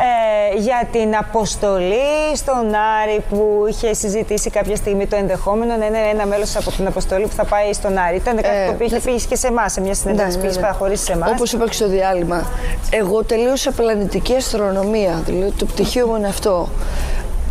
[0.08, 5.98] ε, για την αποστολή στον Άρη που είχε συζητήσει κάποια στιγμή το ενδεχόμενο να είναι
[6.12, 8.16] ένα μέλος από την αποστολή που θα πάει στον Άρη.
[8.16, 11.04] Ήταν κάτι ε, που είχε πει και σε εμάς, σε μια συνέντευξη που είχε παραχωρήσει
[11.04, 11.30] σε εμάς.
[11.30, 12.50] Όπως είπα και στο διάλειμμα,
[12.90, 16.68] εγώ τελείωσα πλανητική αστρονομία, δηλαδή το πτυχίο μου είναι αυτό.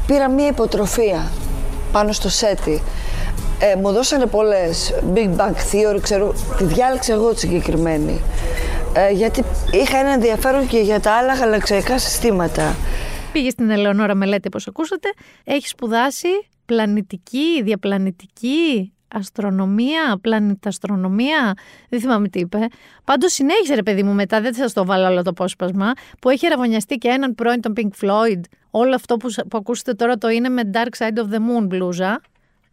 [0.08, 1.32] Πήρα μία υποτροφία
[1.92, 2.82] πάνω στο σέτι.
[3.60, 4.94] Ε, μου δώσανε πολλές.
[5.14, 8.22] Big Bang Theory, ξέρω, τη διάλεξα εγώ τη συγκεκριμένη.
[8.94, 12.76] Ε, γιατί είχα ένα ενδιαφέρον και για τα άλλα γαλαξιακά συστήματα.
[13.32, 15.10] Πήγε στην Ελεονόρα Μελέτη, όπως ακούσατε.
[15.44, 16.28] Έχεις σπουδάσει
[16.66, 21.54] πλανητική, διαπλανητική, αστρονομία, πλανηταστρονομία,
[21.90, 22.68] δεν θυμάμαι τι είπε.
[23.04, 25.92] Πάντως συνέχισε ρε παιδί μου μετά, δεν θα το βάλω όλο το απόσπασμα,
[26.22, 28.40] που έχει ραβωνιαστεί και έναν πρώην τον Pink Floyd.
[28.70, 32.22] Όλο αυτό που, που ακούσετε τώρα το είναι με Dark Side of the Moon μπλούζα.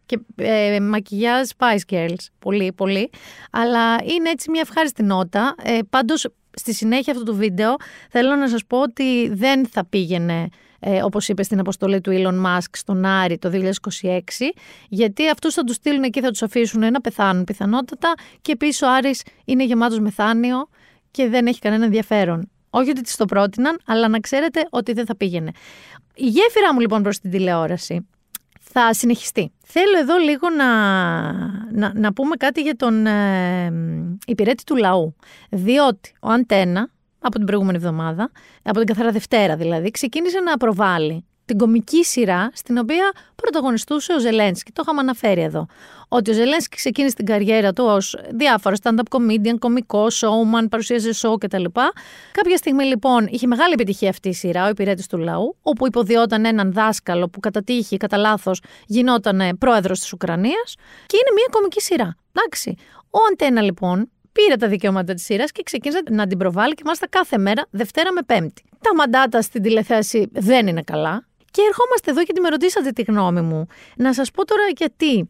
[0.05, 2.25] και ε, μακιγιάζ Spice Girls.
[2.39, 3.09] Πολύ, πολύ.
[3.51, 5.55] Αλλά είναι έτσι μια ευχάριστη νότα.
[5.63, 7.75] Ε, πάντως, στη συνέχεια αυτού του βίντεο
[8.09, 10.47] θέλω να σας πω ότι δεν θα πήγαινε
[10.83, 14.19] ε, όπως είπε στην αποστολή του Elon Musk στον Άρη το 2026,
[14.89, 18.91] γιατί αυτούς θα τους στείλουν εκεί, θα τους αφήσουν να πεθάνουν πιθανότατα και επίσης ο
[18.91, 20.67] Άρης είναι γεμάτος μεθάνιο
[21.11, 22.49] και δεν έχει κανένα ενδιαφέρον.
[22.69, 25.51] Όχι ότι της το πρότειναν, αλλά να ξέρετε ότι δεν θα πήγαινε.
[26.15, 28.07] Η γέφυρα μου λοιπόν προς την τηλεόραση
[28.61, 29.51] θα συνεχιστεί.
[29.65, 30.71] Θέλω εδώ λίγο να,
[31.71, 33.73] να, να πούμε κάτι για τον ε,
[34.25, 35.15] υπηρέτη του λαού.
[35.49, 36.89] Διότι ο Αντένα
[37.21, 38.31] από την προηγούμενη εβδομάδα,
[38.63, 44.19] από την καθαρά Δευτέρα δηλαδή, ξεκίνησε να προβάλλει την κομική σειρά στην οποία πρωταγωνιστούσε ο
[44.19, 44.71] Ζελένσκι.
[44.71, 45.65] Το είχαμε αναφέρει εδώ.
[46.07, 51.35] Ότι ο Ζελένσκι ξεκίνησε την καριέρα του ως διάφορο stand-up comedian, κομικό, showman, παρουσίαζε show
[51.39, 51.63] κτλ.
[52.31, 56.45] Κάποια στιγμή λοιπόν είχε μεγάλη επιτυχία αυτή η σειρά, ο υπηρέτης του λαού, όπου υποδιόταν
[56.45, 60.75] έναν δάσκαλο που κατά τύχη, κατά λάθος, γινόταν πρόεδρος της Ουκρανίας.
[61.05, 62.15] Και είναι μια κομική σειρά.
[62.33, 62.75] Εντάξει.
[63.09, 67.07] Ο Αντένα λοιπόν πήρε τα δικαιώματα της σειράς και ξεκίνησε να την προβάλλει και μάλιστα
[67.07, 68.63] κάθε μέρα, Δευτέρα με Πέμπτη.
[68.81, 71.25] Τα μαντάτα στην τηλεθέαση δεν είναι καλά.
[71.51, 73.67] Και ερχόμαστε εδώ γιατί με ρωτήσατε τη γνώμη μου.
[73.95, 75.29] Να σας πω τώρα γιατί.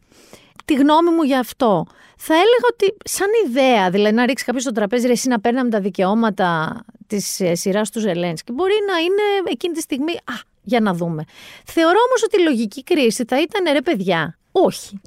[0.64, 1.86] Τη γνώμη μου για αυτό.
[2.16, 5.70] Θα έλεγα ότι σαν ιδέα, δηλαδή να ρίξει κάποιος στο τραπέζι, ρε, εσύ να παίρναμε
[5.70, 10.12] τα δικαιώματα της ε, σειράς του Ζελένσκι, μπορεί να είναι εκείνη τη στιγμή.
[10.12, 11.24] Α, για να δούμε.
[11.64, 14.38] Θεωρώ όμως ότι η λογική κρίση θα ήταν ρε παιδιά.
[14.52, 15.00] Όχι.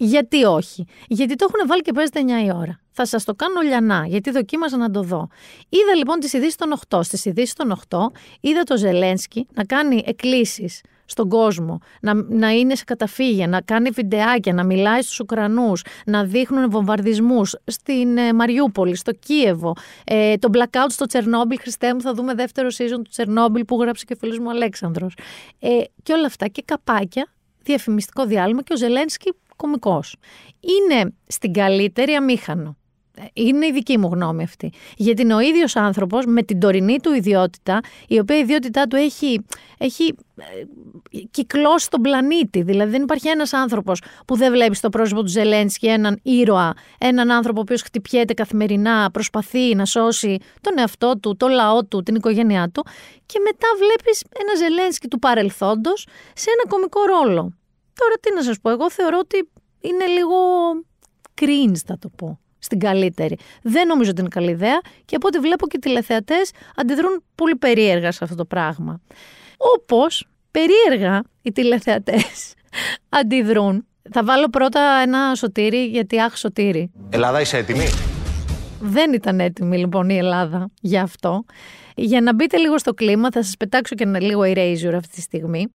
[0.00, 2.80] Γιατί όχι; Γιατί το έχουν βάλει και παίζεται 9 η ώρα.
[2.90, 5.28] Θα σας το κάνω λιανά, γιατί δοκίμασα να το δω.
[5.68, 7.00] Είδα λοιπόν τις ειδήσεις των 8.
[7.02, 7.98] Στις ειδήσεις των 8
[8.40, 13.90] είδα το Ζελένσκι να κάνει εκκλήσεις στον κόσμο, να, να είναι σε καταφύγια, να κάνει
[13.90, 19.72] βιντεάκια, να μιλάει στους Ουκρανούς, να δείχνουν βομβαρδισμούς στην ε, Μαριούπολη, στο Κίεβο,
[20.04, 24.04] ε, το blackout στο Τσερνόμπιλ, Χριστέ μου θα δούμε δεύτερο season του Τσερνόμπιλ που γράψε
[24.04, 25.16] και ο φίλος μου Αλέξανδρος.
[25.58, 25.68] Ε,
[26.02, 27.28] και όλα αυτά και καπάκια,
[27.62, 30.16] διαφημιστικό διάλειμμα και ο Ζελένσκι κομικός.
[30.60, 32.76] Είναι στην καλύτερη αμήχανο.
[33.32, 34.72] Είναι η δική μου γνώμη αυτή.
[34.96, 38.96] Γιατί είναι ο ίδιος άνθρωπος με την τωρινή του ιδιότητα, η οποία η ιδιότητά του
[38.96, 39.44] έχει,
[39.78, 42.62] έχει ε, κυκλώσει τον πλανήτη.
[42.62, 47.30] Δηλαδή δεν υπάρχει ένας άνθρωπος που δεν βλέπει στο πρόσωπο του Ζελένσκι έναν ήρωα, έναν
[47.30, 52.14] άνθρωπο ο οποίος χτυπιέται καθημερινά, προσπαθεί να σώσει τον εαυτό του, το λαό του, την
[52.14, 52.84] οικογένειά του
[53.26, 57.57] και μετά βλέπεις ένα Ζελένσκι του παρελθόντος σε ένα κομικό ρόλο.
[58.00, 59.48] Τώρα τι να σας πω, εγώ θεωρώ ότι
[59.80, 60.36] είναι λίγο
[61.40, 63.36] cringe θα το πω στην καλύτερη.
[63.62, 67.56] Δεν νομίζω ότι είναι καλή ιδέα και από ό,τι βλέπω και οι τηλεθεατές αντιδρούν πολύ
[67.56, 69.00] περίεργα σε αυτό το πράγμα.
[69.76, 72.54] Όπως περίεργα οι τηλεθεατές
[73.20, 73.86] αντιδρούν.
[74.12, 76.90] Θα βάλω πρώτα ένα σωτήρι γιατί αχ σωτήρι.
[77.10, 77.86] Ελλάδα είσαι έτοιμη;
[78.80, 81.44] Δεν ήταν έτοιμη λοιπόν η Ελλάδα για αυτό.
[81.94, 85.20] Για να μπείτε λίγο στο κλίμα θα σας πετάξω και ένα λίγο erasure αυτή τη
[85.20, 85.66] στιγμή.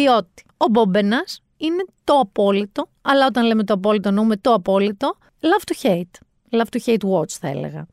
[0.00, 1.24] Διότι ο Μπόμπενα
[1.56, 6.14] είναι το απόλυτο, αλλά όταν λέμε το απόλυτο εννοούμε το απόλυτο, love to hate.
[6.50, 7.86] Love to hate watch θα έλεγα.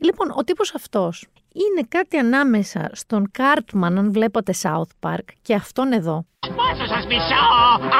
[0.00, 5.92] Λοιπόν, ο τύπος αυτός είναι κάτι ανάμεσα στον Κάρτμαν, αν βλέπατε South Park, και αυτόν
[5.92, 6.26] εδώ.
[6.40, 7.44] Πόσο σας μισώ,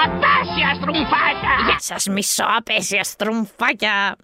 [0.05, 1.55] απέσια στρουμφάκια!
[1.67, 4.17] Γεια σας μισώ, απέσια στρουμφάκια!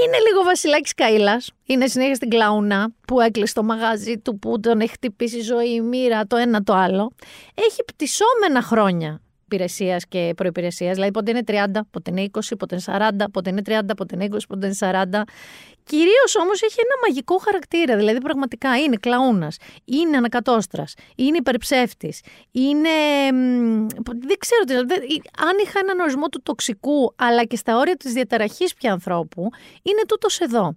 [0.00, 1.42] Είναι λίγο Βασιλάκης Καήλα.
[1.64, 5.68] Είναι συνέχεια στην κλαούνα που έκλεισε το μαγάζι του, που τον έχει χτυπήσει η ζωή,
[5.68, 7.12] η μοίρα, το ένα το άλλο.
[7.54, 9.20] Έχει πτυσσόμενα χρόνια
[9.52, 10.92] υπηρεσίας και προπηρεσία.
[10.92, 14.24] Δηλαδή, πότε είναι 30, πότε είναι 20, πότε είναι 40, πότε είναι 30, πότε είναι
[14.24, 15.22] 20, πότε είναι 40.
[15.84, 17.96] Κυρίως όμως έχει ένα μαγικό χαρακτήρα.
[17.96, 22.20] Δηλαδή, πραγματικά είναι κλαούνας, είναι ανακατόστρας, είναι υπερψεύτης,
[22.50, 22.90] είναι.
[24.04, 24.74] Δεν ξέρω τι.
[25.38, 29.48] Αν είχα έναν ορισμό του τοξικού, αλλά και στα όρια της διαταραχής πια ανθρώπου,
[29.82, 30.76] είναι τούτος εδώ.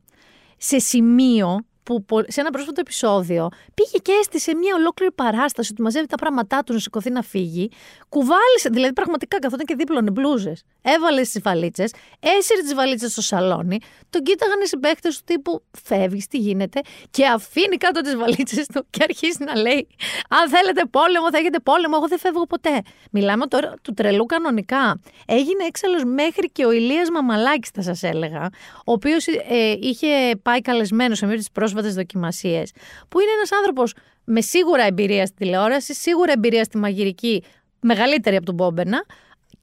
[0.57, 6.07] Σε σημείο που σε ένα πρόσφατο επεισόδιο πήγε και έστησε μια ολόκληρη παράσταση ότι μαζεύει
[6.07, 7.69] τα πράγματά του να σηκωθεί να φύγει.
[8.09, 10.63] Κουβάλισε, δηλαδή πραγματικά καθόταν και δίπλωνε μπλούζες.
[10.81, 13.77] Έβαλε τις βαλίτσες, έσυρε τις βαλίτσες στο σαλόνι,
[14.09, 18.85] τον κοίταγαν οι συμπαίχτε του τύπου Φεύγεις, τι γίνεται, και αφήνει κάτω τις βαλίτσες του
[18.89, 19.87] και αρχίζει να λέει:
[20.29, 21.95] Αν θέλετε πόλεμο, θα έχετε πόλεμο.
[21.97, 22.81] Εγώ δεν φεύγω ποτέ.
[23.11, 25.01] Μιλάμε τώρα του τρελού κανονικά.
[25.25, 28.49] Έγινε έξαλλος μέχρι και ο Ηλίας Μαμαλάκης, θα σας έλεγα,
[28.85, 30.07] ο οποίος ε, είχε
[30.41, 31.45] πάει καλεσμένος σε μία τη
[31.75, 32.71] πρόσφατε δοκιμασίες,
[33.09, 33.93] που είναι ένας άνθρωπος
[34.23, 37.43] με σίγουρα εμπειρία στη τηλεόραση, σίγουρα εμπειρία στη μαγειρική,
[37.79, 39.05] μεγαλύτερη από τον Μπόμπενα,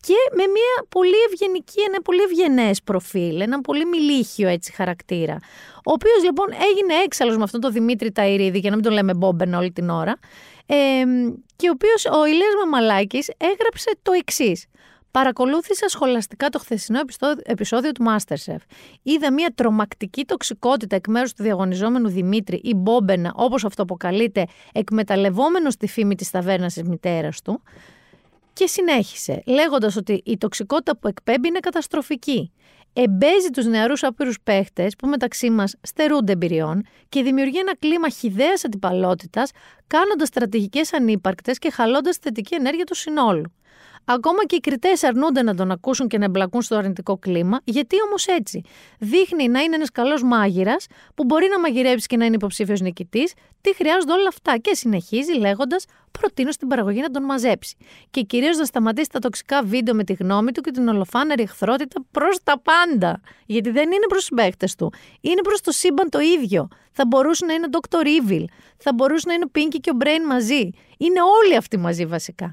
[0.06, 5.36] και με μια πολύ ευγενική, ένα πολύ ευγενές προφίλ, ένα πολύ μιλίχιο έτσι χαρακτήρα.
[5.76, 9.14] Ο οποίος λοιπόν έγινε έξαλλος με αυτόν τον Δημήτρη Ταϊρίδη, για να μην τον λέμε
[9.14, 10.18] Μπόμπεν όλη την ώρα.
[10.66, 10.76] Ε,
[11.56, 14.66] και ο οποίος ο Ηλίας Μαμαλάκης έγραψε το εξής.
[15.12, 18.56] Παρακολούθησα σχολαστικά το χθεσινό επιστό- επεισόδιο του Masterchef.
[19.02, 25.76] Είδα μια τρομακτική τοξικότητα εκ μέρους του διαγωνιζόμενου Δημήτρη ή Μπόμπενα, όπως αυτό αποκαλείται, εκμεταλλευόμενος
[25.76, 27.62] τη φήμη της ταβέρνας της μητέρας του.
[28.52, 32.52] Και συνέχισε, λέγοντας ότι η τοξικότητα που εκπέμπει είναι καταστροφική.
[32.92, 38.64] Εμπέζει τους νεαρούς άπειρους παίχτες που μεταξύ μας στερούνται εμπειριών και δημιουργεί ένα κλίμα χιδαίας
[38.64, 39.50] αντιπαλότητας,
[39.86, 43.52] κάνοντας στρατηγικές ανύπαρκτες και χαλώντας τη θετική ενέργεια του συνόλου.
[44.04, 47.96] Ακόμα και οι κριτές αρνούνται να τον ακούσουν και να εμπλακούν στο αρνητικό κλίμα, γιατί
[48.06, 48.62] όμως έτσι;
[48.98, 53.32] Δείχνει να είναι ένας καλός μάγειρας που μπορεί να μαγειρέψει και να είναι υποψήφιος νικητής,
[53.60, 55.84] τι χρειάζονται όλα αυτά; Και συνεχίζει λέγοντας:
[56.18, 57.76] Προτείνω στην παραγωγή να τον μαζέψει.
[58.10, 62.04] Και κυρίως να σταματήσει τα τοξικά βίντεο με τη γνώμη του και την ολοφάνερη εχθρότητα
[62.10, 63.20] προς τα πάντα.
[63.46, 64.92] Γιατί δεν είναι προς του παίχτε του.
[65.20, 66.68] Είναι προς το σύμπαν το ίδιο.
[66.92, 68.04] Θα μπορούσε να είναι ο Dr.
[68.04, 68.44] Evil.
[68.76, 70.70] Θα μπορούσε να είναι ο Pinky και ο Brain μαζί.
[70.98, 72.52] Είναι όλοι αυτοί μαζί βασικά.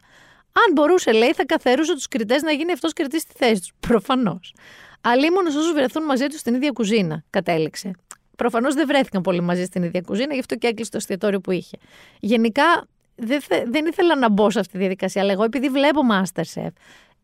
[0.51, 3.71] Αν μπορούσε, λέει, θα καθαρούσε τους κριτές να γίνει αυτός κριτής στη θέση τους.
[3.79, 4.53] Προφανώς.
[5.01, 7.91] Αλίμονο όσους βρεθούν μαζί τους στην ίδια κουζίνα, κατέληξε.
[8.35, 11.51] Προφανώς δεν βρέθηκαν πολύ μαζί στην ίδια κουζίνα, γι' αυτό και έκλεισε το εστιατόριο που
[11.51, 11.77] είχε.
[12.19, 16.01] Γενικά δεν, θε- δεν ήθελα να μπω σε αυτή τη διαδικασία, αλλά εγώ επειδή βλέπω
[16.11, 16.69] Masterchef,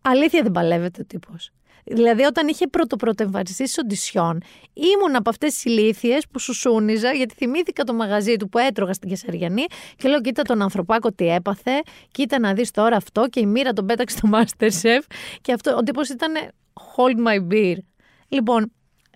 [0.02, 1.52] αλήθεια δεν παλεύεται ο τύπος.
[1.87, 4.41] Δηλαδή, όταν είχε πρώτο-πρώτο στι οντισιόν,
[4.73, 9.09] ήμουν από αυτές τις ηλίθιες που σουσούνιζα, γιατί θυμήθηκα το μαγαζί του που έτρωγα στην
[9.09, 11.81] Κεσαριανή και λέω: Κοίτα τον ανθρωπάκο τι έπαθε,
[12.11, 15.01] κοίτα να δεις τώρα αυτό και η μοίρα τον πέταξε στο Masterchef.
[15.41, 16.33] Και αυτό, ο τύπος ήταν
[16.95, 17.75] hold my beer.
[18.27, 18.71] Λοιπόν,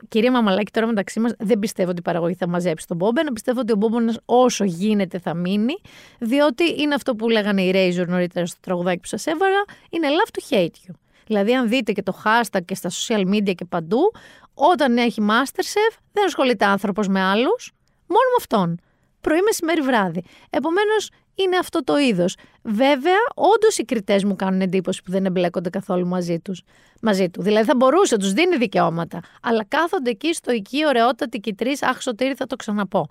[0.07, 3.31] Κυρία Μαμαλάκη, τώρα μεταξύ μας δεν πιστεύω ότι η παραγωγή θα μαζέψει τον Μπόμπενα.
[3.31, 5.73] Πιστεύω ότι ο Μπόμπενα όσο γίνεται θα μείνει,
[6.19, 10.39] διότι είναι αυτό που λέγανε οι Razor νωρίτερα στο τραγουδάκι που σας έβαλα, είναι love
[10.39, 10.93] to hate you.
[11.29, 14.11] Δηλαδή, αν δείτε και το hashtag και στα social media και παντού,
[14.53, 17.71] όταν έχει Masterchef, δεν ασχολείται άνθρωπος με άλλους,
[18.07, 18.79] μόνο με αυτόν.
[19.21, 20.23] Πρωί, μεσημέρι, βράδυ.
[20.49, 22.35] Επομένως, είναι αυτό το είδος.
[22.61, 26.61] Βέβαια, όντως οι κριτές μου κάνουν εντύπωση που δεν εμπλέκονται καθόλου μαζί, τους,
[27.01, 27.41] μαζί του.
[27.41, 29.19] Δηλαδή, θα μπορούσε, τους δίνει δικαιώματα.
[29.41, 33.07] Αλλά κάθονται εκεί στο εκεί, ωραιότατοι και οι τρει, αχ, σωτήρι, θα το ξαναπώ.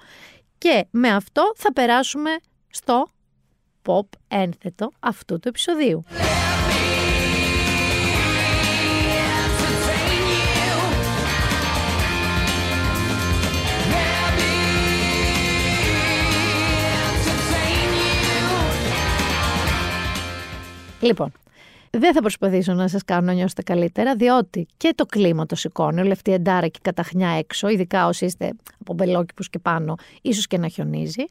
[0.59, 2.31] Και με αυτό θα περάσουμε
[2.69, 3.07] στο
[3.87, 6.05] pop ένθετο αυτού του επεισοδίου.
[21.01, 21.33] Λοιπόν,
[21.91, 26.01] δεν θα προσπαθήσω να σας κάνω να νιώσετε καλύτερα, διότι και το κλίμα το σηκώνει,
[26.01, 29.95] όλη αυτή η εντάρα και η καταχνιά έξω, ειδικά όσοι είστε από μπελόκηπους και πάνω,
[30.23, 31.25] ίσως και να χιονίζει.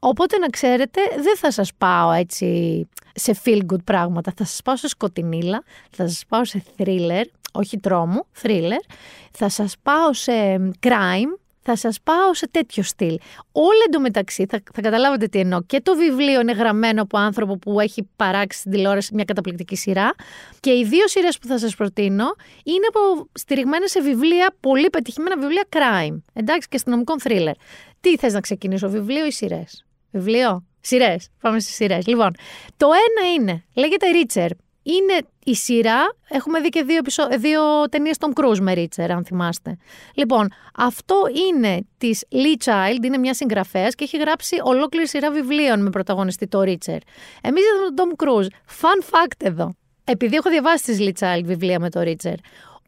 [0.00, 4.76] Οπότε να ξέρετε, δεν θα σας πάω έτσι σε feel good πράγματα, θα σας πάω
[4.76, 8.94] σε σκοτεινίλα, θα σας πάω σε thriller, όχι τρόμου, thriller,
[9.30, 10.32] θα σας πάω σε
[10.80, 13.18] crime, θα σας πάω σε τέτοιο στυλ.
[13.52, 15.62] Όλα εντωμεταξύ, θα, θα καταλάβετε τι εννοώ.
[15.62, 20.14] Και το βιβλίο είναι γραμμένο από άνθρωπο που έχει παράξει στην τηλεόραση μια καταπληκτική σειρά.
[20.60, 22.24] Και οι δύο σειρές που θα σας προτείνω
[22.64, 26.22] είναι από στηριγμένες σε βιβλία, πολύ πετυχημένα βιβλία crime.
[26.32, 27.54] Εντάξει, και αστυνομικών thriller.
[28.00, 31.28] Τι θες να ξεκινήσω, βιβλίο ή σειρές; Βιβλίο; Σειρές.
[31.40, 32.06] Πάμε στις σειρές.
[32.06, 32.30] Λοιπόν,
[32.76, 34.50] το ένα είναι, λέγεται Ρίτσερ.
[34.82, 35.18] Είναι
[35.50, 36.14] η σειρά.
[36.28, 37.28] Έχουμε δει και δύο, επεισο...
[37.38, 37.60] δύο
[37.90, 39.76] ταινίες Tom Cruise με Ρίτσερ, αν θυμάστε.
[40.14, 41.16] Λοιπόν, αυτό
[41.48, 46.46] είναι της Lee Child, είναι μια συγγραφέας και έχει γράψει ολόκληρη σειρά βιβλίων με πρωταγωνιστή
[46.46, 46.98] το Ρίτσερ.
[47.40, 48.48] Εμείς είδαμε τον Tom Cruise.
[48.80, 49.74] Fun fact εδώ.
[50.04, 52.34] Επειδή έχω διαβάσει τι Lee Child βιβλία με το Ρίτσερ,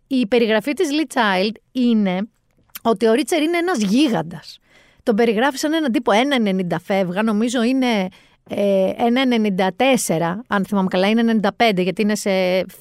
[0.06, 2.28] η περιγραφή της Lee Child είναι
[2.82, 4.58] ότι ο Ρίτσερ είναι ένας γίγαντας.
[5.02, 6.12] Τον περιγράφει σαν έναν τύπο
[6.70, 8.08] 1,90 φεύγα, νομίζω είναι
[8.48, 8.90] ε,
[10.18, 12.30] 1,94, αν θυμάμαι καλά, είναι 95 γιατί είναι σε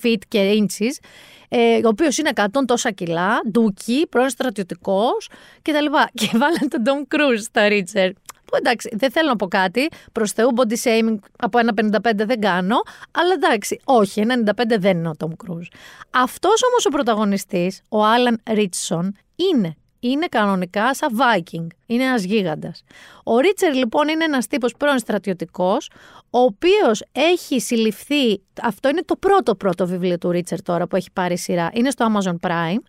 [0.01, 1.05] feet και inches,
[1.49, 5.29] ε, ο οποίος είναι 100 τόσα κιλά, ντούκι, πρώην στρατιωτικός
[5.61, 5.85] κτλ.
[6.19, 8.11] Και βάλανε τον Tom Cruise στα Ρίτσερ.
[8.45, 9.89] Που εντάξει, δεν θέλω να πω κάτι.
[10.11, 12.81] Προς Θεού, body shaming από 1,55 δεν κάνω.
[13.11, 15.67] Αλλά εντάξει, όχι, 1,95 δεν είναι ο Tom Cruise.
[16.09, 21.67] Αυτός όμως ο πρωταγωνιστής, ο Άλαν Ρίτσον, είναι είναι κανονικά σαν Viking.
[21.85, 22.83] Είναι ένας γίγαντας.
[23.23, 25.89] Ο Ρίτσερ λοιπόν είναι ένας τύπος πρώην στρατιωτικός,
[26.29, 28.41] ο οποίος έχει συλληφθεί.
[28.61, 31.69] Αυτό είναι το πρώτο πρώτο βιβλίο του Ρίτσερ τώρα που έχει πάρει σειρά.
[31.73, 32.81] Είναι στο Amazon Prime.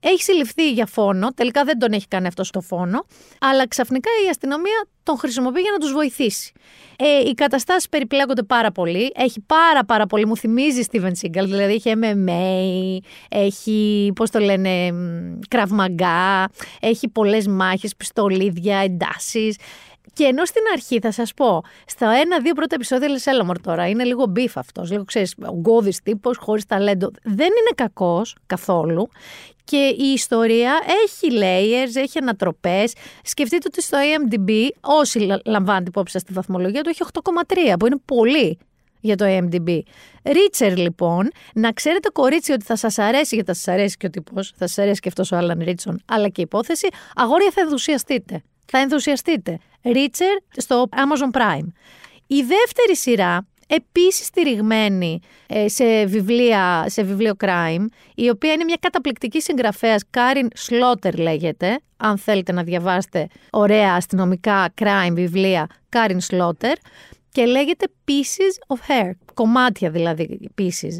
[0.00, 3.06] Έχει συλληφθεί για φόνο, τελικά δεν τον έχει κάνει αυτός στο φόνο,
[3.40, 6.52] αλλά ξαφνικά η αστυνομία τον χρησιμοποιεί για να τους βοηθήσει.
[6.96, 11.72] Ε, οι καταστάσεις περιπλέκονται πάρα πολύ, έχει πάρα πάρα πολύ, μου θυμίζει Steven Seagal, δηλαδή
[11.72, 12.96] έχει MMA,
[13.28, 14.90] έχει, πώς το λένε,
[15.48, 16.48] Krav Maga,
[16.80, 19.56] έχει πολλές μάχες, πιστολίδια, εντάσεις.
[20.12, 23.88] Και ενώ στην αρχή θα σας πω, στα ένα-δύο πρώτα επεισόδια λες, έλα μωρ τώρα,
[23.88, 24.90] είναι λίγο beef αυτός.
[24.90, 27.10] Λίγο ξέρεις, ογκώδης τύπος, χωρίς ταλέντο.
[27.22, 29.08] Δεν είναι κακός καθόλου.
[29.70, 32.92] Και η ιστορία έχει layers, έχει ανατροπές.
[33.24, 37.86] Σκεφτείτε ότι στο IMDb, όσοι λα- λαμβάνετε υπόψη σας τη βαθμολογία του, έχει 8,3, που
[37.86, 38.58] είναι πολύ
[39.00, 39.78] για το IMDb.
[40.24, 44.10] Ρίτσερ, λοιπόν, να ξέρετε, κορίτσι, ότι θα σας αρέσει, γιατί θα σας αρέσει και ο
[44.10, 47.60] τύπος, θα σας αρέσει και αυτός ο Άλαν Ρίτσον, αλλά και η υπόθεση, αγόρια θα
[47.60, 48.42] ενθουσιαστείτε.
[48.66, 49.58] Θα ενθουσιαστείτε.
[49.84, 51.66] Ρίτσερ στο Amazon Prime.
[52.26, 57.84] Η δεύτερη σειρά, επίσης στηριγμένη ε, σε, βιβλία, σε βιβλίο crime,
[58.14, 64.74] η οποία είναι μια καταπληκτική συγγραφέας, Κάριν Σλότερ λέγεται, αν θέλετε να διαβάσετε ωραία αστυνομικά
[64.80, 66.72] crime βιβλία, Κάριν Σλότερ,
[67.32, 70.98] και λέγεται Pieces of Her, κομμάτια δηλαδή pieces.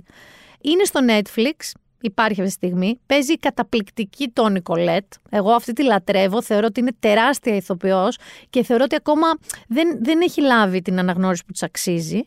[0.61, 3.01] Είναι στο Netflix, υπάρχει αυτή τη στιγμή.
[3.07, 5.05] Παίζει η καταπληκτική Τόνι Κολέτ.
[5.31, 6.43] Εγώ αυτή τη λατρεύω.
[6.43, 8.19] Θεωρώ ότι είναι τεράστια ηθοποιός
[8.51, 9.27] και θεωρώ ότι ακόμα
[9.69, 12.23] δεν, δεν έχει λάβει την αναγνώριση που της αξίζει.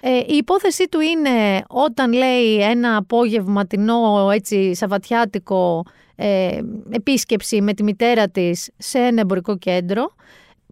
[0.00, 5.84] Ε, η υπόθεσή του είναι όταν λέει ένα απόγευματινό έτσι σαβατιάτικο
[6.16, 6.60] ε,
[6.90, 10.14] επίσκεψη με τη μητέρα της σε ένα εμπορικό κέντρο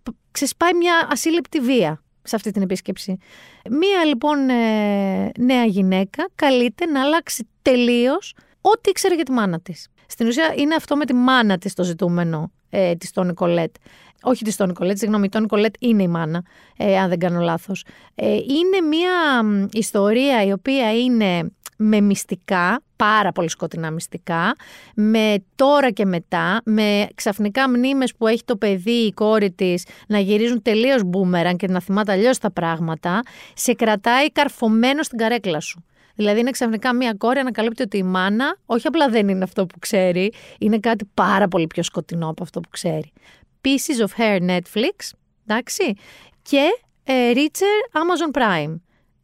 [0.03, 3.19] π- ξεσπάει μια ασύλληπτη βία σε αυτή την επίσκεψη.
[3.71, 9.89] Μία λοιπόν ε, νέα γυναίκα καλείται να αλλάξει τελείως ό,τι ήξερε για τη μάνα της.
[10.07, 13.75] Στην ουσία είναι αυτό με τη μάνα της το ζητούμενο ε, της Τόνι Κολέτ.
[14.29, 16.43] Όχι της Τόνι Κολέτ, συγγνώμη, η Τόνι Κολέτ είναι η μάνα,
[16.77, 17.85] ε, αν δεν κάνω λάθος.
[18.15, 24.55] Ε, είναι μία μ, ιστορία η οποία είναι με μυστικά, πάρα πολύ σκοτεινά μυστικά,
[24.95, 30.19] με τώρα και μετά, με ξαφνικά μνήμες που έχει το παιδί, η κόρη της, να
[30.19, 33.23] γυρίζουν τελείως μπούμεραν και να θυμάται αλλιώς τα πράγματα,
[33.55, 35.85] σε κρατάει καρφωμένο στην καρέκλα σου.
[36.15, 39.79] Δηλαδή είναι ξαφνικά μία κόρη ανακαλύπτει ότι η μάνα όχι απλά δεν είναι αυτό που
[39.79, 43.13] ξέρει, είναι κάτι πάρα πολύ πιο σκοτεινό από αυτό που ξέρει.
[43.67, 45.11] Pieces of Hair Netflix,
[45.47, 45.95] εντάξει,
[46.43, 46.69] και
[47.05, 48.81] ε, Reacher Amazon Prime.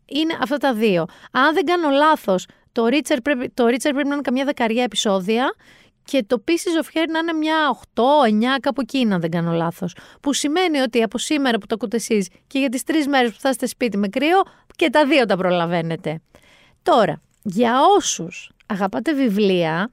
[0.06, 1.04] Είναι αυτά τα δύο.
[1.30, 5.54] Αν δεν κάνω λάθος, το Reacher πρέπει, το Reacher πρέπει να είναι καμιά δεκαριά επεισόδια
[6.04, 9.52] και το Pieces of Hair να είναι μια 8, 9, κάπου εκεί, αν δεν κάνω
[9.52, 9.96] λάθος.
[10.20, 13.40] Που σημαίνει ότι από σήμερα που το ακούτε εσείς και για τις τρεις μέρες που
[13.40, 14.42] θα είστε σπίτι με κρύο,
[14.76, 16.20] και τα δύο τα προλαβαίνετε.
[16.82, 19.92] Τώρα, για όσους αγαπάτε βιβλία,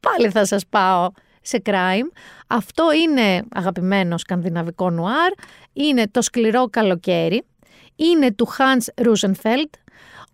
[0.00, 1.10] πάλι θα σας πάω
[1.42, 2.10] σε crime.
[2.46, 5.32] Αυτό είναι αγαπημένο σκανδιναβικό νουάρ,
[5.72, 7.42] είναι το σκληρό καλοκαίρι,
[7.96, 9.70] είναι του Hans Rosenfeld,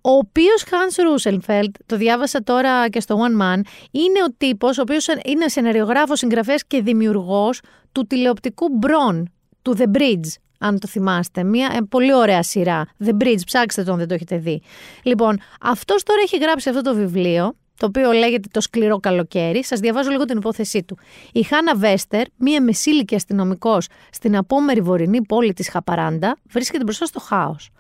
[0.01, 3.61] ο οποίος Hans Rosenfeld, το διάβασα τώρα και στο One Man,
[3.91, 7.61] είναι ο τύπος ο οποίος είναι σεναριογράφος, συγγραφέας και δημιουργός
[7.93, 9.23] του τηλεοπτικού Bron,
[9.63, 10.29] του The Bridge,
[10.59, 11.43] αν το θυμάστε.
[11.43, 12.87] Μια ε, πολύ ωραία σειρά.
[13.05, 14.63] The Bridge, ψάξτε το αν δεν το έχετε δει.
[15.03, 19.65] Λοιπόν, αυτός τώρα έχει γράψει αυτό το βιβλίο, το οποίο λέγεται Το σκληρό καλοκαίρι.
[19.65, 20.99] Σας διαβάζω λίγο την υπόθεσή του.
[21.33, 27.21] Η Χάνα Βέστερ, μία μεσήλικη αστυνομικός στην απόμερη βορεινή πόλη της Χαπαράντα, βρίσκεται μπροστά στο
[27.21, 27.71] χάος.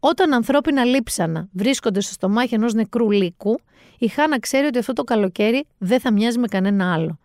[0.00, 3.60] Όταν ανθρώπινα λείψανα βρίσκονται στο στομάχι ενός νεκρού λύκου,
[3.98, 7.18] η Χάνα ξέρει ότι αυτό το καλοκαίρι δεν θα μοιάζει με κανένα άλλο.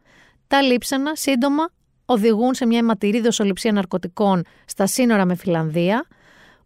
[0.47, 1.69] Τα λείψανα σύντομα
[2.05, 6.07] οδηγούν σε μια αιματηρή δοσοληψία ναρκωτικών στα σύνορα με Φιλανδία.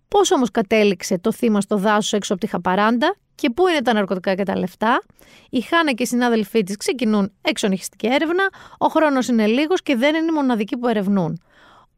[0.07, 3.93] Πώς όμως κατέληξε το θύμα στο δάσος έξω από τη Χαπαράντα και πού είναι τα
[3.93, 5.01] ναρκωτικά και τα λεφτά;
[5.49, 8.49] Η Χάνα και οι συνάδελφοί της ξεκινούν εξονυχιστική έρευνα.
[8.77, 11.41] Ο χρόνος είναι λίγος και δεν είναι οι μοναδικοί που ερευνούν.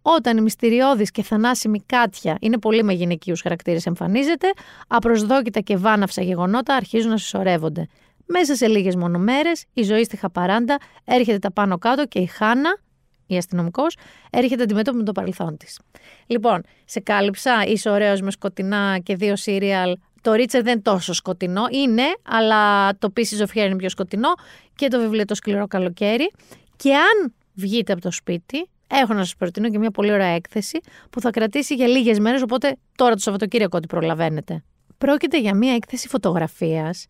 [0.01, 4.51] Όταν η μυστηριώδης και θανάσιμη Κάτια είναι πολύ με γυναικείους χαρακτήρες εμφανίζεται,
[4.87, 7.87] απροσδόκητα και βάναυσα γεγονότα αρχίζουν να συσσωρεύονται.
[8.25, 12.25] Μέσα σε λίγες μόνο μέρε, η ζωή στη Χαπαράντα έρχεται τα πάνω κάτω και η
[12.25, 12.77] Χάνα,
[13.25, 13.97] η αστυνομικός,
[14.29, 15.79] έρχεται αντιμέτωπη με το παρελθόν της.
[16.27, 19.97] Λοιπόν, σε κάλυψα, είσαι ωραίος με σκοτεινά και δύο σύριαλ.
[20.21, 24.29] Το Ρίτσερ δεν είναι τόσο σκοτεινό, είναι, αλλά το Pieces of Hair είναι πιο σκοτεινό
[24.75, 26.31] και το βιβλίο Το σκληρό καλοκαίρι.
[26.75, 30.79] Και αν βγείτε από το σπίτι, έχω να σας προτείνω και μια πολύ ωραία έκθεση
[31.09, 34.63] που θα κρατήσει για λίγες μέρες, οπότε τώρα το Σαββατοκύριακο ό,τι προλαβαίνετε.
[34.97, 37.05] Πρόκειται για μια έκθεση φωτογραφίας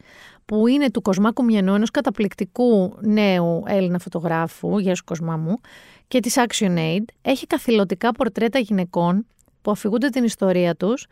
[0.45, 5.59] που είναι του Κοσμάκου Μιανού, ενός καταπληκτικού νέου Έλληνα φωτογράφου, γεια σου Κοσμά μου,
[6.07, 7.03] και της ActionAid.
[7.21, 9.25] Έχει καθηλωτικά πορτρέτα γυναικών
[9.61, 11.05] που αφηγούνται την ιστορία τους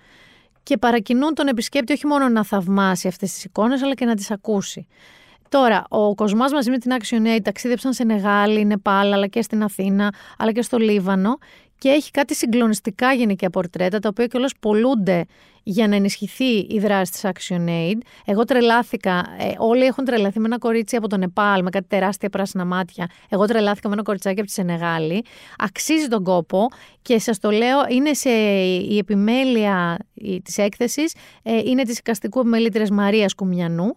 [0.68, 4.32] και παρακινούν τον επισκέπτη όχι μόνο να θαυμάσει αυτές τις εικόνες, αλλά και να τις
[4.32, 4.88] ακούσει.
[5.50, 10.14] Τώρα, ο Κοσμάς μαζί με την ActionAid ταξίδεψαν σε Νεγάλη, Νεπάλ, αλλά και στην Αθήνα,
[10.38, 11.38] αλλά και στο Λίβανο
[11.78, 15.26] και έχει κάτι συγκλονιστικά γυναικεία πορτρέτα, τα οποία κιόλας πολλούνται
[15.64, 17.98] για να ενισχυθεί η δράση της ActionAid.
[18.26, 22.30] Εγώ τρελάθηκα, ε, όλοι έχουν τρελαθεί με ένα κορίτσι από το Νεπάλ, με κάτι τεράστια
[22.30, 23.10] πράσινα μάτια.
[23.30, 25.24] Εγώ τρελάθηκα με ένα κοριτσάκι από τη Σενεγάλη.
[25.58, 26.68] Αξίζει τον κόπο
[27.02, 28.30] και σας το λέω, είναι σε
[28.90, 33.94] η επιμέλεια η- της έκθεσης, ε, είναι της οικαστικού επιμελήτριας Μαρίας Κουμιανού.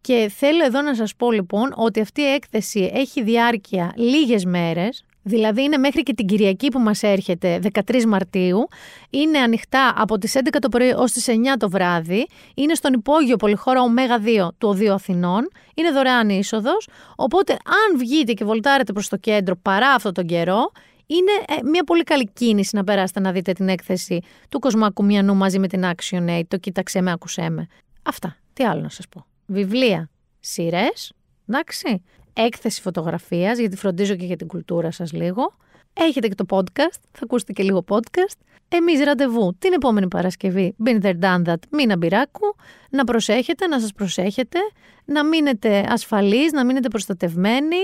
[0.00, 5.04] Και θέλω εδώ να σας πω λοιπόν ότι αυτή η έκθεση έχει διάρκεια λίγες μέρες,
[5.26, 8.68] Δηλαδή είναι μέχρι και την Κυριακή που μας έρχεται, 13 Μαρτίου.
[9.10, 12.26] Είναι ανοιχτά από τις 11 το πρωί ως τις 9 το βράδυ.
[12.54, 15.48] Είναι στον υπόγειο πολυχώρο ω2 του Οδείου Αθηνών.
[15.74, 16.88] Είναι δωρεάν η είσοδος.
[17.16, 20.72] Οπότε αν βγείτε και βολτάρετε προς το κέντρο παρά αυτόν τον καιρό,
[21.06, 25.34] είναι ε, μια πολύ καλή κίνηση να περάσετε να δείτε την έκθεση του Κοσμάκου Μιανού
[25.34, 27.66] μαζί με την Action Aid, το κοίταξέ με, άκουσέ με.
[28.02, 28.36] Αυτά.
[28.52, 29.26] Τι άλλο να σας πω.
[29.46, 30.10] Βιβλία,
[30.40, 31.12] σειρές,
[31.48, 32.02] εντάξει.
[32.34, 35.56] Έκθεση φωτογραφίας, γιατί φροντίζω και για την κουλτούρα σας λίγο.
[35.92, 38.38] Έχετε και το podcast, θα ακούσετε και λίγο podcast.
[38.68, 42.56] Εμείς ραντεβού την επόμενη Παρασκευή, been there, done that, μην μπυράκου,
[42.90, 44.58] να προσέχετε, να σας προσέχετε,
[45.04, 47.76] να μείνετε ασφαλείς, να μείνετε προστατευμένοι,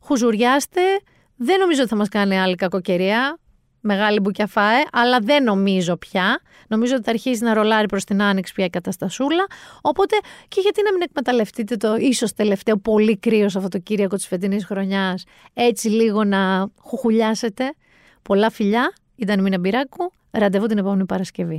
[0.00, 0.80] χουζουριάστε,
[1.36, 3.38] δεν νομίζω ότι θα μας κάνει άλλη κακοκαιρία.
[3.80, 6.40] Μεγάλη μπουκιαφάε, αλλά δεν νομίζω πια.
[6.68, 9.46] Νομίζω ότι θα αρχίσει να ρολάρει προς την άνοιξη πια η καταστασούλα.
[9.80, 10.16] Οπότε
[10.48, 15.24] και γιατί να μην εκμεταλλευτείτε το ίσως τελευταίο πολύ κρύος Σαββατοκύριακο της φετινής χρονιάς,
[15.54, 17.74] έτσι λίγο να χουχουλιάσετε.
[18.22, 21.56] Πολλά φιλιά, ήταν Μίνα Μπυράκου, ραντεβού την επόμενη Παρασκευή.